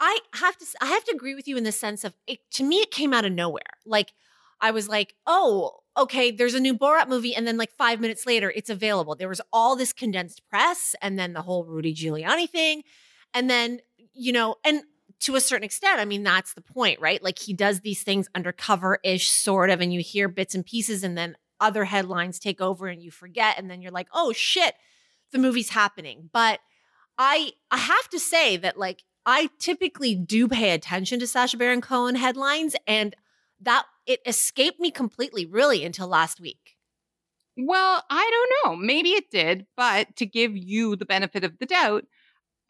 I 0.01 0.18
have 0.34 0.57
to 0.59 0.66
I 0.80 0.86
have 0.86 1.05
to 1.05 1.14
agree 1.14 1.34
with 1.34 1.49
you 1.49 1.57
in 1.57 1.64
the 1.64 1.72
sense 1.72 2.05
of 2.05 2.14
it 2.26 2.38
to 2.53 2.62
me 2.64 2.76
it 2.76 2.90
came 2.90 3.12
out 3.12 3.24
of 3.24 3.32
nowhere. 3.32 3.62
Like 3.84 4.12
I 4.61 4.70
was 4.70 4.88
like, 4.88 5.14
"Oh, 5.26 5.80
okay, 5.96 6.30
there's 6.30 6.55
a 6.55 6.61
new 6.61 6.76
Borat 6.76 7.09
movie 7.09 7.34
and 7.34 7.46
then 7.46 7.57
like 7.57 7.72
5 7.72 8.01
minutes 8.01 8.26
later 8.26 8.53
it's 8.55 8.70
available." 8.70 9.16
There 9.16 9.28
was 9.28 9.40
all 9.53 9.74
this 9.76 9.92
condensed 9.92 10.42
press 10.49 10.94
and 11.03 11.18
then 11.18 11.32
the 11.32 11.42
whole 11.42 11.64
Rudy 11.64 11.94
Giuliani 11.94 12.49
thing. 12.49 12.82
And 13.34 13.51
then, 13.51 13.80
you 14.14 14.32
know, 14.32 14.57
and 14.64 14.82
to 15.20 15.36
a 15.36 15.40
certain 15.40 15.64
extent, 15.64 16.01
I 16.01 16.05
mean, 16.05 16.22
that's 16.22 16.55
the 16.55 16.61
point, 16.61 17.01
right? 17.01 17.22
Like 17.22 17.38
he 17.38 17.53
does 17.53 17.80
these 17.80 18.03
things 18.03 18.28
undercover-ish 18.34 19.28
sort 19.28 19.70
of 19.70 19.80
and 19.80 19.92
you 19.92 20.01
hear 20.01 20.28
bits 20.28 20.55
and 20.55 20.64
pieces 20.64 21.03
and 21.03 21.18
then 21.18 21.36
other 21.61 21.84
headlines 21.84 22.38
take 22.38 22.61
over 22.61 22.86
and 22.86 23.02
you 23.02 23.11
forget 23.11 23.59
and 23.59 23.70
then 23.70 23.82
you're 23.82 23.92
like, 23.92 24.09
"Oh 24.12 24.32
shit, 24.32 24.74
the 25.32 25.38
movie's 25.38 25.70
happening." 25.70 26.30
But 26.32 26.61
I 27.18 27.52
I 27.70 27.78
have 27.78 28.09
to 28.11 28.18
say 28.18 28.56
that 28.59 28.78
like 28.78 29.02
I 29.26 29.50
typically 29.59 30.14
do 30.14 30.48
pay 30.48 30.70
attention 30.70 31.20
to 31.20 31.26
Sacha 31.26 31.56
Baron 31.56 31.80
Cohen 31.80 32.14
headlines 32.14 32.74
and 32.86 33.14
that 33.61 33.84
it 34.06 34.20
escaped 34.24 34.80
me 34.80 34.90
completely 34.90 35.44
really 35.44 35.84
until 35.84 36.09
last 36.09 36.40
week. 36.40 36.76
Well, 37.56 38.04
I 38.09 38.30
don't 38.30 38.72
know. 38.72 38.76
Maybe 38.76 39.11
it 39.11 39.30
did, 39.30 39.66
but 39.76 40.14
to 40.16 40.26
give 40.26 40.56
you 40.56 40.94
the 40.94 41.04
benefit 41.04 41.42
of 41.42 41.59
the 41.59 41.66
doubt, 41.66 42.04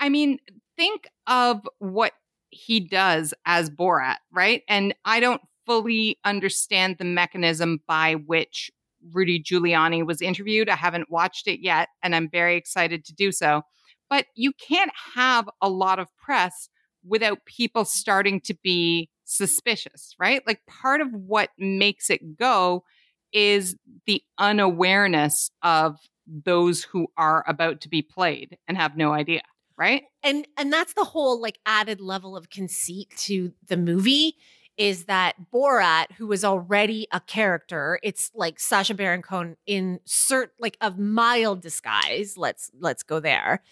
I 0.01 0.09
mean, 0.09 0.39
think 0.77 1.09
of 1.27 1.69
what 1.79 2.13
he 2.51 2.81
does 2.81 3.35
as 3.45 3.69
Borat, 3.69 4.17
right? 4.33 4.63
And 4.67 4.95
I 5.05 5.21
don't 5.21 5.43
fully 5.67 6.19
understand 6.25 6.97
the 6.99 7.05
mechanism 7.05 7.83
by 7.87 8.15
which 8.15 8.71
Rudy 9.13 9.43
Giuliani 9.43 10.05
was 10.07 10.23
interviewed. 10.23 10.69
I 10.69 10.77
haven't 10.77 11.11
watched 11.11 11.49
it 11.49 11.61
yet, 11.61 11.89
and 12.03 12.15
I'm 12.15 12.29
very 12.31 12.57
excited 12.57 13.05
to 13.07 13.15
do 13.15 13.33
so. 13.33 13.63
But 14.11 14.27
you 14.35 14.53
can't 14.53 14.93
have 15.15 15.49
a 15.61 15.69
lot 15.69 15.99
of 15.99 16.09
press 16.17 16.69
without 17.07 17.45
people 17.45 17.85
starting 17.85 18.41
to 18.43 18.55
be 18.63 19.09
suspicious, 19.25 20.15
right? 20.19 20.43
Like 20.47 20.61
part 20.67 21.01
of 21.01 21.09
what 21.13 21.51
makes 21.59 22.11
it 22.11 22.37
go 22.37 22.85
is 23.33 23.77
the 24.07 24.23
unawareness 24.39 25.51
of 25.63 25.99
those 26.27 26.83
who 26.83 27.09
are 27.17 27.45
about 27.47 27.81
to 27.83 27.89
be 27.89 28.03
played 28.03 28.57
and 28.67 28.77
have 28.77 28.97
no 28.97 29.13
idea, 29.13 29.43
right? 29.77 30.05
And 30.23 30.47
and 30.57 30.73
that's 30.73 30.95
the 30.95 31.05
whole 31.05 31.41
like 31.41 31.59
added 31.67 32.01
level 32.01 32.37
of 32.37 32.51
conceit 32.51 33.11
to 33.19 33.53
the 33.67 33.77
movie 33.77 34.37
is 34.79 35.05
that 35.05 35.35
Borat, 35.53 36.13
who 36.13 36.29
was 36.29 36.45
already 36.45 37.09
a 37.13 37.21
character, 37.21 37.99
it's 38.03 38.31
like 38.35 38.61
Sacha 38.61 38.95
Baron 38.95 39.23
Cohen 39.23 39.57
in 39.67 39.99
cert 40.07 40.49
like 40.61 40.79
a 40.81 40.93
mild 40.93 41.61
disguise. 41.61 42.37
Let's 42.39 42.71
let's 42.79 43.03
go 43.03 43.21
there. 43.21 43.63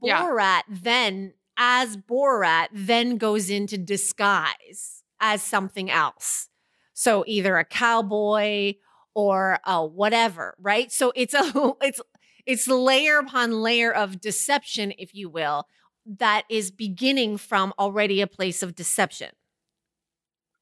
Yeah. 0.00 0.22
Borat 0.22 0.62
then, 0.68 1.34
as 1.56 1.96
Borat, 1.96 2.68
then 2.72 3.18
goes 3.18 3.50
into 3.50 3.76
disguise 3.76 5.02
as 5.20 5.42
something 5.42 5.90
else. 5.90 6.48
So 6.94 7.24
either 7.26 7.56
a 7.56 7.64
cowboy 7.64 8.74
or 9.14 9.58
a 9.66 9.84
whatever, 9.84 10.54
right? 10.60 10.92
So 10.92 11.12
it's 11.16 11.34
a 11.34 11.74
it's 11.82 12.00
it's 12.46 12.68
layer 12.68 13.18
upon 13.18 13.52
layer 13.60 13.92
of 13.92 14.20
deception, 14.20 14.92
if 14.98 15.14
you 15.14 15.28
will, 15.28 15.66
that 16.06 16.44
is 16.48 16.70
beginning 16.70 17.38
from 17.38 17.72
already 17.76 18.20
a 18.20 18.26
place 18.26 18.62
of 18.62 18.74
deception. 18.74 19.30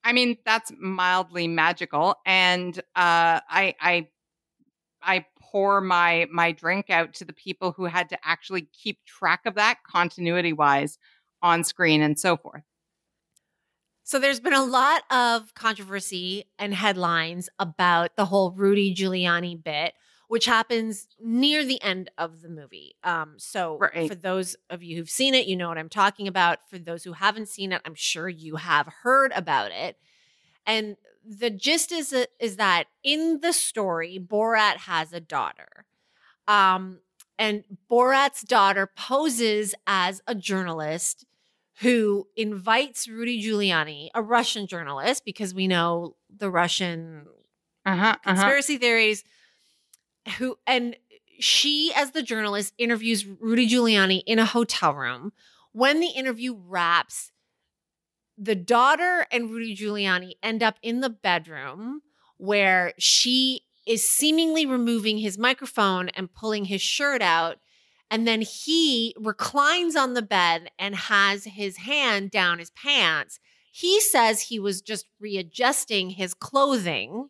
I 0.02 0.12
mean, 0.12 0.38
that's 0.44 0.72
mildly 0.78 1.46
magical. 1.46 2.16
And 2.24 2.76
uh, 2.96 3.40
I, 3.48 3.74
I, 3.80 4.08
I 5.02 5.26
pour 5.50 5.80
my 5.80 6.26
my 6.30 6.52
drink 6.52 6.90
out 6.90 7.14
to 7.14 7.24
the 7.24 7.32
people 7.32 7.72
who 7.72 7.84
had 7.84 8.08
to 8.10 8.18
actually 8.22 8.68
keep 8.72 8.98
track 9.04 9.40
of 9.46 9.54
that 9.54 9.78
continuity 9.90 10.52
wise 10.52 10.98
on 11.42 11.64
screen 11.64 12.02
and 12.02 12.18
so 12.18 12.36
forth. 12.36 12.62
So 14.04 14.18
there's 14.18 14.40
been 14.40 14.54
a 14.54 14.64
lot 14.64 15.02
of 15.10 15.54
controversy 15.54 16.44
and 16.58 16.74
headlines 16.74 17.48
about 17.58 18.16
the 18.16 18.24
whole 18.24 18.50
Rudy 18.50 18.94
Giuliani 18.94 19.62
bit, 19.62 19.94
which 20.30 20.44
happens 20.44 21.08
near 21.20 21.64
the 21.64 21.82
end 21.82 22.08
of 22.16 22.40
the 22.40 22.48
movie. 22.48 22.94
Um, 23.02 23.34
so 23.36 23.82
Right. 23.82 24.08
for 24.08 24.14
those 24.14 24.54
of 24.70 24.80
you 24.80 24.96
who've 24.96 25.10
seen 25.10 25.34
it, 25.34 25.48
you 25.48 25.56
know 25.56 25.68
what 25.68 25.76
I'm 25.76 25.88
talking 25.88 26.28
about. 26.28 26.60
For 26.70 26.78
those 26.78 27.02
who 27.02 27.14
haven't 27.14 27.48
seen 27.48 27.72
it, 27.72 27.82
I'm 27.84 27.96
sure 27.96 28.28
you 28.28 28.54
have 28.54 28.86
heard 29.02 29.32
about 29.34 29.72
it. 29.72 29.96
And 30.64 30.96
the 31.24 31.50
gist 31.50 31.90
is 31.92 32.14
is 32.38 32.58
that 32.58 32.84
in 33.02 33.40
the 33.40 33.52
story, 33.52 34.20
Borat 34.24 34.76
has 34.76 35.12
a 35.12 35.18
daughter. 35.20 35.84
Um, 36.48 37.00
and 37.38 37.64
Borat's 37.90 38.42
daughter 38.42 38.88
poses 38.96 39.74
as 39.86 40.22
a 40.28 40.34
journalist 40.34 41.26
who 41.80 42.28
invites 42.36 43.08
Rudy 43.08 43.42
Giuliani, 43.42 44.10
a 44.14 44.22
Russian 44.22 44.66
journalist, 44.68 45.24
because 45.24 45.54
we 45.54 45.68
know 45.68 46.16
the 46.34 46.50
Russian 46.50 47.26
Uh 47.84 47.96
huh. 47.96 48.16
Uh-huh. 48.24 48.24
conspiracy 48.24 48.78
theories, 48.78 49.24
who 50.32 50.58
and 50.66 50.96
she, 51.38 51.92
as 51.94 52.10
the 52.10 52.22
journalist, 52.22 52.74
interviews 52.78 53.26
Rudy 53.26 53.68
Giuliani 53.68 54.22
in 54.26 54.38
a 54.38 54.44
hotel 54.44 54.94
room. 54.94 55.32
When 55.72 56.00
the 56.00 56.08
interview 56.08 56.54
wraps, 56.54 57.32
the 58.36 58.54
daughter 58.54 59.26
and 59.30 59.50
Rudy 59.50 59.76
Giuliani 59.76 60.32
end 60.42 60.62
up 60.62 60.76
in 60.82 61.00
the 61.00 61.10
bedroom 61.10 62.02
where 62.36 62.94
she 62.98 63.62
is 63.86 64.06
seemingly 64.06 64.66
removing 64.66 65.18
his 65.18 65.38
microphone 65.38 66.08
and 66.10 66.32
pulling 66.32 66.66
his 66.66 66.80
shirt 66.80 67.22
out. 67.22 67.58
And 68.10 68.26
then 68.26 68.40
he 68.40 69.14
reclines 69.18 69.94
on 69.94 70.14
the 70.14 70.22
bed 70.22 70.70
and 70.78 70.94
has 70.94 71.44
his 71.44 71.78
hand 71.78 72.30
down 72.30 72.58
his 72.58 72.70
pants. 72.70 73.38
He 73.70 74.00
says 74.00 74.42
he 74.42 74.58
was 74.58 74.82
just 74.82 75.06
readjusting 75.20 76.10
his 76.10 76.34
clothing. 76.34 77.28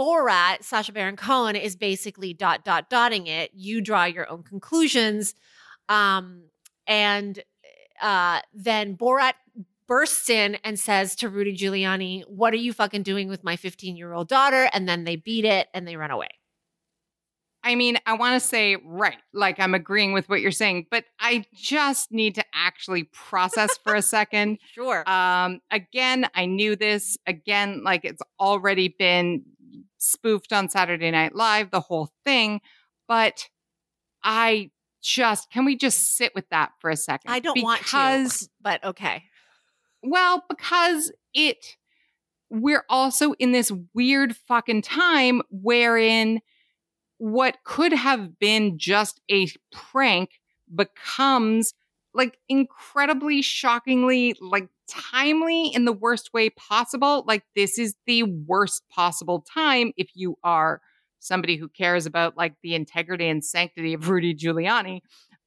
Borat, 0.00 0.64
Sacha 0.64 0.92
Baron 0.92 1.16
Cohen, 1.16 1.56
is 1.56 1.76
basically 1.76 2.32
dot, 2.32 2.64
dot, 2.64 2.88
dotting 2.88 3.26
it. 3.26 3.50
You 3.52 3.82
draw 3.82 4.04
your 4.04 4.30
own 4.30 4.42
conclusions. 4.42 5.34
Um, 5.90 6.44
and 6.86 7.38
uh, 8.00 8.40
then 8.54 8.96
Borat 8.96 9.34
bursts 9.86 10.30
in 10.30 10.54
and 10.64 10.78
says 10.78 11.14
to 11.16 11.28
Rudy 11.28 11.54
Giuliani, 11.54 12.22
What 12.26 12.54
are 12.54 12.58
you 12.58 12.72
fucking 12.72 13.02
doing 13.02 13.28
with 13.28 13.44
my 13.44 13.56
15 13.56 13.94
year 13.96 14.14
old 14.14 14.28
daughter? 14.28 14.70
And 14.72 14.88
then 14.88 15.04
they 15.04 15.16
beat 15.16 15.44
it 15.44 15.68
and 15.74 15.86
they 15.86 15.96
run 15.96 16.10
away. 16.10 16.28
I 17.62 17.74
mean, 17.74 17.98
I 18.06 18.14
want 18.14 18.40
to 18.40 18.48
say 18.48 18.76
right, 18.82 19.18
like 19.34 19.60
I'm 19.60 19.74
agreeing 19.74 20.14
with 20.14 20.30
what 20.30 20.40
you're 20.40 20.50
saying, 20.50 20.86
but 20.90 21.04
I 21.18 21.44
just 21.54 22.10
need 22.10 22.36
to 22.36 22.44
actually 22.54 23.04
process 23.04 23.78
for 23.84 23.94
a 23.94 24.02
second. 24.02 24.58
Sure. 24.72 25.08
Um, 25.08 25.60
again, 25.70 26.26
I 26.34 26.46
knew 26.46 26.74
this. 26.74 27.18
Again, 27.26 27.82
like 27.84 28.04
it's 28.04 28.22
already 28.38 28.94
been 28.98 29.42
spoofed 29.98 30.52
on 30.52 30.68
Saturday 30.68 31.10
Night 31.10 31.34
Live, 31.34 31.70
the 31.70 31.80
whole 31.80 32.10
thing. 32.24 32.60
But 33.08 33.48
I 34.22 34.70
just 35.02 35.50
can 35.50 35.64
we 35.64 35.76
just 35.76 36.16
sit 36.16 36.34
with 36.34 36.48
that 36.50 36.72
for 36.80 36.90
a 36.90 36.96
second? 36.96 37.30
I 37.30 37.38
don't 37.38 37.62
want 37.62 37.82
to, 37.82 38.48
but 38.60 38.84
okay. 38.84 39.24
well, 40.02 40.44
because 40.48 41.12
it 41.34 41.76
we're 42.50 42.84
also 42.88 43.32
in 43.34 43.52
this 43.52 43.72
weird 43.94 44.36
fucking 44.36 44.82
time 44.82 45.40
wherein 45.50 46.40
what 47.18 47.58
could 47.64 47.92
have 47.92 48.38
been 48.38 48.78
just 48.78 49.20
a 49.30 49.46
prank 49.70 50.40
becomes 50.74 51.74
like 52.14 52.38
incredibly 52.48 53.42
shockingly 53.42 54.34
like 54.40 54.68
timely 54.88 55.68
in 55.68 55.84
the 55.84 55.92
worst 55.92 56.32
way 56.34 56.50
possible 56.50 57.24
like 57.26 57.44
this 57.54 57.78
is 57.78 57.94
the 58.06 58.24
worst 58.24 58.82
possible 58.90 59.44
time 59.52 59.92
if 59.96 60.08
you 60.14 60.36
are 60.42 60.80
somebody 61.20 61.56
who 61.56 61.68
cares 61.68 62.06
about 62.06 62.36
like 62.36 62.54
the 62.62 62.74
integrity 62.74 63.28
and 63.28 63.44
sanctity 63.44 63.94
of 63.94 64.08
Rudy 64.08 64.34
Giuliani 64.34 65.00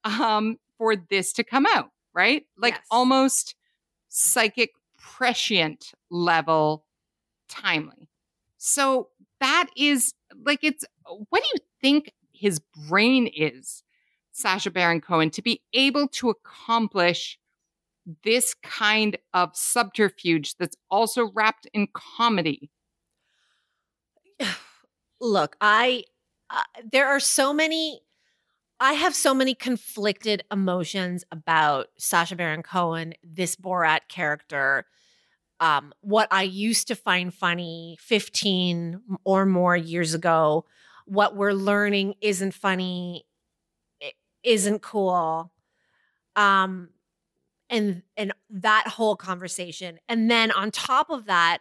um 0.03 0.57
for 0.77 0.95
this 0.95 1.33
to 1.33 1.43
come 1.43 1.65
out 1.65 1.89
right? 2.13 2.45
Like 2.57 2.75
Yes. 2.75 2.85
almost 2.91 3.55
psychic 4.09 4.71
prescient 4.99 5.91
level 6.09 6.85
timely. 7.49 8.09
So 8.57 9.09
that 9.39 9.69
is 9.75 10.13
like 10.45 10.59
it's 10.63 10.85
what 11.29 11.43
do 11.43 11.49
you 11.53 11.59
think 11.81 12.11
his 12.33 12.61
brain 12.87 13.27
is 13.27 13.83
Sacha 14.33 14.71
Baron 14.71 14.99
Cohen 14.99 15.29
to 15.29 15.41
be 15.41 15.61
able 15.73 16.07
to 16.09 16.29
accomplish 16.29 17.39
this 18.23 18.53
kind 18.55 19.17
of 19.33 19.55
subterfuge 19.55 20.55
that's 20.57 20.75
also 20.91 21.31
wrapped 21.33 21.67
in 21.73 21.87
comedy. 21.93 22.69
Look, 25.21 25.55
I 25.61 26.03
uh, 26.49 26.63
there 26.91 27.07
are 27.07 27.21
so 27.21 27.53
many 27.53 28.01
I 28.79 28.93
have 28.93 29.15
so 29.15 29.33
many 29.33 29.55
conflicted 29.55 30.43
emotions 30.51 31.23
about 31.31 31.87
Sacha 31.97 32.35
Baron 32.35 32.63
Cohen, 32.63 33.13
this 33.23 33.55
Borat 33.55 34.01
character. 34.09 34.85
Um, 35.61 35.93
what 36.01 36.27
I 36.31 36.41
used 36.43 36.89
to 36.89 36.95
find 36.95 37.33
funny 37.33 37.97
15 38.01 38.99
or 39.23 39.45
more 39.45 39.77
years 39.77 40.13
ago, 40.13 40.65
what 41.05 41.37
we're 41.37 41.53
learning 41.53 42.15
isn't 42.19 42.53
funny, 42.53 43.23
isn't 44.43 44.81
cool. 44.81 45.51
Um, 46.35 46.89
and 47.69 48.03
and 48.17 48.33
that 48.49 48.87
whole 48.87 49.15
conversation. 49.15 49.99
And 50.07 50.29
then 50.29 50.51
on 50.51 50.71
top 50.71 51.09
of 51.09 51.25
that, 51.25 51.59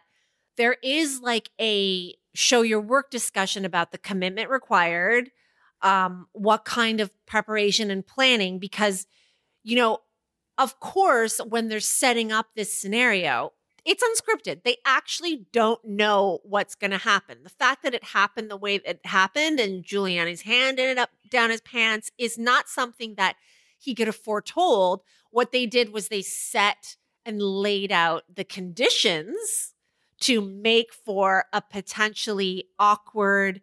there 0.57 0.77
is 0.83 1.19
like 1.21 1.49
a 1.59 2.15
show 2.33 2.61
your 2.61 2.81
work 2.81 3.09
discussion 3.09 3.65
about 3.65 3.91
the 3.91 3.97
commitment 3.97 4.49
required 4.49 5.29
um 5.81 6.27
what 6.31 6.65
kind 6.65 6.99
of 6.99 7.11
preparation 7.25 7.91
and 7.91 8.07
planning 8.07 8.57
because 8.57 9.05
you 9.63 9.75
know 9.75 9.99
of 10.57 10.79
course 10.79 11.39
when 11.47 11.67
they're 11.67 11.79
setting 11.79 12.31
up 12.31 12.47
this 12.55 12.73
scenario 12.73 13.51
it's 13.85 14.03
unscripted. 14.03 14.63
They 14.63 14.77
actually 14.85 15.45
don't 15.51 15.83
know 15.83 16.39
what's 16.43 16.75
going 16.75 16.91
to 16.91 16.97
happen. 16.97 17.39
The 17.43 17.49
fact 17.49 17.83
that 17.83 17.93
it 17.93 18.03
happened 18.03 18.49
the 18.49 18.57
way 18.57 18.75
it 18.75 19.01
happened 19.05 19.59
and 19.59 19.83
giuliani's 19.83 20.41
hand 20.41 20.79
ended 20.79 20.97
up 20.97 21.09
down 21.29 21.49
his 21.49 21.61
pants 21.61 22.11
is 22.17 22.37
not 22.37 22.69
something 22.69 23.15
that 23.15 23.35
he 23.77 23.93
could 23.93 24.07
have 24.07 24.15
foretold. 24.15 25.01
What 25.31 25.51
they 25.51 25.65
did 25.65 25.91
was 25.91 26.07
they 26.07 26.21
set 26.21 26.95
and 27.25 27.41
laid 27.41 27.91
out 27.91 28.23
the 28.33 28.43
conditions 28.43 29.73
to 30.21 30.39
make 30.39 30.93
for 30.93 31.45
a 31.51 31.61
potentially 31.61 32.69
awkward, 32.79 33.61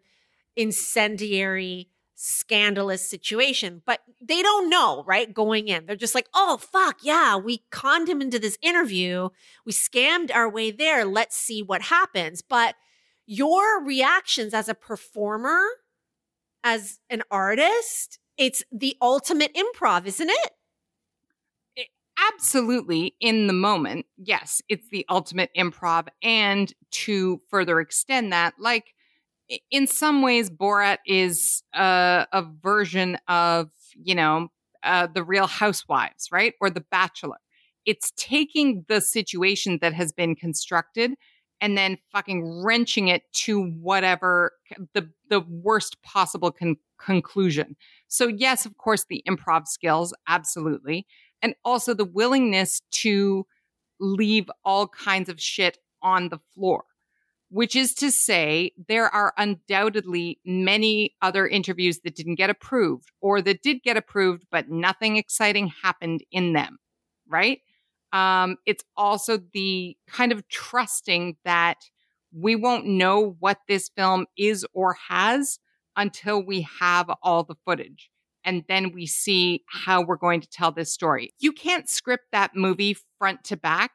incendiary, 0.55 1.89
scandalous 2.23 3.07
situation. 3.07 3.81
But 3.83 4.01
they 4.21 4.43
don't 4.43 4.69
know, 4.69 5.03
right? 5.07 5.33
Going 5.33 5.67
in, 5.67 5.85
they're 5.85 5.95
just 5.95 6.13
like, 6.13 6.27
oh, 6.35 6.57
fuck, 6.57 6.99
yeah, 7.01 7.35
we 7.35 7.63
conned 7.71 8.07
him 8.07 8.21
into 8.21 8.37
this 8.37 8.59
interview. 8.61 9.29
We 9.65 9.71
scammed 9.71 10.33
our 10.33 10.47
way 10.47 10.69
there. 10.69 11.03
Let's 11.03 11.35
see 11.35 11.63
what 11.63 11.81
happens. 11.81 12.43
But 12.43 12.75
your 13.25 13.83
reactions 13.83 14.53
as 14.53 14.69
a 14.69 14.75
performer, 14.75 15.63
as 16.63 16.99
an 17.09 17.23
artist, 17.31 18.19
it's 18.37 18.63
the 18.71 18.95
ultimate 19.01 19.55
improv, 19.55 20.05
isn't 20.05 20.29
it? 20.29 20.51
Eh, 21.75 21.83
absolutely, 22.31 23.15
in 23.19 23.47
the 23.47 23.53
moment, 23.53 24.05
yes, 24.17 24.61
it's 24.69 24.87
the 24.89 25.05
ultimate 25.09 25.49
improv. 25.57 26.07
And 26.21 26.71
to 26.91 27.41
further 27.49 27.79
extend 27.79 28.31
that, 28.31 28.53
like 28.59 28.93
in 29.69 29.87
some 29.87 30.21
ways, 30.21 30.49
Borat 30.49 30.97
is 31.05 31.63
a 31.73 32.45
version 32.61 33.17
of, 33.27 33.69
you 34.01 34.15
know, 34.15 34.49
uh, 34.83 35.07
the 35.13 35.23
real 35.23 35.47
housewives, 35.47 36.29
right? 36.31 36.53
Or 36.59 36.69
the 36.69 36.85
bachelor. 36.91 37.37
It's 37.85 38.11
taking 38.15 38.85
the 38.87 39.01
situation 39.01 39.79
that 39.81 39.93
has 39.93 40.11
been 40.11 40.35
constructed 40.35 41.11
and 41.59 41.77
then 41.77 41.97
fucking 42.11 42.63
wrenching 42.63 43.07
it 43.07 43.23
to 43.33 43.63
whatever 43.63 44.53
the 44.93 45.09
the 45.29 45.41
worst 45.41 46.01
possible 46.01 46.51
con- 46.51 46.77
conclusion. 46.99 47.75
So 48.07 48.27
yes, 48.27 48.65
of 48.65 48.77
course, 48.77 49.05
the 49.09 49.23
improv 49.27 49.67
skills, 49.67 50.13
absolutely, 50.27 51.05
and 51.41 51.55
also 51.63 51.93
the 51.93 52.05
willingness 52.05 52.81
to 52.91 53.45
leave 53.99 54.49
all 54.65 54.87
kinds 54.87 55.29
of 55.29 55.39
shit 55.39 55.77
on 56.01 56.29
the 56.29 56.39
floor. 56.53 56.83
Which 57.53 57.75
is 57.75 57.93
to 57.95 58.11
say, 58.11 58.71
there 58.87 59.13
are 59.13 59.33
undoubtedly 59.37 60.39
many 60.45 61.15
other 61.21 61.45
interviews 61.45 61.99
that 62.05 62.15
didn't 62.15 62.35
get 62.35 62.49
approved 62.49 63.11
or 63.19 63.41
that 63.41 63.61
did 63.61 63.83
get 63.83 63.97
approved, 63.97 64.45
but 64.49 64.69
nothing 64.69 65.17
exciting 65.17 65.69
happened 65.83 66.23
in 66.31 66.53
them, 66.53 66.77
right? 67.27 67.59
Um, 68.13 68.55
it's 68.65 68.85
also 68.95 69.37
the 69.51 69.97
kind 70.07 70.31
of 70.31 70.47
trusting 70.47 71.35
that 71.43 71.77
we 72.33 72.55
won't 72.55 72.85
know 72.85 73.35
what 73.39 73.59
this 73.67 73.89
film 73.97 74.27
is 74.37 74.65
or 74.73 74.95
has 75.09 75.59
until 75.97 76.41
we 76.41 76.65
have 76.79 77.11
all 77.21 77.43
the 77.43 77.57
footage. 77.65 78.09
And 78.45 78.63
then 78.69 78.93
we 78.93 79.05
see 79.05 79.63
how 79.67 80.01
we're 80.01 80.15
going 80.15 80.39
to 80.39 80.49
tell 80.49 80.71
this 80.71 80.91
story. 80.93 81.33
You 81.39 81.51
can't 81.51 81.89
script 81.89 82.27
that 82.31 82.55
movie 82.55 82.95
front 83.19 83.43
to 83.45 83.57
back. 83.57 83.91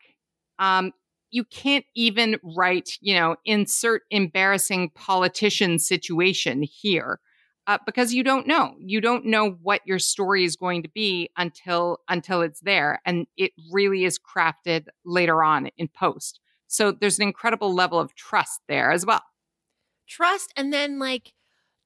Um, 0.58 0.92
you 1.30 1.44
can't 1.44 1.84
even 1.94 2.36
write, 2.42 2.98
you 3.00 3.14
know, 3.14 3.36
insert 3.44 4.02
embarrassing 4.10 4.90
politician 4.94 5.78
situation 5.78 6.62
here 6.62 7.20
uh, 7.66 7.78
because 7.84 8.14
you 8.14 8.22
don't 8.22 8.46
know. 8.46 8.74
You 8.78 9.00
don't 9.00 9.26
know 9.26 9.50
what 9.62 9.80
your 9.84 9.98
story 9.98 10.44
is 10.44 10.56
going 10.56 10.82
to 10.84 10.88
be 10.88 11.30
until 11.36 11.98
until 12.08 12.42
it's 12.42 12.60
there, 12.60 13.00
and 13.04 13.26
it 13.36 13.52
really 13.72 14.04
is 14.04 14.18
crafted 14.18 14.86
later 15.04 15.42
on 15.42 15.68
in 15.76 15.88
post. 15.88 16.40
So 16.68 16.92
there's 16.92 17.18
an 17.18 17.24
incredible 17.24 17.74
level 17.74 17.98
of 17.98 18.14
trust 18.14 18.60
there 18.68 18.92
as 18.92 19.04
well. 19.04 19.22
Trust, 20.08 20.52
and 20.56 20.72
then 20.72 20.98
like 20.98 21.32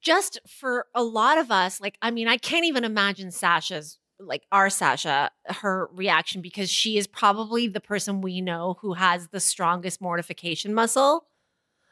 just 0.03 0.39
for 0.47 0.87
a 0.95 1.03
lot 1.03 1.39
of 1.39 1.51
us, 1.51 1.81
like 1.81 1.97
I 2.03 2.11
mean, 2.11 2.29
I 2.29 2.37
can't 2.37 2.67
even 2.67 2.85
imagine 2.85 3.31
Sasha's 3.31 3.99
like 4.21 4.47
our 4.53 4.71
Sasha, 4.71 5.31
her 5.47 5.89
reaction 5.93 6.41
because 6.41 6.71
she 6.71 6.99
is 6.99 7.07
probably 7.07 7.67
the 7.67 7.81
person 7.81 8.21
we 8.21 8.41
know 8.41 8.77
who 8.81 8.95
has 8.95 9.29
the 9.29 9.41
strongest 9.41 10.01
mortification 10.01 10.75
muscle. 10.75 11.27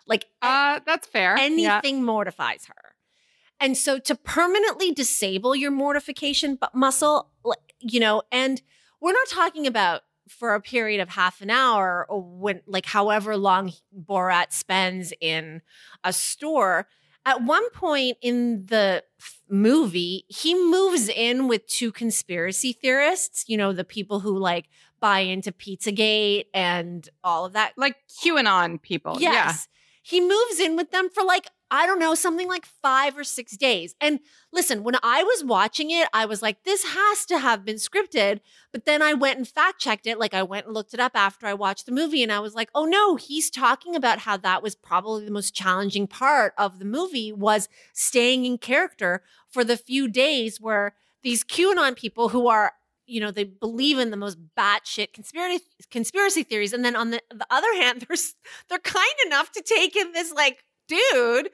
Like, 0.07 0.27
uh, 0.41 0.81
that's 0.87 1.07
fair. 1.07 1.37
Anything 1.37 1.97
yeah. 1.97 2.03
mortifies 2.03 2.67
her. 2.67 2.95
And 3.61 3.77
so 3.77 3.99
to 3.99 4.15
permanently 4.15 4.93
disable 4.93 5.57
your 5.57 5.71
mortification 5.71 6.59
muscle, 6.73 7.31
you 7.81 8.01
know, 8.01 8.23
and 8.31 8.63
we're 9.01 9.13
not 9.13 9.29
talking 9.29 9.67
about 9.67 10.03
for 10.29 10.55
a 10.55 10.61
period 10.61 11.01
of 11.01 11.09
half 11.09 11.41
an 11.41 11.51
hour 11.51 12.07
or 12.09 12.23
when 12.23 12.61
like 12.67 12.87
however 12.87 13.37
long 13.37 13.73
Borat 13.97 14.53
spends 14.53 15.13
in 15.21 15.63
a 16.05 16.13
store. 16.13 16.87
At 17.27 17.43
one 17.43 17.69
point 17.71 18.17
in 18.23 18.67
the 18.67 19.05
movie, 19.51 20.25
he 20.29 20.55
moves 20.55 21.09
in 21.09 21.49
with 21.49 21.67
two 21.67 21.93
conspiracy 21.93 22.73
theorists, 22.73 23.45
you 23.49 23.57
know, 23.57 23.73
the 23.73 23.85
people 23.85 24.21
who 24.21 24.39
like 24.39 24.69
buy 25.01 25.21
into 25.21 25.53
Pizzagate 25.53 26.47
and 26.53 27.09
all 27.23 27.45
of 27.45 27.53
that. 27.55 27.73
Like 27.77 27.97
QAnon 28.23 28.81
people. 28.81 29.17
Yes. 29.21 29.33
Yeah. 29.33 29.55
He 30.03 30.21
moves 30.21 30.59
in 30.59 30.77
with 30.77 30.91
them 30.91 31.11
for 31.11 31.23
like 31.23 31.49
I 31.71 31.87
don't 31.87 31.99
know, 31.99 32.15
something 32.15 32.49
like 32.49 32.65
five 32.65 33.17
or 33.17 33.25
six 33.25 33.57
days. 33.57 33.95
And 34.01 34.21
listen, 34.53 34.83
when 34.83 34.97
I 35.03 35.23
was 35.23 35.45
watching 35.45 35.91
it, 35.91 36.09
I 36.13 36.25
was 36.25 36.41
like, 36.41 36.65
this 36.65 36.85
has 36.85 37.27
to 37.27 37.39
have 37.39 37.65
been 37.65 37.77
scripted. 37.77 38.41
But 38.73 38.87
then 38.87 39.03
I 39.03 39.15
went 39.15 39.39
and 39.39 39.47
fact 39.47 39.81
checked 39.81 40.07
it. 40.07 40.19
Like 40.19 40.35
I 40.35 40.43
went 40.43 40.67
and 40.67 40.75
looked 40.75 40.95
it 40.95 41.01
up 41.01 41.13
after 41.15 41.47
I 41.47 41.55
watched 41.55 41.87
the 41.87 41.93
movie 41.93 42.23
and 42.23 42.33
I 42.33 42.41
was 42.41 42.55
like, 42.55 42.71
oh 42.75 42.85
no, 42.85 43.17
he's 43.17 43.51
talking 43.51 43.95
about 43.95 44.21
how 44.21 44.37
that 44.39 44.63
was 44.63 44.75
probably 44.75 45.25
the 45.25 45.31
most 45.31 45.55
challenging 45.55 46.07
part 46.07 46.55
of 46.57 46.79
the 46.79 46.85
movie 46.85 47.33
was 47.33 47.69
staying 47.93 48.45
in 48.45 48.59
character 48.59 49.23
for 49.49 49.65
the 49.65 49.77
few 49.77 50.09
days 50.09 50.61
where 50.61 50.95
these 51.23 51.45
QAnon 51.45 51.97
people 51.97 52.31
who 52.31 52.49
are 52.49 52.73
you 53.09 53.21
know 53.21 53.31
they 53.31 53.45
believe 53.45 53.99
in 53.99 54.11
the 54.11 54.17
most 54.17 54.39
batshit 54.57 55.13
conspiracy 55.13 55.65
conspiracy 55.91 56.43
theories, 56.43 56.73
and 56.73 56.85
then 56.85 56.95
on 56.95 57.11
the, 57.11 57.21
the 57.31 57.47
other 57.51 57.73
hand, 57.75 58.03
they're 58.09 58.17
they're 58.69 58.79
kind 58.79 59.15
enough 59.27 59.51
to 59.53 59.63
take 59.63 59.97
in 59.97 60.13
this 60.13 60.31
like 60.31 60.63
dude 60.89 61.51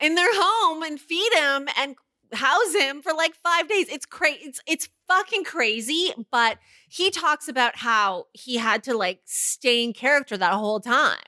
in 0.00 0.14
their 0.14 0.32
home 0.32 0.82
and 0.82 1.00
feed 1.00 1.32
him 1.34 1.68
and 1.78 1.96
house 2.32 2.74
him 2.74 3.02
for 3.02 3.12
like 3.12 3.34
five 3.36 3.68
days. 3.68 3.88
It's 3.88 4.06
crazy. 4.06 4.40
It's 4.44 4.60
it's 4.66 4.88
fucking 5.08 5.44
crazy. 5.44 6.12
But 6.30 6.58
he 6.88 7.10
talks 7.10 7.48
about 7.48 7.76
how 7.76 8.26
he 8.32 8.56
had 8.56 8.82
to 8.84 8.94
like 8.94 9.20
stay 9.24 9.82
in 9.84 9.92
character 9.92 10.36
that 10.36 10.54
whole 10.54 10.80
time. 10.80 11.18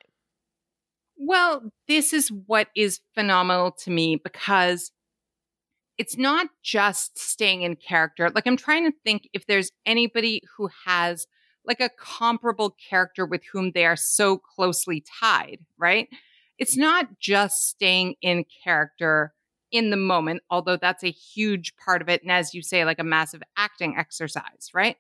Well, 1.17 1.73
this 1.89 2.13
is 2.13 2.31
what 2.47 2.69
is 2.77 3.01
phenomenal 3.15 3.73
to 3.85 3.91
me 3.91 4.17
because 4.17 4.93
it's 5.97 6.19
not 6.19 6.49
just 6.63 7.19
staying 7.19 7.63
in 7.63 7.77
character. 7.77 8.31
Like 8.31 8.47
I'm 8.47 8.57
trying 8.57 8.85
to 8.85 8.97
think 9.05 9.29
if 9.33 9.47
there's 9.47 9.73
anybody 9.87 10.43
who 10.57 10.69
has 10.85 11.27
like 11.65 11.81
a 11.81 11.91
comparable 11.99 12.77
character 12.89 13.27
with 13.27 13.43
whom 13.53 13.73
they 13.73 13.87
are 13.87 13.97
so 13.97 14.37
closely 14.37 15.03
tied, 15.21 15.59
right? 15.79 16.09
It's 16.59 16.77
not 16.77 17.19
just 17.21 17.69
staying 17.69 18.15
in 18.23 18.45
character 18.65 19.35
in 19.71 19.91
the 19.91 19.97
moment, 19.97 20.43
although 20.51 20.77
that's 20.77 21.05
a 21.05 21.11
huge 21.11 21.77
part 21.77 22.01
of 22.01 22.09
it. 22.09 22.23
And 22.23 22.31
as 22.31 22.55
you 22.55 22.63
say, 22.63 22.85
like 22.85 22.99
a 22.99 23.05
massive 23.05 23.43
acting 23.57 23.97
exercise, 23.97 24.71
right? 24.73 24.97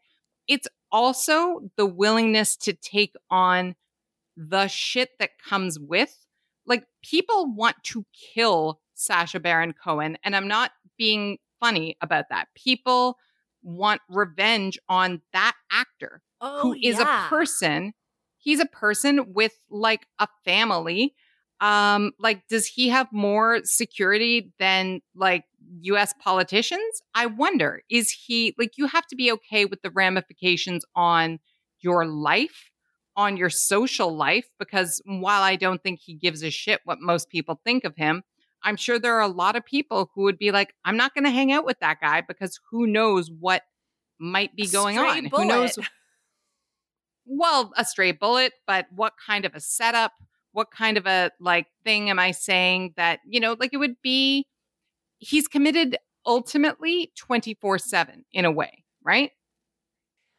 It's 0.48 0.68
also 0.92 1.70
the 1.76 1.86
willingness 1.86 2.57
to 2.59 2.72
take 2.72 3.14
on 3.30 3.74
the 4.36 4.68
shit 4.68 5.11
that 5.18 5.38
comes 5.38 5.78
with. 5.78 6.26
Like 6.66 6.84
people 7.02 7.54
want 7.54 7.76
to 7.84 8.04
kill 8.12 8.80
Sacha 8.94 9.40
Baron 9.40 9.72
Cohen. 9.72 10.18
And 10.24 10.34
I'm 10.34 10.48
not 10.48 10.72
being 10.98 11.38
funny 11.61 11.96
about 12.00 12.26
that. 12.30 12.48
People 12.54 13.18
want 13.62 14.00
revenge 14.09 14.78
on 14.88 15.22
that 15.32 15.54
actor 15.70 16.22
oh, 16.40 16.61
who 16.61 16.74
is 16.74 16.98
yeah. 16.98 17.26
a 17.26 17.28
person. 17.28 17.94
He's 18.38 18.61
a 18.61 18.66
person 18.66 19.32
with 19.32 19.59
like 19.70 20.07
a 20.18 20.28
family 20.44 21.14
um 21.61 22.12
like 22.18 22.46
does 22.48 22.66
he 22.66 22.88
have 22.88 23.09
more 23.12 23.61
security 23.64 24.52
than 24.59 25.00
like 25.14 25.44
US 25.82 26.12
politicians? 26.20 27.02
I 27.14 27.26
wonder 27.26 27.82
is 27.90 28.11
he 28.11 28.54
like 28.59 28.72
you 28.76 28.86
have 28.86 29.07
to 29.09 29.16
be 29.16 29.32
okay 29.32 29.64
with 29.64 29.82
the 29.82 29.90
ramifications 29.90 30.84
on 30.94 31.38
your 31.80 32.07
life 32.07 32.70
on 33.16 33.36
your 33.36 33.50
social 33.50 34.14
life 34.14 34.46
because 34.59 35.00
while 35.07 35.42
i 35.42 35.57
don't 35.57 35.82
think 35.82 36.00
he 36.00 36.14
gives 36.14 36.42
a 36.42 36.50
shit 36.50 36.80
what 36.84 37.00
most 37.00 37.28
people 37.28 37.61
think 37.64 37.84
of 37.84 37.96
him 37.96 38.22
i'm 38.62 38.76
sure 38.76 38.98
there 38.98 39.14
are 39.14 39.22
a 39.22 39.28
lot 39.28 39.57
of 39.57 39.64
people 39.64 40.11
who 40.14 40.22
would 40.22 40.38
be 40.38 40.50
like 40.50 40.74
i'm 40.84 40.96
not 40.96 41.14
going 41.14 41.24
to 41.24 41.30
hang 41.30 41.50
out 41.50 41.64
with 41.64 41.78
that 41.80 41.98
guy 42.00 42.20
because 42.20 42.61
who 42.70 42.86
knows 42.86 43.30
what 43.30 43.62
might 44.18 44.57
be 44.57 44.66
going 44.66 44.98
on? 44.98 45.28
Bullet. 45.28 45.42
who 45.42 45.44
knows 45.48 45.78
well 47.24 47.72
a 47.76 47.84
stray 47.84 48.12
bullet 48.12 48.52
but 48.66 48.86
what 48.94 49.14
kind 49.24 49.44
of 49.44 49.54
a 49.54 49.61
setup 49.61 50.12
what 50.57 50.70
kind 50.70 50.96
of 50.96 51.07
a 51.07 51.30
like 51.38 51.66
thing 51.84 52.09
am 52.09 52.18
I 52.18 52.30
saying 52.30 52.94
that, 52.96 53.20
you 53.28 53.40
know, 53.40 53.57
like 53.61 53.74
it 53.74 53.76
would 53.76 54.00
be 54.02 54.46
he's 55.18 55.46
committed 55.48 55.98
ultimately 56.24 57.12
24/7 57.14 58.24
in 58.32 58.46
a 58.46 58.50
way, 58.50 58.82
right? 59.04 59.32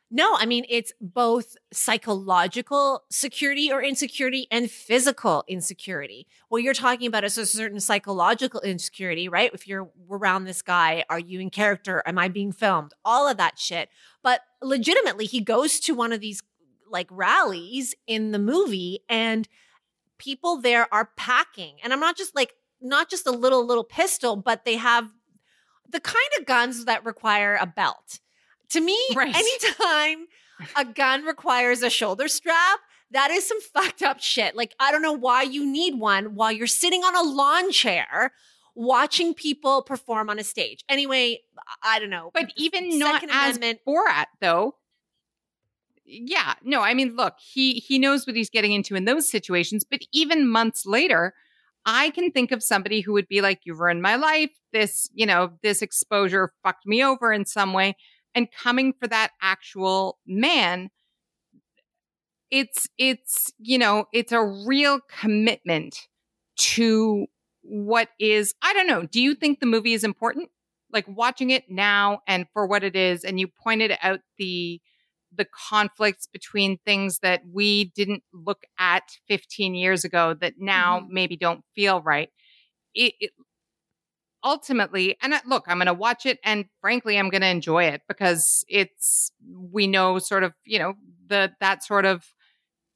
No, 0.10 0.36
I 0.36 0.48
mean, 0.48 0.66
it's 0.70 0.92
both 1.00 1.56
psychological 1.72 3.04
security 3.12 3.72
or 3.72 3.84
insecurity 3.84 4.48
and 4.50 4.72
physical 4.72 5.44
insecurity. 5.48 6.26
What 6.50 6.64
you're 6.64 6.74
talking 6.74 7.06
about 7.06 7.24
is 7.24 7.38
a 7.38 7.46
certain 7.46 7.80
psychological 7.80 8.62
insecurity, 8.62 9.30
right? 9.30 9.52
If 9.54 9.68
you're 9.68 9.92
around 10.10 10.46
this 10.46 10.64
guy, 10.64 11.06
are 11.12 11.20
you 11.20 11.40
in 11.40 11.52
character? 11.52 12.02
Am 12.08 12.18
I 12.18 12.28
being 12.28 12.52
filmed? 12.52 12.94
All 13.06 13.28
of 13.28 13.38
that 13.38 13.60
shit. 13.60 13.90
But 14.24 14.42
legitimately, 14.64 15.26
he 15.26 15.42
goes 15.42 15.80
to 15.82 15.94
one 15.94 16.12
of 16.12 16.22
these 16.22 16.42
like 16.90 17.08
rallies 17.12 17.94
in 18.08 18.32
the 18.32 18.40
movie 18.40 19.02
and 19.08 19.48
people 20.18 20.62
there 20.62 20.92
are 20.94 21.10
packing. 21.18 21.78
And 21.84 21.94
I'm 21.94 22.00
not 22.00 22.18
just 22.18 22.36
like, 22.36 22.54
not 22.82 23.10
just 23.10 23.28
a 23.28 23.32
little, 23.32 23.66
little 23.66 23.84
pistol, 23.84 24.36
but 24.36 24.66
they 24.66 24.76
have 24.76 25.10
the 25.90 26.00
kind 26.00 26.18
of 26.40 26.46
guns 26.46 26.86
that 26.86 27.06
require 27.06 27.58
a 27.60 27.66
belt. 27.66 28.20
To 28.70 28.82
me, 28.82 29.00
right. 29.16 29.34
anytime 29.36 30.28
a 30.76 30.86
gun 30.86 31.24
requires 31.24 31.82
a 31.82 31.90
shoulder 31.90 32.28
strap, 32.28 32.80
that 33.12 33.32
is 33.32 33.48
some 33.48 33.62
fucked 33.62 34.02
up 34.02 34.20
shit. 34.20 34.56
Like, 34.56 34.76
I 34.80 34.92
don't 34.92 35.02
know 35.02 35.14
why 35.14 35.44
you 35.44 35.66
need 35.66 35.96
one 35.96 36.36
while 36.36 36.52
you're 36.52 36.68
sitting 36.68 37.02
on 37.04 37.16
a 37.16 37.24
lawn 37.30 37.72
chair 37.72 38.34
watching 38.76 39.34
people 39.34 39.82
perform 39.82 40.30
on 40.30 40.38
a 40.40 40.44
stage. 40.44 40.84
Anyway, 40.90 41.40
I 41.84 42.00
don't 42.00 42.10
know. 42.10 42.32
But 42.34 42.52
even 42.58 43.00
not 43.00 43.24
Amendment, 43.24 43.80
as 43.88 43.94
Borat, 43.94 44.26
though, 44.40 44.76
yeah, 46.08 46.56
no, 46.64 46.82
I 46.82 46.94
mean, 46.94 47.16
look, 47.16 47.36
he 47.40 47.76
he 47.76 48.00
knows 48.00 48.26
what 48.26 48.36
he's 48.36 48.50
getting 48.50 48.72
into 48.72 48.96
in 48.96 49.06
those 49.06 49.30
situations, 49.30 49.84
but 49.90 50.02
even 50.14 50.48
months 50.48 50.86
later, 50.86 51.34
I 51.86 52.12
can 52.12 52.32
think 52.32 52.52
of 52.52 52.64
somebody 52.64 53.02
who 53.02 53.14
would 53.14 53.28
be 53.28 53.42
like, 53.42 53.62
You've 53.66 53.80
ruined 53.80 54.02
my 54.02 54.16
life. 54.16 54.52
This, 54.74 55.10
you 55.14 55.26
know, 55.26 55.52
this 55.64 55.82
exposure 55.82 56.52
fucked 56.64 56.86
me 56.86 57.04
over 57.04 57.32
in 57.34 57.46
some 57.46 57.74
way." 57.74 57.96
And 58.36 58.48
coming 58.52 58.94
for 58.94 59.08
that 59.08 59.32
actual 59.42 60.20
man, 60.28 60.90
it's 62.52 62.88
it's 62.98 63.52
you 63.60 63.78
know, 63.78 64.06
it's 64.14 64.32
a 64.32 64.44
real 64.44 65.00
commitment 65.10 66.08
to 66.58 67.28
what 67.62 68.10
is. 68.20 68.54
I 68.62 68.74
don't 68.74 68.88
know. 68.88 69.04
Do 69.06 69.22
you 69.22 69.36
think 69.36 69.60
the 69.60 69.66
movie 69.66 69.94
is 69.94 70.04
important? 70.04 70.50
Like 70.92 71.06
watching 71.08 71.50
it 71.50 71.66
now 71.70 72.22
and 72.28 72.48
for 72.54 72.66
what 72.66 72.84
it 72.84 72.96
is, 72.96 73.24
and 73.24 73.40
you 73.40 73.48
pointed 73.48 73.98
out 74.02 74.22
the 74.38 74.80
the 75.38 75.46
conflicts 75.46 76.28
between 76.28 76.78
things 76.86 77.20
that 77.20 77.42
we 77.52 77.86
didn't 77.96 78.24
look 78.34 78.64
at 78.80 79.04
15 79.28 79.76
years 79.76 80.04
ago 80.04 80.34
that 80.42 80.56
now 80.58 81.00
mm-hmm. 81.00 81.14
maybe 81.14 81.38
don't 81.38 81.64
feel 81.76 82.02
right. 82.02 82.30
It, 82.94 83.14
it 83.20 83.32
ultimately, 84.44 85.18
and 85.22 85.36
I, 85.36 85.42
look, 85.46 85.66
I'm 85.68 85.78
going 85.78 85.88
to 85.88 85.94
watch 85.94 86.26
it 86.26 86.40
and 86.44 86.66
frankly, 86.82 87.18
I'm 87.18 87.30
going 87.30 87.42
to 87.42 87.48
enjoy 87.48 87.86
it 87.86 88.02
because 88.08 88.66
it's, 88.68 89.32
we 89.46 89.88
know 89.88 90.20
sort 90.20 90.44
of, 90.44 90.54
you 90.66 90.80
know, 90.80 90.94
the 91.28 91.52
that 91.60 91.84
sort 91.84 92.06
of 92.06 92.26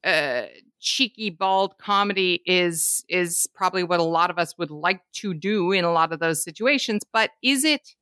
uh 0.03 0.43
cheeky 0.79 1.29
bald 1.29 1.77
comedy 1.77 2.41
is 2.45 3.05
is 3.07 3.47
probably 3.53 3.83
what 3.83 3.99
a 3.99 4.03
lot 4.03 4.31
of 4.31 4.39
us 4.39 4.57
would 4.57 4.71
like 4.71 5.01
to 5.13 5.33
do 5.33 5.71
in 5.71 5.85
a 5.85 5.91
lot 5.91 6.11
of 6.11 6.19
those 6.19 6.43
situations 6.43 7.03
but 7.13 7.29
is 7.43 7.63
it 7.63 7.95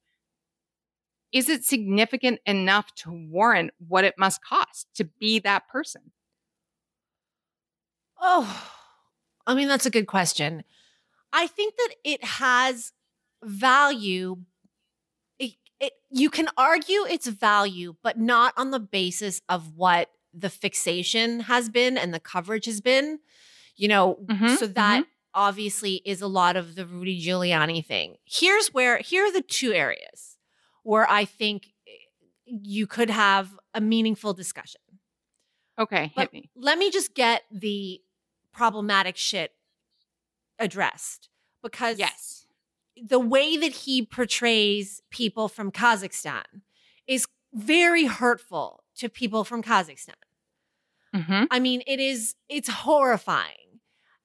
is 1.32 1.48
it 1.50 1.64
significant 1.64 2.40
enough 2.46 2.94
to 2.96 3.12
warrant 3.12 3.72
what 3.88 4.04
it 4.04 4.16
must 4.18 4.44
cost 4.44 4.88
to 4.96 5.04
be 5.20 5.40
that 5.40 5.68
person 5.68 6.12
Oh, 8.22 8.72
I 9.48 9.56
mean, 9.56 9.68
that's 9.68 9.86
a 9.86 9.90
good 9.90 10.08
question. 10.08 10.64
I 11.32 11.48
think 11.48 11.76
that 11.78 11.96
it 12.04 12.24
has 12.24 12.92
value. 13.44 14.38
It, 15.40 15.54
it, 15.80 15.94
you 16.10 16.30
can 16.30 16.50
argue 16.58 17.06
its 17.06 17.28
value, 17.28 17.96
but 18.04 18.18
not 18.18 18.54
on 18.58 18.72
the 18.72 18.80
basis 18.80 19.42
of 19.48 19.76
what 19.76 20.10
the 20.34 20.50
fixation 20.50 21.42
has 21.42 21.70
been 21.70 21.98
and 21.98 22.14
the 22.14 22.20
coverage 22.20 22.66
has 22.66 22.82
been. 22.82 23.20
You 23.76 23.88
know, 23.88 24.18
Mhm, 24.26 24.58
so 24.58 24.68
that 24.68 25.06
obviously 25.34 26.02
is 26.04 26.22
a 26.22 26.28
lot 26.28 26.58
of 26.58 26.76
the 26.76 26.86
Rudy 26.86 27.24
Giuliani 27.26 27.86
thing. 27.86 28.18
Here's 28.26 28.68
where, 28.74 28.98
here 28.98 29.24
are 29.26 29.32
the 29.32 29.42
two 29.42 29.72
areas 29.72 30.36
where 30.84 31.10
I 31.10 31.26
think 31.26 31.68
eh, 31.88 31.92
you 32.46 32.88
could 32.88 33.10
have 33.10 33.50
a 33.74 33.82
meaningful 33.82 34.34
discussion. 34.34 34.82
okay 35.80 36.12
hit 36.16 36.34
me 36.34 36.50
let 36.56 36.78
me 36.78 36.90
just 36.92 37.14
get 37.14 37.44
the 37.52 38.02
problematic 38.52 39.16
shit 39.16 39.52
addressed 40.58 41.30
because 41.62 41.98
yes 42.00 42.46
the 43.02 43.20
way 43.20 43.56
that 43.58 43.72
he 43.72 44.06
portrays 44.06 45.02
people 45.10 45.48
from 45.48 45.72
Kazakhstan 45.72 46.44
is 47.08 47.28
very 47.54 48.06
hurtful 48.06 48.84
to 48.98 49.10
people 49.10 49.44
from 49.44 49.64
Kazakhstan. 49.64 50.16
hmm 51.14 51.44
I 51.50 51.60
mean, 51.60 51.82
it 51.88 52.00
is 52.00 52.36
it's 52.50 52.70
horrifying. 52.70 53.80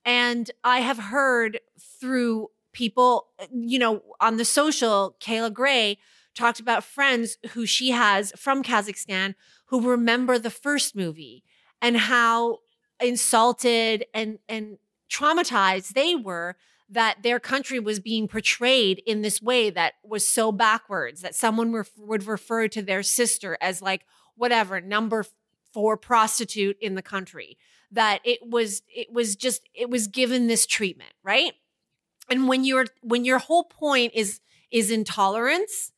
And 0.05 0.51
I 0.63 0.81
have 0.81 0.99
heard 0.99 1.61
through 2.01 2.49
people, 2.73 3.29
you 3.51 3.79
know, 3.79 4.03
on 4.21 4.37
the 4.37 4.45
social, 4.45 5.17
Kayla 5.21 5.53
Gray 5.53 5.99
talked 6.35 6.61
about 6.61 6.85
friends 6.85 7.39
who 7.53 7.67
she 7.67 7.91
has 7.91 8.33
from 8.37 8.63
Kazakhstan 8.63 9.35
who 9.67 9.81
remember 9.81 10.39
the 10.39 10.51
first 10.51 10.95
movie 10.95 11.43
and 11.81 11.97
how 11.97 12.59
insulted 13.01 14.05
and 14.15 14.39
and 14.49 14.79
traumatized 15.11 15.93
they 15.95 16.15
were 16.15 16.57
that 16.89 17.23
their 17.23 17.41
country 17.41 17.81
was 17.81 17.99
being 17.99 18.29
portrayed 18.29 19.03
in 19.07 19.23
this 19.23 19.41
way 19.41 19.71
that 19.71 19.95
was 20.05 20.27
so 20.27 20.53
backwards 20.53 21.23
that 21.23 21.35
someone 21.35 21.73
ref- 21.73 21.91
would 21.99 22.27
refer 22.27 22.69
to 22.69 22.83
their 22.83 23.03
sister 23.03 23.57
as 23.61 23.81
like 23.81 24.05
whatever 24.37 24.81
number 24.81 25.25
four 25.73 25.97
prostitute 25.97 26.77
in 26.81 26.95
the 26.95 27.03
country 27.03 27.59
that 27.91 28.21
it 28.25 28.39
was 28.49 28.83
it 28.95 29.13
was 29.13 29.37
just 29.37 29.69
it 29.75 29.89
was 29.89 30.07
given 30.07 30.47
this 30.47 30.67
treatment 30.67 31.13
right? 31.23 31.53
And 32.31 32.49
when 32.49 32.65
you're 32.65 32.87
when 33.03 33.25
your 33.25 33.39
whole 33.39 33.65
point 33.65 34.13
is 34.15 34.41
is 34.71 34.91
intolerance 34.91 35.93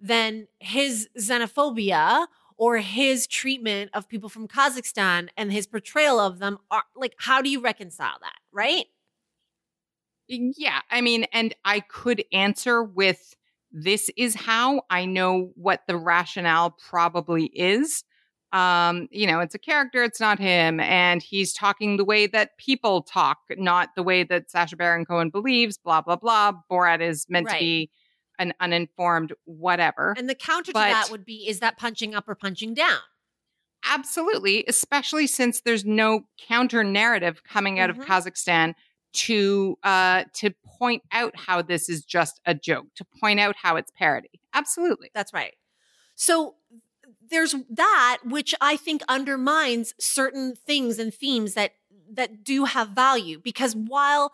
then 0.00 0.46
his 0.60 1.08
xenophobia 1.18 2.26
or 2.56 2.78
his 2.78 3.26
treatment 3.26 3.90
of 3.94 4.08
people 4.08 4.28
from 4.28 4.48
Kazakhstan 4.48 5.28
and 5.36 5.52
his 5.52 5.66
portrayal 5.66 6.18
of 6.20 6.38
them 6.38 6.58
are 6.70 6.84
like 6.96 7.14
how 7.18 7.42
do 7.42 7.50
you 7.50 7.60
reconcile 7.60 8.18
that 8.20 8.36
right 8.52 8.86
Yeah, 10.28 10.80
I 10.90 11.00
mean, 11.00 11.24
and 11.32 11.54
I 11.64 11.80
could 11.80 12.22
answer 12.32 12.82
with 12.82 13.34
this 13.72 14.10
is 14.16 14.34
how 14.34 14.82
I 14.90 15.06
know 15.06 15.52
what 15.54 15.82
the 15.86 15.96
rationale 15.96 16.70
probably 16.70 17.46
is. 17.46 18.04
Um, 18.52 19.08
you 19.10 19.26
know, 19.26 19.40
it's 19.40 19.54
a 19.54 19.58
character, 19.58 20.02
it's 20.04 20.20
not 20.20 20.38
him, 20.38 20.80
and 20.80 21.22
he's 21.22 21.52
talking 21.52 21.96
the 21.96 22.04
way 22.04 22.26
that 22.28 22.56
people 22.58 23.02
talk, 23.02 23.38
not 23.56 23.90
the 23.94 24.02
way 24.02 24.22
that 24.24 24.50
Sacha 24.50 24.74
Baron 24.76 25.04
Cohen 25.04 25.28
believes, 25.30 25.76
blah, 25.78 26.00
blah, 26.00 26.16
blah. 26.16 26.52
Borat 26.70 27.02
is 27.02 27.26
meant 27.28 27.48
Right. 27.48 27.50
to 27.50 27.56
be 27.58 27.90
an 28.38 28.54
uninformed 28.60 29.32
whatever. 29.44 30.14
and 30.16 30.28
the 30.28 30.34
counter 30.34 30.72
But- 30.72 30.86
to 30.88 30.92
that 30.94 31.10
would 31.10 31.24
be 31.24 31.48
is 31.48 31.60
that 31.60 31.76
punching 31.78 32.14
up 32.14 32.28
or 32.28 32.34
punching 32.34 32.74
down 32.74 33.00
Absolutely, 33.84 34.64
especially 34.66 35.26
since 35.26 35.60
there's 35.60 35.84
no 35.84 36.22
counter 36.48 36.82
narrative 36.82 37.42
coming 37.44 37.78
out 37.78 37.88
Mhm. 37.90 38.00
of 38.00 38.04
Kazakhstan 38.06 38.74
to 39.12 39.78
uh 39.84 40.24
to 40.34 40.50
point 40.78 41.02
out 41.12 41.34
how 41.36 41.62
this 41.62 41.88
is 41.88 42.04
just 42.04 42.40
a 42.44 42.54
joke, 42.54 42.88
to 42.96 43.04
point 43.04 43.40
out 43.40 43.56
how 43.56 43.76
it's 43.76 43.90
parody. 43.92 44.40
Absolutely. 44.52 45.10
That's 45.14 45.32
right. 45.32 45.54
So 46.16 46.56
there's 47.30 47.54
that 47.70 48.18
which 48.24 48.54
I 48.60 48.76
think 48.76 49.02
undermines 49.08 49.94
certain 49.98 50.54
things 50.56 50.98
and 50.98 51.14
themes 51.14 51.54
that 51.54 51.72
that 52.10 52.42
do 52.44 52.64
have 52.64 52.88
value 52.90 53.38
because 53.38 53.74
while 53.76 54.32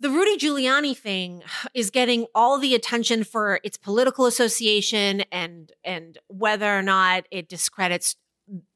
the 0.00 0.10
Rudy 0.10 0.36
Giuliani 0.36 0.96
thing 0.96 1.42
is 1.74 1.90
getting 1.90 2.26
all 2.34 2.58
the 2.58 2.74
attention 2.74 3.24
for 3.24 3.60
its 3.62 3.76
political 3.76 4.26
association 4.26 5.22
and 5.32 5.72
and 5.84 6.18
whether 6.28 6.76
or 6.76 6.82
not 6.82 7.24
it 7.30 7.48
discredits 7.48 8.16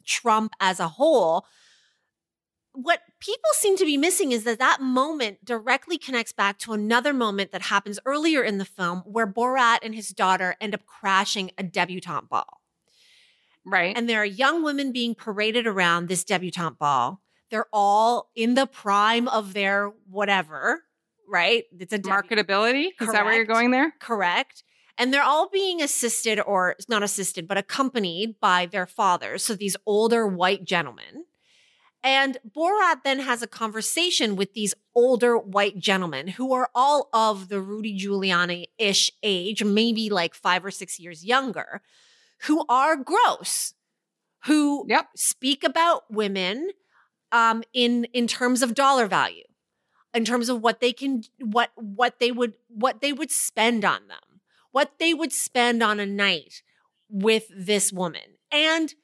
Trump 0.04 0.52
as 0.60 0.80
a 0.80 0.88
whole 0.88 1.46
what 2.74 3.00
people 3.20 3.50
seem 3.52 3.76
to 3.76 3.84
be 3.84 3.96
missing 3.96 4.32
is 4.32 4.44
that 4.44 4.58
that 4.58 4.80
moment 4.80 5.44
directly 5.44 5.98
connects 5.98 6.32
back 6.32 6.58
to 6.58 6.72
another 6.72 7.12
moment 7.12 7.52
that 7.52 7.62
happens 7.62 7.98
earlier 8.06 8.42
in 8.42 8.58
the 8.58 8.64
film 8.64 9.02
where 9.04 9.26
Borat 9.26 9.78
and 9.82 9.94
his 9.94 10.08
daughter 10.08 10.56
end 10.60 10.74
up 10.74 10.86
crashing 10.86 11.50
a 11.58 11.62
debutante 11.62 12.28
ball. 12.28 12.60
Right. 13.64 13.96
And 13.96 14.08
there 14.08 14.22
are 14.22 14.26
young 14.26 14.62
women 14.62 14.90
being 14.90 15.14
paraded 15.14 15.66
around 15.66 16.08
this 16.08 16.24
debutante 16.24 16.78
ball. 16.78 17.20
They're 17.50 17.68
all 17.72 18.30
in 18.34 18.54
the 18.54 18.66
prime 18.66 19.28
of 19.28 19.52
their 19.52 19.92
whatever, 20.08 20.84
right? 21.32 21.64
It's 21.80 21.92
a 21.92 21.98
Marketability? 21.98 22.88
Is 23.00 23.10
that 23.10 23.24
where 23.24 23.34
you're 23.34 23.44
going 23.44 23.70
there? 23.72 23.92
Correct. 23.98 24.62
And 24.98 25.12
they're 25.12 25.22
all 25.22 25.48
being 25.48 25.82
assisted 25.82 26.38
or 26.38 26.76
not 26.88 27.02
assisted, 27.02 27.48
but 27.48 27.56
accompanied 27.56 28.38
by 28.40 28.66
their 28.66 28.86
fathers. 28.86 29.42
So 29.42 29.54
these 29.54 29.76
older 29.86 30.26
white 30.26 30.64
gentlemen. 30.64 31.24
And 32.04 32.36
Borat 32.48 33.04
then 33.04 33.20
has 33.20 33.42
a 33.42 33.46
conversation 33.46 34.36
with 34.36 34.52
these 34.54 34.74
older 34.94 35.38
white 35.38 35.78
gentlemen 35.78 36.28
who 36.28 36.52
are 36.52 36.68
all 36.74 37.08
of 37.12 37.48
the 37.48 37.60
Rudy 37.60 37.98
Giuliani 37.98 38.66
ish 38.76 39.10
age, 39.22 39.64
maybe 39.64 40.10
like 40.10 40.34
five 40.34 40.64
or 40.64 40.70
six 40.70 40.98
years 40.98 41.24
younger, 41.24 41.80
who 42.42 42.66
are 42.68 42.96
gross, 42.96 43.74
who 44.44 44.84
Yep. 44.88 45.10
speak 45.16 45.64
about 45.64 46.02
women 46.10 46.70
um, 47.30 47.62
in 47.72 48.04
in 48.12 48.26
terms 48.26 48.62
of 48.62 48.74
dollar 48.74 49.06
value, 49.06 49.44
in 50.14 50.24
terms 50.24 50.48
of 50.48 50.60
what 50.60 50.80
they 50.80 50.92
can 50.92 51.22
what 51.38 51.70
what 51.74 52.18
they 52.20 52.30
would 52.32 52.54
what 52.68 53.00
they 53.00 53.12
would 53.12 53.30
spend 53.30 53.84
on 53.84 54.08
them, 54.08 54.40
what 54.70 54.98
they 54.98 55.14
would 55.14 55.32
spend 55.32 55.82
on 55.82 56.00
a 56.00 56.06
night 56.06 56.62
with 57.08 57.44
this 57.54 57.92
woman, 57.92 58.38
and 58.50 58.94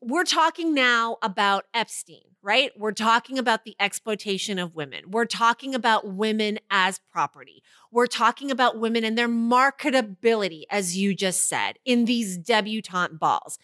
we're 0.00 0.24
talking 0.24 0.74
now 0.74 1.16
about 1.22 1.64
Epstein, 1.72 2.22
right? 2.42 2.70
We're 2.78 2.92
talking 2.92 3.38
about 3.38 3.64
the 3.64 3.74
exploitation 3.80 4.58
of 4.58 4.74
women. 4.74 5.10
We're 5.10 5.24
talking 5.24 5.74
about 5.74 6.06
women 6.06 6.58
as 6.70 7.00
property. 7.10 7.62
We're 7.90 8.06
talking 8.06 8.50
about 8.50 8.78
women 8.78 9.04
and 9.04 9.16
their 9.16 9.28
marketability, 9.28 10.62
as 10.70 10.96
you 10.96 11.14
just 11.14 11.48
said, 11.48 11.78
in 11.84 12.04
these 12.04 12.36
debutante 12.36 13.18
balls. 13.18 13.58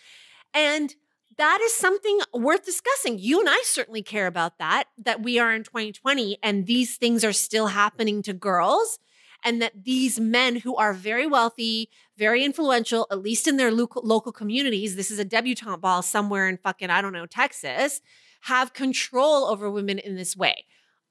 And 0.55 0.95
that 1.39 1.61
is 1.63 1.75
something 1.75 2.21
worth 2.33 2.65
discussing. 2.65 3.19
You 3.19 3.41
and 3.41 3.49
I 3.49 3.63
certainly 3.65 4.03
care 4.03 4.27
about 4.27 4.59
that, 4.59 4.85
that 4.99 5.23
we 5.23 5.39
are 5.39 5.53
in 5.53 5.65
2020 5.65 6.39
and 6.43 6.67
these 6.67 6.97
things 6.97 7.25
are 7.25 7.33
still 7.33 7.69
happening 7.69 8.23
to 8.23 8.33
girls. 8.33 8.99
And 9.45 9.61
that 9.61 9.83
these 9.85 10.21
men 10.21 10.55
who 10.55 10.77
are 10.77 10.93
very 10.93 11.27
wealthy, 11.27 11.91
very 12.17 12.45
influential, 12.45 13.09
at 13.11 13.21
least 13.21 13.49
in 13.49 13.57
their 13.57 13.73
local, 13.73 14.31
communities, 14.31 14.95
this 14.95 15.11
is 15.11 15.19
a 15.19 15.25
debutante 15.25 15.81
ball 15.81 16.01
somewhere 16.01 16.49
in 16.49 16.59
fucking, 16.59 16.91
I 16.91 17.03
don't 17.03 17.13
know, 17.13 17.27
Texas, 17.27 18.01
have 18.43 18.73
control 18.73 19.47
over 19.47 19.69
women 19.69 19.99
in 19.99 20.15
this 20.15 20.37
way. 20.37 20.67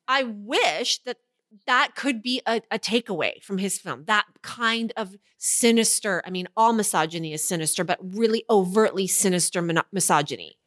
I 0.08 0.24
wish 0.24 1.00
that 1.00 1.18
that 1.68 1.96
could 1.96 2.22
be 2.22 2.42
a, 2.46 2.62
a 2.72 2.80
takeaway 2.80 3.42
from 3.44 3.58
his 3.58 3.78
film. 3.78 4.06
That 4.06 4.26
kind 4.42 4.94
of 4.96 5.16
sinister, 5.38 6.22
I 6.26 6.30
mean, 6.30 6.48
all 6.56 6.74
misogyny 6.74 7.34
is 7.34 7.44
sinister, 7.44 7.84
but 7.84 8.00
really 8.02 8.46
overtly 8.50 9.08
sinister 9.08 9.62
misogyny. 9.92 10.58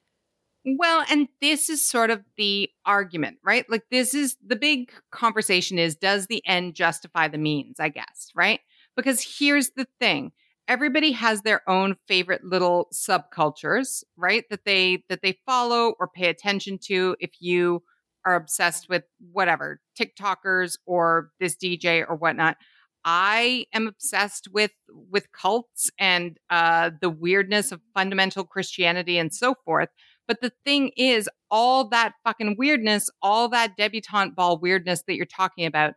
Well, 0.66 1.04
and 1.10 1.28
this 1.42 1.68
is 1.68 1.86
sort 1.86 2.10
of 2.10 2.22
the 2.36 2.70
argument, 2.86 3.38
right? 3.44 3.68
Like 3.68 3.84
this 3.90 4.14
is 4.14 4.36
the 4.44 4.56
big 4.56 4.90
conversation 5.10 5.78
is 5.78 5.94
does 5.94 6.26
the 6.26 6.42
end 6.46 6.74
justify 6.74 7.28
the 7.28 7.38
means, 7.38 7.78
I 7.78 7.90
guess, 7.90 8.30
right? 8.34 8.60
Because 8.96 9.36
here's 9.38 9.70
the 9.76 9.86
thing. 10.00 10.32
Everybody 10.66 11.12
has 11.12 11.42
their 11.42 11.68
own 11.68 11.96
favorite 12.08 12.44
little 12.44 12.88
subcultures, 12.94 14.04
right? 14.16 14.44
That 14.48 14.64
they 14.64 15.04
that 15.10 15.20
they 15.22 15.38
follow 15.44 15.94
or 16.00 16.08
pay 16.08 16.28
attention 16.28 16.78
to 16.84 17.14
if 17.20 17.32
you 17.40 17.82
are 18.24 18.34
obsessed 18.34 18.88
with 18.88 19.04
whatever, 19.32 19.80
TikTokers 19.98 20.78
or 20.86 21.30
this 21.40 21.56
DJ 21.56 22.04
or 22.08 22.16
whatnot. 22.16 22.56
I 23.04 23.66
am 23.74 23.86
obsessed 23.86 24.48
with 24.50 24.72
with 24.88 25.30
cults 25.32 25.90
and 25.98 26.38
uh, 26.48 26.90
the 27.00 27.10
weirdness 27.10 27.70
of 27.70 27.80
fundamental 27.92 28.44
Christianity 28.44 29.18
and 29.18 29.32
so 29.32 29.54
forth. 29.64 29.90
But 30.26 30.40
the 30.40 30.52
thing 30.64 30.90
is, 30.96 31.28
all 31.50 31.88
that 31.88 32.14
fucking 32.24 32.56
weirdness, 32.58 33.10
all 33.20 33.48
that 33.50 33.76
debutante 33.76 34.34
ball 34.34 34.58
weirdness 34.58 35.02
that 35.06 35.16
you're 35.16 35.26
talking 35.26 35.66
about, 35.66 35.94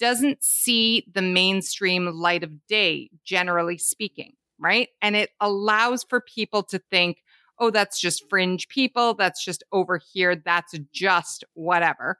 doesn't 0.00 0.42
see 0.42 1.04
the 1.12 1.22
mainstream 1.22 2.06
light 2.06 2.42
of 2.42 2.66
day, 2.66 3.10
generally 3.24 3.78
speaking, 3.78 4.32
right? 4.58 4.88
And 5.00 5.14
it 5.16 5.30
allows 5.40 6.04
for 6.08 6.20
people 6.20 6.62
to 6.64 6.80
think, 6.90 7.18
oh, 7.60 7.70
that's 7.70 8.00
just 8.00 8.28
fringe 8.28 8.68
people. 8.68 9.14
That's 9.14 9.44
just 9.44 9.64
over 9.72 10.00
here. 10.12 10.36
That's 10.36 10.74
just 10.92 11.44
whatever. 11.54 12.18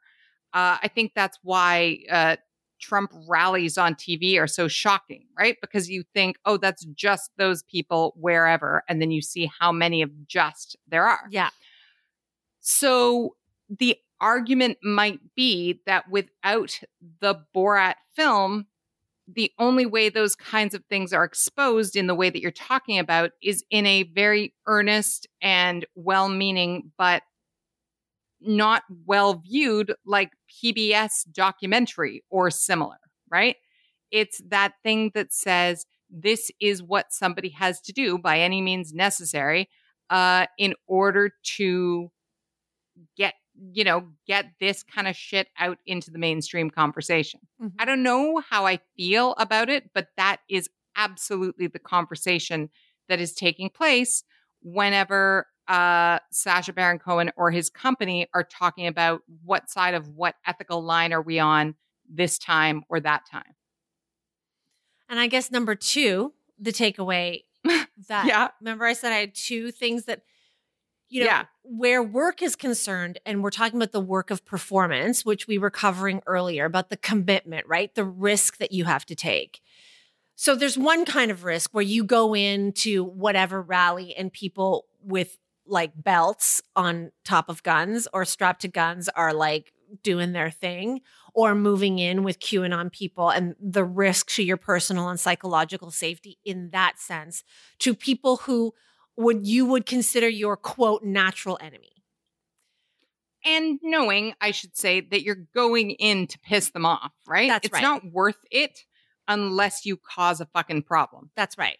Uh, 0.53 0.79
I 0.83 0.89
think 0.89 1.13
that's 1.15 1.39
why 1.43 1.99
uh, 2.11 2.37
Trump 2.81 3.13
rallies 3.29 3.77
on 3.77 3.95
TV 3.95 4.39
are 4.39 4.47
so 4.47 4.69
shocking, 4.69 5.27
right? 5.39 5.57
Because 5.61 5.91
you 5.91 6.05
think, 6.15 6.39
oh, 6.45 6.57
that's 6.57 6.85
just 6.95 7.31
those 7.37 7.63
people 7.65 8.15
wherever. 8.17 8.83
And 8.89 9.01
then 9.01 9.11
you 9.11 9.23
see 9.23 9.51
how 9.59 9.73
many 9.73 10.03
of 10.03 10.27
just 10.27 10.77
there 10.89 11.07
are. 11.07 11.27
Yeah. 11.31 11.51
So 12.61 13.37
the 13.69 13.97
argument 14.21 14.79
might 14.83 15.21
be 15.37 15.81
that 15.87 16.09
without 16.11 16.79
the 17.21 17.37
Borat 17.55 17.95
film, 18.15 18.67
the 19.31 19.53
only 19.59 19.85
way 19.85 20.09
those 20.09 20.35
kinds 20.35 20.75
of 20.75 20.85
things 20.87 21.13
are 21.13 21.25
exposed 21.25 21.97
in 21.97 22.07
the 22.07 22.15
way 22.15 22.31
that 22.31 22.41
you're 22.41 22.51
talking 22.51 22.99
about 22.99 23.33
is 23.43 23.63
in 23.71 23.85
a 23.85 24.05
very 24.05 24.55
earnest 24.67 25.27
and 25.43 25.85
well 25.95 26.29
meaning, 26.29 26.93
but 26.97 27.23
not 28.41 28.83
well 29.05 29.35
viewed, 29.35 29.95
like 30.07 30.31
PBS 30.63 31.31
documentary 31.31 32.25
or 32.31 32.51
similar, 32.51 32.97
right? 33.31 33.57
It's 34.11 34.41
that 34.49 34.75
thing 34.83 35.11
that 35.15 35.33
says 35.33 35.85
this 36.09 36.51
is 36.61 36.83
what 36.83 37.13
somebody 37.13 37.51
has 37.51 37.81
to 37.83 37.93
do 37.93 38.17
by 38.17 38.39
any 38.39 38.63
means 38.63 38.95
necessary 38.95 39.69
uh, 40.09 40.47
in 40.57 40.75
order 40.87 41.33
to 41.57 42.11
get 43.17 43.35
you 43.73 43.85
know, 43.85 44.05
get 44.27 44.47
this 44.61 44.83
kind 44.83 45.09
of 45.09 45.17
shit 45.17 45.49
out 45.59 45.79
into 45.87 46.11
the 46.11 46.19
mainstream 46.19 46.71
conversation. 46.71 47.41
Mm-hmm. 47.61 47.77
I 47.79 47.85
don't 47.85 48.03
know 48.03 48.43
how 48.49 48.67
I 48.67 48.81
feel 48.97 49.35
about 49.39 49.69
it, 49.69 49.91
but 49.95 50.09
that 50.17 50.39
is 50.49 50.69
absolutely 50.97 51.67
the 51.67 51.79
conversation 51.79 52.71
that 53.09 53.21
is 53.21 53.33
taking 53.33 53.71
place 53.71 54.25
whenever 54.63 55.47
uh, 55.69 56.19
Sacha 56.31 56.73
Baron 56.73 56.99
Cohen 56.99 57.31
or 57.37 57.51
his 57.51 57.71
company 57.71 58.27
are 58.35 58.45
talking 58.45 58.87
about 58.87 59.23
what 59.45 59.71
side 59.71 59.95
of 59.95 60.09
what 60.09 60.35
ethical 60.47 60.83
line 60.83 61.13
are 61.13 61.23
we 61.23 61.39
on 61.39 61.75
this 62.11 62.39
time 62.39 62.83
or 62.89 63.01
that 63.01 63.27
time. 63.31 63.55
And 65.09 65.21
I 65.21 65.27
guess 65.27 65.51
number 65.51 65.75
two, 65.75 66.33
the 66.59 66.73
takeaway 66.73 67.43
that 68.09 68.27
yeah. 68.27 68.49
remember 68.61 68.85
I 68.85 68.93
said 68.93 69.13
I 69.13 69.17
had 69.17 69.35
two 69.35 69.71
things 69.71 70.05
that 70.05 70.23
you 71.09 71.21
know, 71.21 71.27
yeah. 71.27 71.45
where 71.63 72.03
work 72.03 72.43
is 72.43 72.57
concerned, 72.57 73.19
and 73.25 73.43
we're 73.43 73.51
talking 73.51 73.79
about 73.79 73.93
the 73.93 74.01
work 74.01 74.31
of 74.31 74.45
performance, 74.45 75.25
which 75.25 75.47
we 75.47 75.59
were 75.59 75.71
covering 75.71 76.23
earlier 76.27 76.65
about 76.65 76.91
the 76.91 76.97
commitment, 76.97 77.67
right? 77.67 77.95
The 77.95 78.05
risk 78.05 78.59
that 78.59 78.73
you 78.73 78.85
have 78.85 79.07
to 79.07 79.15
take. 79.15 79.61
So 80.37 80.55
there's 80.55 80.79
one 80.79 81.05
kind 81.05 81.31
of 81.31 81.43
risk 81.45 81.71
where 81.73 81.83
you 81.83 82.05
go 82.05 82.35
into 82.35 83.03
whatever 83.03 83.61
rally 83.61 84.15
and 84.15 84.33
people 84.33 84.87
with 85.03 85.37
like 85.67 85.93
belts 85.97 86.63
on 86.77 87.11
top 87.25 87.49
of 87.49 87.63
guns 87.63 88.07
or 88.13 88.25
strapped 88.25 88.63
to 88.63 88.69
guns 88.69 89.09
are 89.11 89.35
like 89.35 89.73
doing 90.03 90.33
their 90.33 90.51
thing 90.51 91.01
or 91.35 91.55
moving 91.55 91.99
in 91.99 92.23
with 92.23 92.41
QAnon 92.41 92.91
people 92.93 93.31
and 93.31 93.55
the 93.61 93.85
risk 93.85 94.31
to 94.31 94.43
your 94.43 94.57
personal 94.57 95.09
and 95.09 95.21
psychological 95.21 95.91
safety 95.91 96.39
in 96.45 96.71
that 96.71 96.99
sense 96.99 97.43
to 97.79 97.95
people 97.95 98.39
who 98.39 98.75
would 99.19 99.47
you 99.47 99.67
would 99.67 99.85
consider 99.85 100.29
your 100.29 100.57
quote 100.57 101.03
natural 101.03 101.59
enemy? 101.61 101.93
And 103.45 103.79
knowing 103.83 104.35
i 104.41 104.51
should 104.51 104.77
say 104.77 105.01
that 105.01 105.23
you're 105.23 105.47
going 105.55 105.93
in 105.93 106.27
to 106.27 106.39
piss 106.41 106.71
them 106.71 106.85
off 106.85 107.13
right? 107.27 107.49
That's 107.49 107.67
it's 107.67 107.73
right. 107.75 107.83
not 107.83 108.03
worth 108.11 108.39
it 108.51 108.85
unless 109.29 109.85
you 109.85 109.97
cause 109.97 110.41
a 110.41 110.47
fucking 110.47 110.83
problem. 110.83 111.31
That's 111.37 111.59
right. 111.59 111.79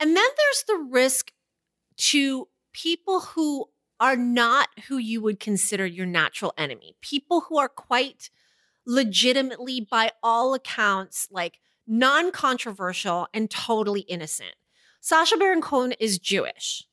And 0.00 0.16
then 0.16 0.16
there's 0.16 0.64
the 0.66 0.88
risk 0.90 1.30
to 1.96 2.48
people 2.72 3.20
who 3.20 3.66
are 4.00 4.16
not 4.16 4.68
who 4.88 4.98
you 4.98 5.22
would 5.22 5.38
consider 5.38 5.86
your 5.86 6.06
natural 6.06 6.52
enemy. 6.58 6.96
People 7.00 7.42
who 7.42 7.56
are 7.58 7.68
quite 7.68 8.30
legitimately 8.84 9.86
by 9.88 10.10
all 10.24 10.54
accounts 10.54 11.28
like 11.30 11.60
non-controversial 11.86 13.28
and 13.32 13.48
totally 13.48 14.00
innocent 14.00 14.54
Sacha 15.02 15.36
Baron 15.36 15.60
Cohen 15.60 15.92
is 15.98 16.18
Jewish. 16.20 16.86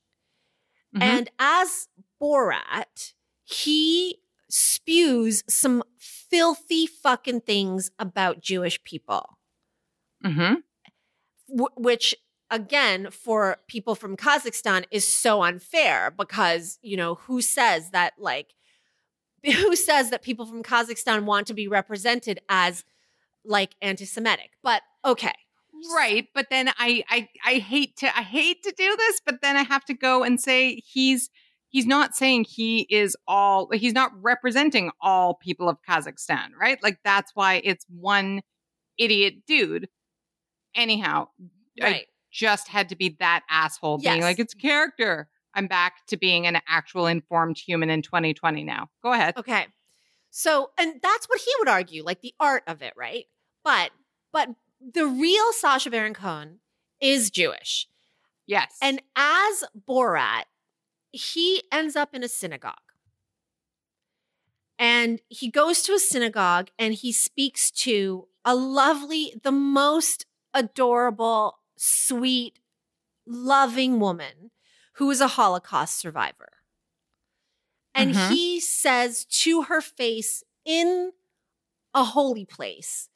Mm-hmm. 0.96 1.04
And 1.04 1.32
as 1.38 1.88
Borat, 2.22 3.14
he 3.44 4.18
spews 4.50 5.44
some 5.48 5.84
filthy 5.98 6.88
fucking 6.88 7.42
things 7.42 7.92
about 8.00 8.42
Jewish 8.42 8.84
people. 8.84 9.38
Mm-hmm. 10.26 10.56
W- 11.50 11.76
which, 11.78 12.16
again, 12.50 13.12
for 13.12 13.58
people 13.68 13.94
from 13.94 14.18
Kazakhstan 14.18 14.86
is 14.90 15.08
so 15.08 15.44
unfair 15.44 16.12
because, 16.12 16.80
you 16.82 16.98
know, 16.98 17.16
who 17.16 17.44
says 17.44 17.92
that, 17.92 18.14
like, 18.18 18.56
who 19.46 19.76
says 19.76 20.10
that 20.10 20.24
people 20.24 20.48
from 20.48 20.64
Kazakhstan 20.64 21.26
want 21.26 21.46
to 21.46 21.54
be 21.54 21.68
represented 21.68 22.40
as 22.50 22.84
like 23.46 23.76
anti 23.84 24.06
Semitic? 24.06 24.50
But 24.64 24.82
okay. 25.06 25.36
Right, 25.96 26.28
but 26.34 26.48
then 26.50 26.70
I, 26.78 27.04
I 27.10 27.30
I 27.46 27.54
hate 27.56 27.98
to 27.98 28.08
I 28.18 28.22
hate 28.22 28.64
to 28.64 28.74
do 28.76 28.96
this, 28.98 29.22
but 29.26 29.42
then 29.42 29.56
I 29.56 29.64
have 29.64 29.86
to 29.86 29.94
go 29.94 30.24
and 30.24 30.40
say 30.40 30.82
he's 30.86 31.30
he's 31.70 31.86
not 31.86 32.16
saying 32.16 32.46
he 32.46 32.88
is 32.90 33.16
all 33.28 33.70
he's 33.72 33.94
not 33.94 34.12
representing 34.22 34.92
all 35.02 35.36
people 35.36 35.70
of 35.70 35.78
Kazakhstan, 35.88 36.50
right? 36.60 36.82
Like 36.84 37.00
that's 37.04 37.32
why 37.34 37.62
it's 37.64 37.86
one 37.90 38.42
idiot 38.98 39.46
dude. 39.48 39.88
Anyhow, 40.76 41.30
right. 41.82 41.96
I 41.96 42.06
just 42.32 42.68
had 42.68 42.90
to 42.90 42.96
be 42.96 43.16
that 43.20 43.44
asshole 43.50 44.00
being 44.00 44.18
yes. 44.18 44.24
like 44.24 44.40
it's 44.40 44.54
character. 44.54 45.30
I'm 45.56 45.68
back 45.68 46.06
to 46.08 46.18
being 46.18 46.46
an 46.46 46.60
actual 46.68 47.08
informed 47.08 47.58
human 47.58 47.90
in 47.90 48.02
2020 48.02 48.64
now. 48.64 48.90
Go 49.02 49.14
ahead. 49.14 49.36
Okay. 49.38 49.66
So, 50.30 50.70
and 50.78 51.00
that's 51.02 51.26
what 51.28 51.40
he 51.40 51.52
would 51.58 51.68
argue, 51.68 52.04
like 52.04 52.22
the 52.22 52.36
art 52.40 52.64
of 52.68 52.82
it, 52.82 52.94
right? 52.96 53.26
But 53.64 53.92
but 54.32 54.50
the 54.80 55.06
real 55.06 55.52
Sacha 55.54 55.90
Baron 55.90 56.14
Cohen 56.14 56.60
is 57.02 57.30
Jewish. 57.30 57.88
Yes. 58.46 58.78
And 58.82 59.02
as 59.16 59.64
Borat, 59.88 60.46
he 61.12 61.64
ends 61.72 61.96
up 61.96 62.14
in 62.14 62.24
a 62.24 62.28
synagogue. 62.28 62.76
And 64.78 65.22
he 65.28 65.50
goes 65.50 65.82
to 65.84 65.94
a 65.94 66.00
synagogue 66.00 66.70
and 66.80 66.94
he 66.94 67.12
speaks 67.12 67.70
to 67.72 68.28
a 68.46 68.56
lovely, 68.56 69.34
the 69.44 69.52
most 69.52 70.26
adorable, 70.54 71.60
sweet, 71.78 72.60
loving 73.28 74.00
woman 74.00 74.52
who 74.94 75.12
is 75.12 75.22
a 75.22 75.28
Holocaust 75.28 75.98
survivor. 75.98 76.50
And 77.94 78.16
mm-hmm. 78.16 78.34
he 78.34 78.60
says 78.60 79.26
to 79.26 79.64
her 79.64 79.82
face 79.82 80.44
in 80.66 81.12
a 81.94 82.04
holy 82.04 82.46
place, 82.46 83.09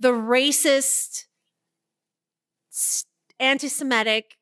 the 0.00 0.12
racist, 0.12 1.26
anti 3.38 3.68
Semitic, 3.68 4.38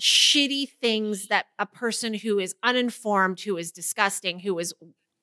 shitty 0.00 0.68
things 0.68 1.28
that 1.28 1.46
a 1.58 1.66
person 1.66 2.14
who 2.14 2.38
is 2.38 2.54
uninformed, 2.62 3.40
who 3.40 3.56
is 3.56 3.72
disgusting, 3.72 4.40
who 4.40 4.58
is 4.58 4.74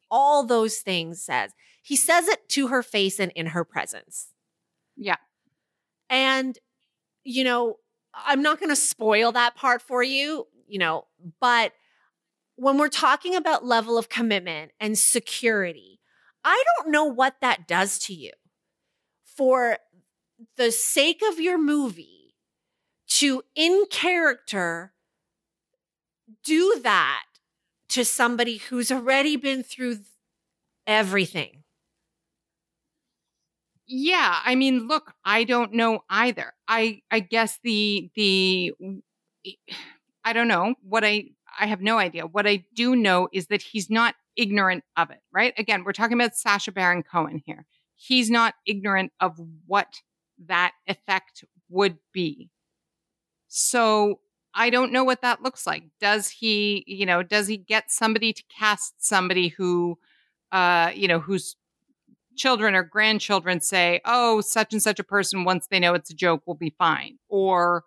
all 0.09 0.43
those 0.43 0.77
things 0.77 1.21
says. 1.21 1.51
He 1.83 1.95
says 1.95 2.27
it 2.27 2.49
to 2.49 2.67
her 2.67 2.81
face 2.81 3.19
and 3.19 3.31
in 3.33 3.47
her 3.47 3.63
presence. 3.63 4.33
Yeah. 4.97 5.17
And, 6.09 6.57
you 7.23 7.43
know, 7.43 7.75
I'm 8.13 8.41
not 8.41 8.59
going 8.59 8.69
to 8.69 8.75
spoil 8.75 9.31
that 9.33 9.55
part 9.55 9.81
for 9.81 10.01
you, 10.01 10.47
you 10.67 10.79
know, 10.79 11.05
but 11.39 11.73
when 12.55 12.77
we're 12.77 12.89
talking 12.89 13.35
about 13.35 13.65
level 13.65 13.97
of 13.97 14.09
commitment 14.09 14.71
and 14.79 14.97
security, 14.97 15.99
I 16.43 16.63
don't 16.77 16.91
know 16.91 17.05
what 17.05 17.35
that 17.41 17.67
does 17.67 17.99
to 17.99 18.13
you 18.13 18.31
for 19.39 19.77
the 20.57 20.69
sake 20.69 21.21
of 21.31 21.39
your 21.39 21.57
movie 21.57 22.35
to 23.07 23.41
in 23.55 23.85
character 23.89 24.91
do 26.43 26.81
that 26.83 27.23
to 27.87 28.03
somebody 28.03 28.57
who's 28.57 28.91
already 28.91 29.37
been 29.37 29.63
through 29.63 29.99
everything. 30.85 31.63
Yeah, 33.87 34.39
I 34.45 34.55
mean, 34.55 34.87
look, 34.87 35.13
I 35.25 35.45
don't 35.45 35.73
know 35.73 36.01
either. 36.09 36.53
I 36.67 37.01
I 37.09 37.21
guess 37.21 37.59
the 37.63 38.11
the 38.15 38.73
I 40.23 40.33
don't 40.33 40.47
know 40.47 40.75
what 40.81 41.03
I 41.03 41.29
I 41.59 41.65
have 41.65 41.81
no 41.81 41.97
idea. 41.97 42.25
What 42.27 42.47
I 42.47 42.65
do 42.75 42.95
know 42.95 43.29
is 43.33 43.47
that 43.47 43.61
he's 43.61 43.89
not 43.89 44.15
ignorant 44.35 44.83
of 44.95 45.09
it, 45.11 45.19
right? 45.33 45.53
Again, 45.57 45.83
we're 45.83 45.93
talking 45.93 46.13
about 46.19 46.35
Sacha 46.35 46.71
Baron 46.71 47.03
Cohen 47.03 47.41
here 47.45 47.65
he's 48.01 48.29
not 48.29 48.53
ignorant 48.65 49.11
of 49.19 49.37
what 49.67 50.01
that 50.47 50.71
effect 50.87 51.43
would 51.67 51.97
be. 52.13 52.49
So 53.49 54.21
I 54.55 54.69
don't 54.69 54.93
know 54.93 55.03
what 55.03 55.21
that 55.21 55.43
looks 55.43 55.67
like. 55.67 55.83
Does 55.99 56.29
he, 56.29 56.85
you 56.87 57.05
know, 57.05 57.23
does 57.23 57.47
he 57.47 57.57
get 57.57 57.91
somebody 57.91 58.31
to 58.31 58.43
cast 58.57 59.05
somebody 59.05 59.49
who, 59.49 59.99
uh, 60.51 60.91
you 60.95 61.09
know, 61.09 61.19
whose 61.19 61.57
children 62.37 62.73
or 62.73 62.83
grandchildren 62.83 63.59
say, 63.59 63.99
oh, 64.05 64.39
such 64.39 64.71
and 64.71 64.81
such 64.81 64.99
a 64.99 65.03
person, 65.03 65.43
once 65.43 65.67
they 65.67 65.79
know 65.79 65.93
it's 65.93 66.09
a 66.09 66.15
joke, 66.15 66.43
will 66.45 66.55
be 66.55 66.73
fine. 66.77 67.17
Or, 67.27 67.83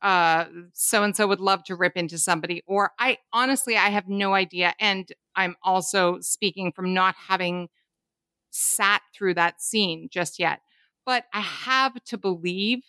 so 0.00 1.02
and 1.02 1.16
so 1.16 1.26
would 1.26 1.40
love 1.40 1.64
to 1.64 1.74
rip 1.74 1.96
into 1.96 2.16
somebody. 2.16 2.62
Or 2.64 2.92
I 3.00 3.18
honestly, 3.32 3.76
I 3.76 3.88
have 3.88 4.08
no 4.08 4.34
idea. 4.34 4.74
And 4.78 5.12
I'm 5.34 5.56
also 5.64 6.20
speaking 6.20 6.70
from 6.70 6.94
not 6.94 7.16
having 7.16 7.68
sat 8.50 9.02
through 9.14 9.34
that 9.34 9.60
scene 9.60 10.08
just 10.10 10.38
yet. 10.38 10.60
But 11.04 11.24
I 11.32 11.40
have 11.40 12.02
to 12.04 12.18
believe, 12.18 12.80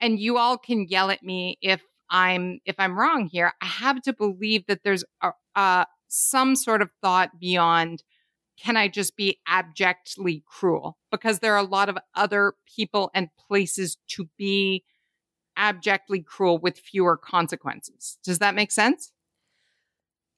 and 0.00 0.18
you 0.18 0.38
all 0.38 0.58
can 0.58 0.86
yell 0.88 1.10
at 1.10 1.22
me 1.22 1.58
if 1.60 1.82
I'm 2.10 2.60
if 2.64 2.76
I'm 2.78 2.98
wrong 2.98 3.26
here. 3.26 3.52
I 3.60 3.66
have 3.66 4.00
to 4.02 4.12
believe 4.12 4.66
that 4.66 4.82
there's 4.84 5.04
a, 5.22 5.32
uh, 5.54 5.84
some 6.08 6.56
sort 6.56 6.82
of 6.82 6.90
thought 7.02 7.38
beyond 7.38 8.02
can 8.60 8.76
I 8.76 8.88
just 8.88 9.16
be 9.16 9.38
abjectly 9.46 10.42
cruel? 10.44 10.98
Because 11.12 11.38
there 11.38 11.54
are 11.54 11.58
a 11.58 11.68
lot 11.68 11.88
of 11.88 11.96
other 12.14 12.54
people 12.66 13.10
and 13.14 13.28
places 13.48 13.98
to 14.08 14.28
be 14.36 14.84
abjectly 15.56 16.20
cruel 16.20 16.58
with 16.58 16.78
fewer 16.78 17.16
consequences. 17.16 18.18
Does 18.24 18.40
that 18.40 18.54
make 18.54 18.72
sense? 18.72 19.12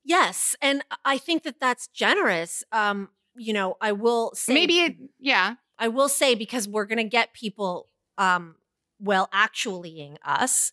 Yes, 0.05 0.55
and 0.63 0.83
I 1.05 1.19
think 1.19 1.43
that 1.45 1.61
that's 1.61 1.89
generous. 1.89 2.65
Um, 2.73 3.11
you 3.41 3.53
know, 3.55 3.77
I 3.81 3.93
will 3.93 4.33
say 4.35 4.53
maybe 4.55 4.81
it, 4.81 4.97
yeah. 5.19 5.55
I 5.79 5.89
will 5.89 6.09
say 6.11 6.35
because 6.35 6.69
we're 6.69 6.85
going 6.85 6.99
to 6.99 7.05
get 7.19 7.33
people 7.33 7.87
um 8.19 8.57
well 8.99 9.29
actuallying 9.33 10.19
us. 10.25 10.73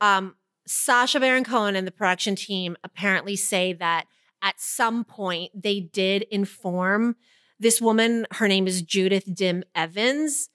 Um 0.00 0.34
Sacha 0.66 1.20
Baron 1.20 1.44
Cohen 1.44 1.76
and 1.76 1.86
the 1.86 1.92
production 1.92 2.34
team 2.36 2.76
apparently 2.84 3.36
say 3.36 3.72
that 3.74 4.06
at 4.42 4.60
some 4.60 5.04
point 5.04 5.52
they 5.62 5.80
did 5.80 6.22
inform 6.30 7.16
this 7.58 7.80
woman, 7.80 8.26
her 8.32 8.48
name 8.48 8.66
is 8.66 8.82
Judith 8.82 9.24
Dim 9.34 9.62
Evans, 9.74 10.50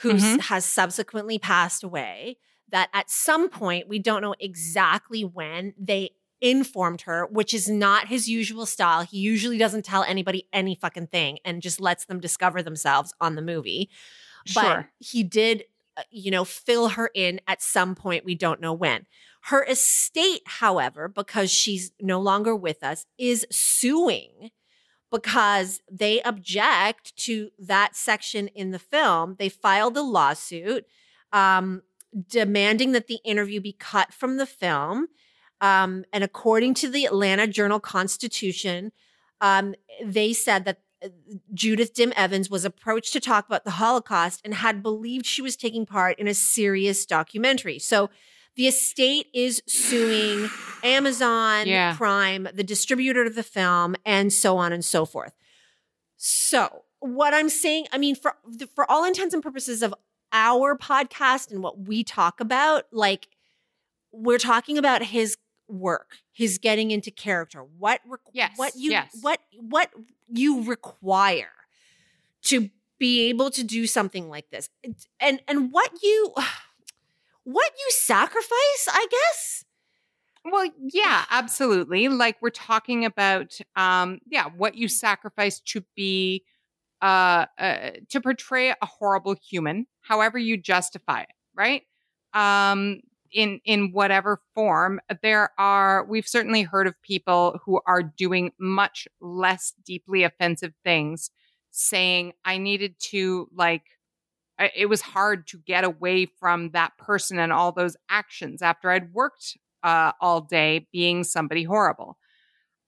who 0.00 0.14
Mhm. 0.14 0.40
has 0.40 0.64
subsequently 0.66 1.38
passed 1.38 1.82
away, 1.82 2.36
that 2.68 2.90
at 2.92 3.08
some 3.10 3.48
point, 3.48 3.88
we 3.88 3.98
don't 3.98 4.20
know 4.20 4.34
exactly 4.40 5.22
when, 5.24 5.72
they 5.78 6.10
informed 6.42 7.02
her, 7.02 7.24
which 7.30 7.54
is 7.54 7.68
not 7.68 8.08
his 8.08 8.28
usual 8.28 8.66
style. 8.66 9.02
He 9.02 9.18
usually 9.18 9.56
doesn't 9.56 9.84
tell 9.84 10.02
anybody 10.02 10.48
any 10.52 10.74
fucking 10.74 11.06
thing 11.06 11.38
and 11.44 11.62
just 11.62 11.80
lets 11.80 12.04
them 12.04 12.20
discover 12.20 12.62
themselves 12.62 13.14
on 13.20 13.36
the 13.36 13.42
movie. 13.42 13.88
But 14.54 14.62
Sure. 14.62 14.90
he 14.98 15.22
did, 15.22 15.64
uh, 15.96 16.02
you 16.10 16.30
know, 16.30 16.44
fill 16.44 16.88
her 16.90 17.10
in 17.14 17.40
at 17.46 17.62
some 17.62 17.94
point. 17.94 18.24
We 18.24 18.34
don't 18.34 18.60
know 18.60 18.72
when. 18.72 19.06
Her 19.46 19.64
estate, 19.64 20.42
however, 20.46 21.08
because 21.08 21.50
she's 21.50 21.92
no 22.00 22.20
longer 22.20 22.54
with 22.54 22.82
us, 22.82 23.06
is 23.18 23.46
suing 23.50 24.50
because 25.10 25.80
they 25.90 26.22
object 26.22 27.14
to 27.18 27.50
that 27.58 27.94
section 27.94 28.48
in 28.48 28.70
the 28.72 28.78
film. 28.78 29.36
They 29.38 29.48
filed 29.48 29.96
a 29.96 30.02
lawsuit 30.02 30.86
um, 31.32 31.82
demanding 32.28 32.92
that 32.92 33.06
the 33.06 33.20
interview 33.24 33.60
be 33.60 33.72
cut 33.72 34.12
from 34.12 34.38
the 34.38 34.46
film. 34.46 35.08
Um, 35.62 36.04
and 36.12 36.22
according 36.22 36.74
to 36.74 36.88
the 36.90 37.06
Atlanta 37.06 37.46
Journal 37.46 37.80
Constitution, 37.80 38.92
um, 39.40 39.74
they 40.04 40.32
said 40.32 40.64
that 40.66 40.80
uh, 41.02 41.08
Judith 41.54 41.94
Dim 41.94 42.12
Evans 42.16 42.50
was 42.50 42.64
approached 42.64 43.12
to 43.14 43.20
talk 43.20 43.46
about 43.46 43.64
the 43.64 43.70
Holocaust 43.72 44.40
and 44.44 44.54
had 44.54 44.82
believed 44.82 45.24
she 45.24 45.40
was 45.40 45.56
taking 45.56 45.86
part 45.86 46.18
in 46.18 46.26
a 46.28 46.34
serious 46.34 47.06
documentary. 47.06 47.78
So 47.78 48.10
the 48.56 48.66
estate 48.66 49.28
is 49.32 49.62
suing 49.66 50.50
Amazon 50.84 51.66
Yeah. 51.66 51.94
Prime, 51.96 52.48
the 52.52 52.64
distributor 52.64 53.24
of 53.24 53.34
the 53.36 53.42
film, 53.42 53.94
and 54.04 54.32
so 54.32 54.58
on 54.58 54.72
and 54.72 54.84
so 54.84 55.06
forth. 55.06 55.32
So 56.16 56.82
what 56.98 57.34
I'm 57.34 57.48
saying, 57.48 57.86
I 57.92 57.98
mean, 57.98 58.14
for 58.14 58.36
for 58.74 58.88
all 58.90 59.04
intents 59.04 59.32
and 59.32 59.42
purposes 59.42 59.82
of 59.82 59.94
our 60.32 60.76
podcast 60.76 61.50
and 61.50 61.62
what 61.62 61.86
we 61.86 62.04
talk 62.04 62.40
about, 62.40 62.84
like 62.92 63.28
we're 64.12 64.38
talking 64.38 64.76
about 64.76 65.02
his 65.02 65.36
work, 65.72 66.16
his 66.32 66.58
getting 66.58 66.90
into 66.90 67.10
character, 67.10 67.60
what 67.78 68.00
requ- 68.08 68.30
Yes, 68.32 68.52
what 68.56 68.72
you 68.76 68.90
yes. 68.90 69.10
what 69.20 69.40
what 69.58 69.90
you 70.28 70.62
require 70.64 71.52
to 72.42 72.70
be 72.98 73.28
able 73.28 73.50
to 73.50 73.64
do 73.64 73.86
something 73.86 74.28
like 74.28 74.50
this, 74.50 74.68
and 75.20 75.40
and 75.48 75.72
what 75.72 75.90
you 76.02 76.34
what 77.44 77.72
you 77.78 77.90
sacrifice, 77.90 78.88
I 78.88 79.06
guess. 79.10 79.64
Well, 80.44 80.68
yeah, 80.92 81.24
absolutely. 81.30 82.08
Like 82.08 82.36
we're 82.40 82.50
talking 82.50 83.04
about, 83.04 83.56
um, 83.76 84.18
yeah, 84.26 84.46
what 84.56 84.74
you 84.74 84.88
sacrifice 84.88 85.60
to 85.60 85.84
be, 85.94 86.44
uh, 87.00 87.46
uh, 87.58 87.90
to 88.08 88.20
portray 88.20 88.70
a 88.70 88.76
horrible 88.86 89.36
human, 89.48 89.86
however 90.00 90.38
you 90.38 90.56
justify 90.56 91.22
it, 91.22 91.28
right? 91.54 91.82
Um, 92.34 93.02
in 93.32 93.60
in 93.64 93.92
whatever 93.92 94.40
form, 94.54 95.00
there 95.22 95.50
are. 95.58 96.04
We've 96.04 96.28
certainly 96.28 96.62
heard 96.62 96.86
of 96.86 97.00
people 97.02 97.60
who 97.64 97.80
are 97.86 98.02
doing 98.02 98.52
much 98.58 99.08
less 99.20 99.72
deeply 99.84 100.22
offensive 100.24 100.72
things, 100.84 101.30
saying, 101.70 102.32
"I 102.44 102.58
needed 102.58 102.96
to 103.10 103.48
like." 103.54 103.82
It 104.76 104.86
was 104.86 105.00
hard 105.00 105.48
to 105.48 105.58
get 105.58 105.82
away 105.82 106.26
from 106.26 106.70
that 106.70 106.96
person 106.98 107.38
and 107.38 107.52
all 107.52 107.72
those 107.72 107.96
actions 108.08 108.62
after 108.62 108.90
I'd 108.90 109.12
worked 109.12 109.56
uh, 109.82 110.12
all 110.20 110.40
day 110.42 110.86
being 110.92 111.24
somebody 111.24 111.64
horrible. 111.64 112.16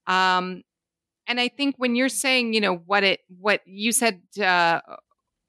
Um, 0.06 0.62
and 1.26 1.40
I 1.40 1.48
think 1.48 1.76
when 1.78 1.96
you're 1.96 2.08
saying, 2.08 2.52
you 2.52 2.60
know, 2.60 2.76
what 2.76 3.02
it, 3.02 3.20
what 3.28 3.62
you 3.66 3.92
said, 3.92 4.20
uh, 4.40 4.80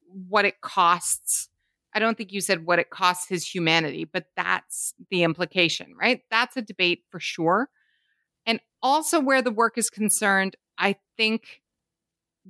what 0.08 0.46
it 0.46 0.62
costs, 0.62 1.50
I 1.96 2.00
don't 2.00 2.18
think 2.18 2.34
you 2.34 2.42
said 2.42 2.66
what 2.66 2.80
it 2.80 2.90
costs 2.92 3.30
his 3.30 3.48
humanity, 3.48 4.06
but 4.06 4.26
that's 4.36 4.94
the 5.10 5.24
implication, 5.24 5.96
right? 6.00 6.22
That's 6.30 6.58
a 6.58 6.62
debate 6.62 7.04
for 7.10 7.22
sure. 7.22 7.70
And 8.46 8.60
also 8.84 9.20
where 9.22 9.42
the 9.42 9.52
work 9.52 9.78
is 9.78 9.90
concerned, 9.90 10.56
I 10.78 10.98
think 11.18 11.62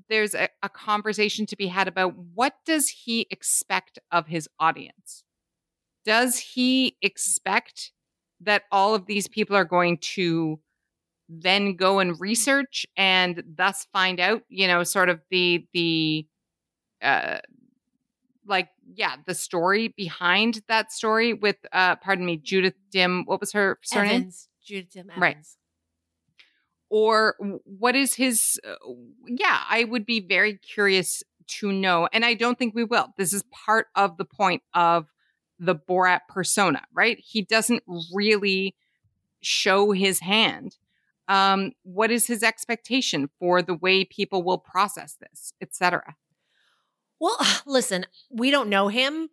there's 0.09 0.33
a, 0.33 0.49
a 0.61 0.69
conversation 0.69 1.45
to 1.47 1.55
be 1.55 1.67
had 1.67 1.87
about 1.87 2.15
what 2.33 2.55
does 2.65 2.89
he 2.89 3.27
expect 3.31 3.99
of 4.11 4.27
his 4.27 4.49
audience? 4.59 5.23
Does 6.05 6.37
he 6.39 6.97
expect 7.01 7.91
that 8.41 8.63
all 8.71 8.95
of 8.95 9.05
these 9.05 9.27
people 9.27 9.55
are 9.55 9.65
going 9.65 9.97
to 9.99 10.59
then 11.29 11.75
go 11.75 11.99
and 11.99 12.19
research 12.19 12.85
and 12.97 13.43
thus 13.57 13.87
find 13.93 14.19
out, 14.19 14.43
you 14.49 14.67
know, 14.67 14.83
sort 14.83 15.09
of 15.09 15.21
the 15.31 15.65
the 15.73 16.27
uh 17.01 17.39
like 18.47 18.69
yeah, 18.93 19.15
the 19.25 19.33
story 19.36 19.88
behind 19.89 20.61
that 20.67 20.91
story 20.91 21.33
with 21.33 21.57
uh 21.71 21.95
pardon 21.97 22.25
me, 22.25 22.38
Judith 22.38 22.75
Dim, 22.91 23.23
what 23.25 23.39
was 23.39 23.51
her 23.53 23.79
surname? 23.83 24.15
Evans, 24.21 24.49
Judith 24.63 24.91
Dim 24.91 25.09
Evans. 25.09 25.21
Right. 25.21 25.38
or 26.89 27.36
what 27.65 27.95
is 27.95 28.13
his 28.13 28.59
uh, 28.67 28.75
yeah 29.27 29.61
i 29.69 29.83
would 29.83 30.05
be 30.05 30.19
very 30.19 30.57
curious 30.57 31.23
to 31.47 31.71
know 31.71 32.07
and 32.13 32.23
i 32.23 32.33
don't 32.33 32.57
think 32.59 32.75
we 32.75 32.83
will 32.83 33.07
this 33.17 33.33
is 33.33 33.43
part 33.51 33.88
of 33.95 34.17
the 34.17 34.25
point 34.25 34.61
of 34.73 35.07
the 35.59 35.75
borat 35.75 36.21
persona 36.29 36.81
right 36.93 37.17
he 37.19 37.41
doesn't 37.41 37.83
really 38.13 38.75
show 39.41 39.91
his 39.91 40.19
hand 40.19 40.77
um 41.27 41.71
what 41.83 42.11
is 42.11 42.27
his 42.27 42.43
expectation 42.43 43.29
for 43.39 43.61
the 43.61 43.73
way 43.75 44.05
people 44.05 44.43
will 44.43 44.57
process 44.59 45.17
this 45.19 45.53
etc 45.61 46.15
Well, 47.20 47.38
listen, 47.66 48.05
we 48.30 48.51
don't 48.51 48.70
know 48.70 48.88
him. 48.88 49.30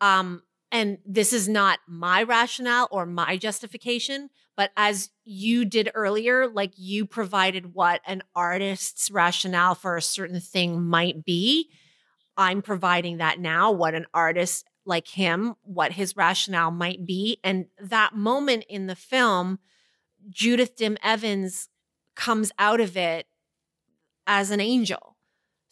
Um, 0.00 0.42
and 0.70 0.98
this 1.04 1.32
is 1.32 1.48
not 1.48 1.80
my 1.86 2.22
rationale 2.22 2.88
or 2.90 3.04
my 3.04 3.36
justification, 3.36 4.30
but 4.56 4.70
as 4.76 5.10
you 5.24 5.66
did 5.66 5.90
earlier, 5.94 6.48
like 6.48 6.72
you 6.76 7.04
provided 7.04 7.74
what 7.74 8.00
an 8.06 8.22
artist's 8.34 9.10
rationale 9.10 9.74
for 9.74 9.96
a 9.96 10.02
certain 10.02 10.40
thing 10.40 10.82
might 10.82 11.24
be. 11.24 11.68
I'm 12.38 12.62
providing 12.62 13.18
that 13.18 13.38
now, 13.38 13.70
what 13.70 13.94
an 13.94 14.06
artist 14.14 14.66
like 14.84 15.08
him, 15.08 15.54
what 15.62 15.92
his 15.92 16.16
rationale 16.16 16.70
might 16.70 17.04
be. 17.04 17.38
And 17.44 17.66
that 17.78 18.14
moment 18.14 18.64
in 18.68 18.86
the 18.86 18.96
film, 18.96 19.58
Judith 20.28 20.76
Dim 20.76 20.96
Evans 21.02 21.68
comes 22.14 22.50
out 22.58 22.80
of 22.80 22.96
it 22.96 23.26
as 24.26 24.50
an 24.50 24.60
angel, 24.60 25.11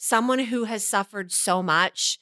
someone 0.03 0.39
who 0.39 0.65
has 0.65 0.83
suffered 0.87 1.31
so 1.31 1.63
much, 1.63 2.19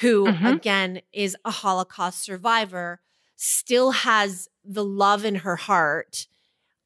who 0.00 0.24
Mhm. 0.26 0.56
again 0.56 1.00
is 1.12 1.36
a 1.44 1.50
Holocaust 1.52 2.20
survivor, 2.24 3.00
still 3.36 3.92
has 3.92 4.48
the 4.64 4.84
love 4.84 5.24
in 5.24 5.36
her 5.36 5.54
heart 5.54 6.26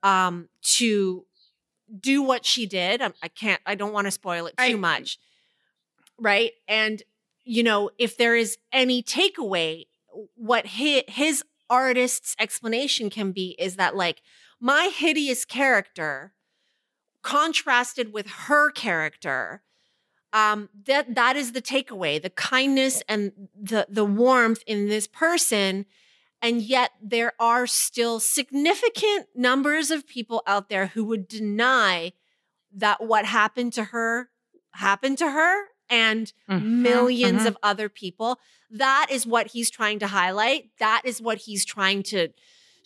um, 0.03 0.51
to 0.61 1.25
do 1.99 2.23
what 2.23 2.45
she 2.45 2.67
did. 2.67 3.01
I, 3.01 3.13
I 3.23 3.29
can't, 3.29 3.63
I 3.65 3.75
don't 3.75 3.95
want 3.95 4.07
to 4.07 4.11
spoil 4.11 4.45
it 4.47 4.55
too 4.59 4.63
I- 4.63 4.75
much. 4.75 5.19
Right. 6.19 6.53
And 6.69 7.03
you 7.47 7.63
know, 7.63 7.91
if 7.99 8.17
there 8.19 8.37
is 8.37 8.59
any 8.73 9.03
takeaway, 9.03 9.87
what 10.35 10.67
his, 10.67 11.03
his 11.09 11.43
artist's 11.71 12.37
explanation 12.39 13.09
can 13.11 13.33
be 13.33 13.55
is 13.59 13.77
that 13.77 13.97
like 13.97 14.21
my 14.61 14.91
hideous 14.95 15.45
character 15.47 16.33
contrasted 17.23 18.13
with 18.13 18.27
her 18.49 18.71
character 18.71 19.63
um, 20.35 20.69
that 20.87 21.15
that 21.15 21.37
is 21.37 21.53
the 21.53 21.63
takeaway 21.63 22.21
the 22.21 22.29
kindness 22.31 23.03
and 23.09 23.33
the 23.59 23.87
the 23.89 24.05
warmth 24.05 24.63
in 24.67 24.89
this 24.89 25.07
person. 25.07 25.87
And 26.43 26.61
yet 26.61 26.91
there 27.01 27.33
are 27.41 27.67
still 27.67 28.21
significant 28.21 29.29
numbers 29.35 29.91
of 29.91 30.07
people 30.07 30.43
out 30.47 30.69
there 30.69 30.89
who 30.89 31.03
would 31.05 31.27
deny 31.27 32.13
that 32.77 33.03
what 33.03 33.25
happened 33.25 33.73
to 33.75 33.85
her 33.85 34.29
happened 34.73 35.17
to 35.19 35.31
her 35.31 35.69
and 35.89 36.33
Mhm, 36.51 36.83
1000000s 36.83 37.45
mhm. 37.45 37.47
of 37.47 37.57
other 37.63 37.89
people. 37.89 38.39
That 38.71 39.07
is 39.11 39.27
what 39.27 39.49
he's 39.49 39.71
trying 39.71 40.01
to 40.01 40.09
highlight. 40.09 40.71
That 40.79 41.03
is 41.05 41.23
what 41.23 41.39
he's 41.39 41.65
trying 41.65 42.03
to 42.05 42.29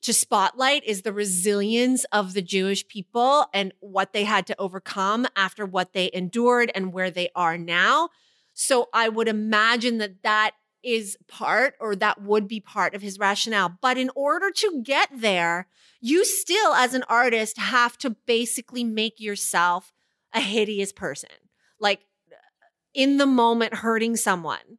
to 0.02 0.12
spotlight 0.12 0.84
is 0.84 1.02
the 1.02 1.12
resilience 1.12 2.04
of 2.12 2.34
the 2.34 2.42
Jewish 2.42 2.86
people 2.86 3.46
and 3.52 3.72
what 3.80 4.12
they 4.12 4.24
had 4.24 4.46
to 4.46 4.60
overcome 4.60 5.26
after 5.36 5.66
what 5.66 5.92
they 5.92 6.10
endured 6.12 6.70
and 6.74 6.92
where 6.92 7.10
they 7.10 7.30
are 7.34 7.58
now. 7.58 8.10
So 8.54 8.88
I 8.92 9.08
would 9.08 9.28
imagine 9.28 9.98
that 9.98 10.22
that 10.22 10.52
is 10.82 11.18
part 11.26 11.74
or 11.80 11.96
that 11.96 12.22
would 12.22 12.46
be 12.46 12.60
part 12.60 12.94
of 12.94 13.02
his 13.02 13.18
rationale. 13.18 13.76
But 13.80 13.98
in 13.98 14.10
order 14.14 14.50
to 14.50 14.82
get 14.84 15.08
there, 15.14 15.66
you 16.00 16.24
still, 16.24 16.74
as 16.74 16.94
an 16.94 17.04
artist, 17.08 17.58
have 17.58 17.98
to 17.98 18.10
basically 18.10 18.84
make 18.84 19.20
yourself 19.20 19.92
a 20.32 20.40
hideous 20.40 20.92
person. 20.92 21.30
Like 21.80 22.00
in 22.94 23.18
the 23.18 23.26
moment, 23.26 23.74
hurting 23.74 24.16
someone 24.16 24.78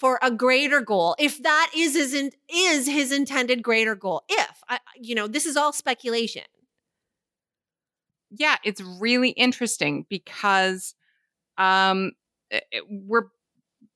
for 0.00 0.18
a 0.22 0.30
greater 0.32 0.80
goal 0.82 1.16
if 1.20 1.42
that 1.44 1.70
is 1.76 1.94
his 1.94 2.14
in, 2.14 2.32
is 2.52 2.88
his 2.88 3.12
intended 3.12 3.62
greater 3.62 3.94
goal 3.94 4.24
if 4.30 4.62
I, 4.68 4.80
you 5.00 5.14
know 5.14 5.28
this 5.28 5.46
is 5.46 5.56
all 5.56 5.72
speculation. 5.72 6.44
Yeah, 8.30 8.56
it's 8.64 8.80
really 8.80 9.30
interesting 9.30 10.06
because 10.08 10.94
um, 11.58 12.12
it- 12.50 12.84
we're 12.90 13.28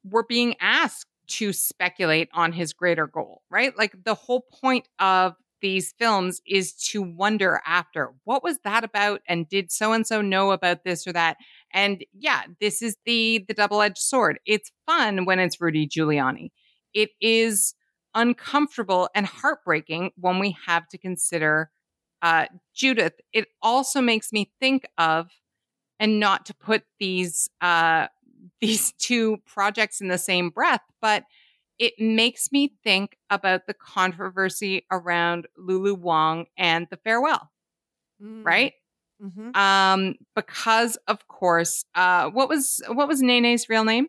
we're 0.04 0.24
being 0.24 0.56
asked 0.60 1.06
to 1.28 1.52
speculate 1.52 2.28
on 2.34 2.52
his 2.52 2.72
greater 2.74 3.06
goal, 3.06 3.42
right? 3.50 3.76
Like 3.78 4.04
the 4.04 4.14
whole 4.14 4.42
point 4.42 4.88
of 4.98 5.34
these 5.62 5.94
films 5.98 6.42
is 6.46 6.74
to 6.74 7.02
wonder 7.02 7.60
after 7.66 8.12
what 8.24 8.44
was 8.44 8.58
that 8.64 8.84
about? 8.84 9.22
And 9.28 9.48
did 9.48 9.72
so 9.72 9.92
and 9.92 10.06
so 10.06 10.22
know 10.22 10.52
about 10.52 10.84
this 10.84 11.06
or 11.06 11.12
that 11.14 11.38
and 11.74 12.04
yeah 12.18 12.44
this 12.60 12.80
is 12.80 12.96
the 13.04 13.44
the 13.48 13.54
double-edged 13.54 13.98
sword. 13.98 14.38
It's 14.46 14.70
fun 14.86 15.26
when 15.26 15.38
it's 15.38 15.60
rudy 15.60 15.86
giuliani. 15.86 16.50
It 16.94 17.10
is 17.20 17.74
uncomfortable 18.14 19.10
and 19.14 19.26
heartbreaking 19.26 20.12
when 20.16 20.38
we 20.38 20.56
have 20.66 20.88
to 20.88 20.98
consider 20.98 21.70
uh, 22.24 22.46
Judith, 22.74 23.20
it 23.34 23.48
also 23.60 24.00
makes 24.00 24.32
me 24.32 24.50
think 24.58 24.86
of, 24.96 25.28
and 26.00 26.18
not 26.18 26.46
to 26.46 26.54
put 26.54 26.82
these 26.98 27.50
uh, 27.60 28.06
these 28.60 28.92
two 28.94 29.38
projects 29.46 30.00
in 30.00 30.08
the 30.08 30.18
same 30.18 30.48
breath, 30.50 30.80
but 31.02 31.24
it 31.78 31.94
makes 31.98 32.50
me 32.52 32.72
think 32.84 33.18
about 33.30 33.66
the 33.66 33.74
controversy 33.74 34.86
around 34.90 35.46
Lulu 35.58 35.94
Wang 35.94 36.46
and 36.56 36.86
the 36.90 36.96
farewell, 36.96 37.50
right? 38.44 38.72
Mhm. 39.24 39.56
Um, 39.56 40.14
because 40.36 40.96
of 41.08 41.26
course, 41.28 41.84
uh, 41.94 42.30
what 42.30 42.48
was 42.48 42.82
what 42.88 43.08
was 43.08 43.22
Nene's 43.22 43.68
real 43.68 43.84
name? 43.84 44.08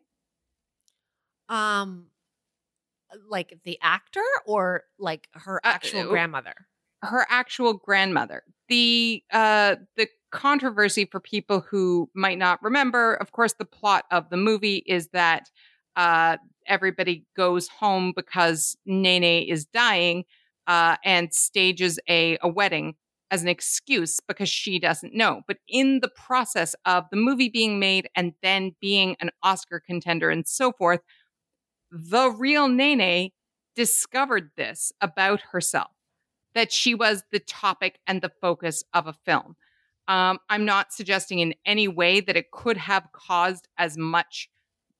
um 1.49 2.07
like 3.29 3.57
the 3.63 3.77
actor 3.81 4.23
or 4.45 4.83
like 4.99 5.27
her 5.33 5.61
Uh, 5.63 5.69
actual 5.69 6.01
uh, 6.01 6.07
grandmother 6.07 6.53
her 7.03 7.25
actual 7.29 7.73
grandmother. 7.73 8.43
The 8.67 9.23
uh 9.31 9.75
the 9.95 10.07
controversy 10.31 11.05
for 11.05 11.19
people 11.19 11.61
who 11.61 12.09
might 12.15 12.37
not 12.37 12.61
remember, 12.63 13.13
of 13.15 13.31
course, 13.31 13.53
the 13.53 13.65
plot 13.65 14.05
of 14.11 14.29
the 14.29 14.37
movie 14.37 14.77
is 14.87 15.09
that 15.09 15.49
uh 15.95 16.37
everybody 16.67 17.25
goes 17.37 17.67
home 17.67 18.11
because 18.15 18.75
Nene 18.85 19.47
is 19.47 19.65
dying 19.65 20.25
uh 20.67 20.97
and 21.03 21.33
stages 21.33 21.99
a 22.09 22.37
a 22.41 22.47
wedding 22.47 22.95
as 23.35 23.41
an 23.41 23.49
excuse 23.49 24.21
because 24.25 24.47
she 24.47 24.79
doesn't 24.79 25.13
know. 25.13 25.41
But 25.45 25.57
in 25.67 25.99
the 25.99 26.07
process 26.07 26.73
of 26.85 27.03
the 27.11 27.17
movie 27.17 27.49
being 27.49 27.79
made 27.79 28.07
and 28.15 28.31
then 28.41 28.71
being 28.79 29.17
an 29.19 29.29
Oscar 29.43 29.81
contender 29.85 30.29
and 30.29 30.47
so 30.47 30.71
forth, 30.71 31.01
the 31.91 32.29
real 32.29 32.69
Nene 32.69 33.31
discovered 33.75 34.51
this 34.55 34.93
about 35.01 35.41
herself 35.51 35.91
that 36.53 36.71
she 36.71 36.95
was 36.95 37.23
the 37.33 37.41
topic 37.41 37.99
and 38.07 38.21
the 38.21 38.31
focus 38.39 38.85
of 38.93 39.05
a 39.05 39.13
film. 39.25 39.57
Um, 40.07 40.39
I'm 40.49 40.63
not 40.63 40.93
suggesting 40.93 41.39
in 41.39 41.55
any 41.65 41.89
way 41.89 42.21
that 42.21 42.37
it 42.37 42.51
could 42.51 42.77
have 42.77 43.11
caused 43.11 43.67
as 43.77 43.97
much 43.97 44.49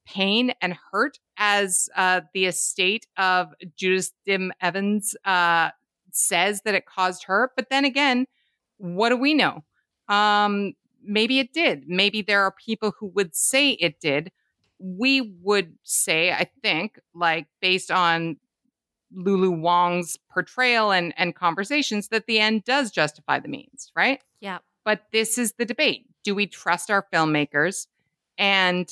pain 0.06 0.52
and 0.62 0.76
hurt 0.92 1.20
as 1.38 1.88
uh, 1.96 2.20
the 2.34 2.48
estate 2.48 3.08
of 3.18 3.54
Judith 3.78 4.12
Dim 4.26 4.52
Evans 4.60 5.16
uh, 5.24 5.70
says 6.16 6.62
that 6.64 6.76
it 6.76 6.86
caused 6.86 7.26
her. 7.26 7.52
But 7.56 7.70
then 7.70 7.86
again, 7.86 8.26
what 8.78 9.10
do 9.10 9.18
we 9.18 9.34
know? 9.34 9.64
Um, 10.08 10.74
maybe 11.04 11.40
it 11.40 11.54
did. 11.54 11.88
Maybe 11.88 12.22
there 12.22 12.44
are 12.44 12.52
people 12.52 12.94
who 13.00 13.08
would 13.08 13.36
say 13.36 13.72
it 13.72 14.00
did. 14.00 14.32
We 14.80 15.36
would 15.42 15.76
say, 15.84 16.32
I 16.32 16.50
think, 16.62 17.00
like 17.14 17.48
based 17.62 17.92
on 17.92 18.38
Lulu 19.14 19.52
Wang's 19.52 20.18
portrayal 20.34 20.92
and, 20.92 21.14
and 21.18 21.34
conversations, 21.36 22.10
that 22.10 22.26
the 22.26 22.40
end 22.40 22.66
does 22.66 22.92
justify 22.92 23.40
the 23.40 23.48
means, 23.48 23.92
right? 23.96 24.20
yeah 24.42 24.60
But 24.84 25.04
this 25.12 25.38
is 25.38 25.54
the 25.54 25.66
debate. 25.66 26.06
Do 26.24 26.36
we 26.36 26.48
trust 26.48 26.92
our 26.92 27.06
filmmakers? 27.14 27.88
And 28.38 28.92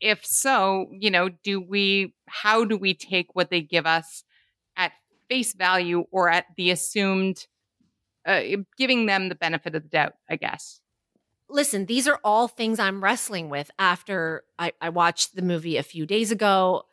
if 0.00 0.24
so, 0.26 0.88
you 0.92 1.10
know, 1.10 1.28
do 1.28 1.60
we, 1.60 2.14
how 2.26 2.64
do 2.64 2.76
we 2.76 2.94
take 2.94 3.34
what 3.34 3.50
they 3.50 3.60
give 3.60 3.86
us 3.86 4.24
face 5.30 5.54
value 5.54 6.04
or 6.10 6.28
at 6.28 6.44
the 6.56 6.70
assumed, 6.70 7.46
uh, 8.26 8.42
giving 8.76 9.06
them 9.06 9.30
the 9.30 9.34
benefit 9.34 9.74
of 9.74 9.82
the 9.82 9.88
doubt, 9.88 10.14
I 10.28 10.36
guess? 10.36 10.80
listen 11.50 11.86
these 11.86 12.06
are 12.06 12.20
all 12.22 12.48
things 12.48 12.78
i'm 12.78 13.02
wrestling 13.02 13.50
with 13.50 13.70
after 13.78 14.44
I, 14.58 14.72
I 14.80 14.90
watched 14.90 15.34
the 15.34 15.42
movie 15.42 15.76
a 15.76 15.82
few 15.82 16.06
days 16.06 16.30
ago. 16.30 16.84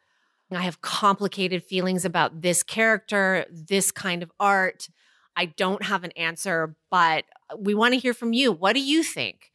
I 0.49 0.61
have 0.61 0.81
complicated 0.81 1.63
feelings 1.63 2.05
about 2.05 2.41
this 2.41 2.63
character 2.63 3.45
this 3.51 3.91
kind 3.91 4.23
of 4.23 4.31
art. 4.39 4.87
I 5.35 5.45
don't 5.45 5.83
have 5.83 6.03
an 6.03 6.11
answer 6.11 6.75
but 6.89 7.25
we 7.57 7.75
want 7.75 7.93
to 7.93 7.99
hear 7.99 8.13
from 8.13 8.33
you. 8.33 8.51
What 8.51 8.73
do 8.73 8.81
you 8.81 9.03
think? 9.03 9.51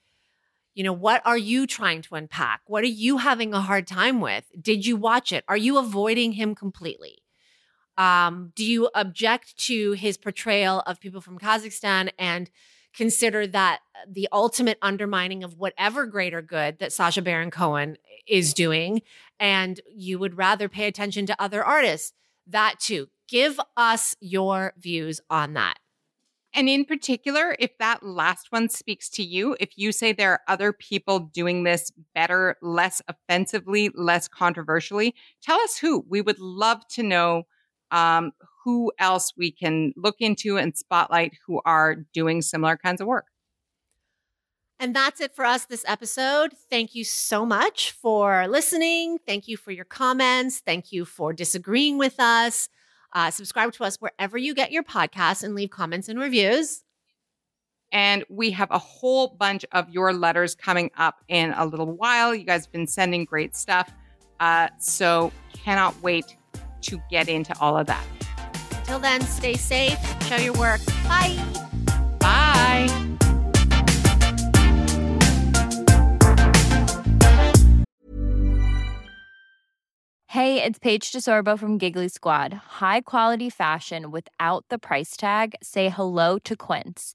You 0.75 0.85
know 0.85 0.93
what 0.93 1.23
are 1.25 1.39
you 1.39 1.67
trying 1.67 2.03
to 2.03 2.15
unpack? 2.15 2.61
What 2.67 2.85
are 2.85 2.87
you 2.87 3.19
having 3.19 3.55
a 3.55 3.61
hard 3.61 3.87
time 3.87 4.21
with? 4.21 4.45
Did 4.61 4.87
you 4.87 4.97
watch 4.97 5.33
it? 5.33 5.45
Are 5.49 5.57
you 5.57 5.79
avoiding 5.79 6.33
him 6.33 6.55
completely 6.55 7.22
um, 7.97 8.53
do 8.55 8.65
you 8.65 8.89
object 8.95 9.57
to 9.67 9.93
his 9.93 10.17
portrayal 10.17 10.81
of 10.87 11.01
people 11.01 11.21
from 11.21 11.39
kazakhstan 11.39 12.11
and 12.19 12.51
consider 12.95 13.47
that 13.47 13.81
the 14.09 14.29
ultimate 14.33 14.79
undermining 14.83 15.43
of 15.43 15.59
whatever 15.59 16.07
greater 16.07 16.43
good 16.43 16.79
that 16.79 16.93
Sacha 16.93 17.23
Baron 17.23 17.51
Cohen 17.51 17.97
is 18.27 18.55
doing, 18.55 19.03
and 19.41 19.81
you 19.91 20.19
would 20.19 20.37
rather 20.37 20.69
pay 20.69 20.87
attention 20.87 21.27
to 21.27 21.43
other 21.43 21.65
artists. 21.65 22.13
That 22.47 22.79
too. 22.81 23.09
Give 23.29 23.59
us 23.77 24.15
your 24.21 24.75
views 24.79 25.21
on 25.31 25.55
that. 25.55 25.79
And 26.55 26.69
in 26.69 26.85
particular, 26.85 27.57
if 27.59 27.79
that 27.79 28.03
last 28.03 28.53
one 28.53 28.69
speaks 28.69 29.09
to 29.11 29.23
you, 29.23 29.57
if 29.59 29.79
you 29.79 29.91
say 29.91 30.13
there 30.13 30.33
are 30.33 30.41
other 30.49 30.73
people 30.73 31.19
doing 31.19 31.63
this 31.63 31.91
better, 32.15 32.57
less 32.61 33.01
offensively, 33.09 33.91
less 33.95 34.29
controversially, 34.29 35.15
tell 35.41 35.59
us 35.61 35.79
who. 35.79 36.05
We 36.07 36.21
would 36.21 36.39
love 36.39 36.87
to 36.89 37.03
know 37.03 37.45
um, 37.93 38.33
who 38.65 38.91
else 38.99 39.33
we 39.37 39.53
can 39.53 39.93
look 39.97 40.17
into 40.19 40.57
and 40.57 40.77
spotlight 40.77 41.35
who 41.47 41.61
are 41.65 41.97
doing 42.13 42.43
similar 42.43 42.77
kinds 42.77 43.01
of 43.01 43.07
work. 43.07 43.27
And 44.81 44.97
that's 44.97 45.21
it 45.21 45.37
for 45.37 45.45
us 45.45 45.67
this 45.67 45.85
episode. 45.87 46.55
Thank 46.69 46.97
you 46.97 47.05
so 47.05 47.47
much 47.47 47.93
for 47.93 48.49
listening. 48.49 49.19
Thank 49.25 49.47
you 49.47 49.57
for 49.57 49.71
your 49.71 49.85
comments. 49.85 50.59
Thank 50.59 50.91
you 50.91 51.05
for 51.05 51.33
disagreeing 51.33 51.99
with 51.99 52.19
us. 52.19 52.69
Uh, 53.13 53.31
subscribe 53.31 53.73
to 53.75 53.85
us 53.85 53.97
wherever 53.99 54.37
you 54.37 54.55
get 54.55 54.73
your 54.73 54.83
podcasts 54.83 55.45
and 55.45 55.55
leave 55.55 55.71
comments 55.71 56.09
and 56.09 56.19
reviews. 56.19 56.83
And 57.93 58.25
we 58.31 58.51
have 58.53 58.71
a 58.71 58.79
whole 58.79 59.37
bunch 59.39 59.67
of 59.71 59.89
your 59.91 60.15
letters 60.15 60.55
coming 60.55 60.91
up 60.97 61.17
in 61.29 61.53
a 61.53 61.67
little 61.67 61.95
while. 61.95 62.35
You 62.35 62.45
guys 62.45 62.65
have 62.65 62.73
been 62.73 62.87
sending 62.87 63.25
great 63.25 63.55
stuff. 63.55 63.93
Uh, 64.41 64.69
so 64.79 65.31
cannot 65.53 65.95
wait 66.03 66.37
to 66.83 67.01
get 67.11 67.29
into 67.29 67.55
all 67.61 67.77
of 67.77 67.87
that. 67.87 68.05
Until 68.79 68.99
then, 68.99 69.21
stay 69.23 69.55
safe, 69.55 69.99
show 70.25 70.37
your 70.37 70.55
work. 70.55 70.81
Bye. 71.05 71.39
Bye. 72.19 72.89
Hey, 80.27 80.63
it's 80.63 80.79
Paige 80.79 81.13
DeSorbo 81.13 81.59
from 81.59 81.77
Giggly 81.77 82.09
Squad. 82.09 82.55
High 82.81 83.03
quality 83.03 83.51
fashion 83.51 84.11
without 84.11 84.65
the 84.71 84.79
price 84.79 85.15
tag. 85.15 85.55
Say 85.63 85.91
hello 85.91 86.39
to 86.39 86.57
Quince. 86.57 87.15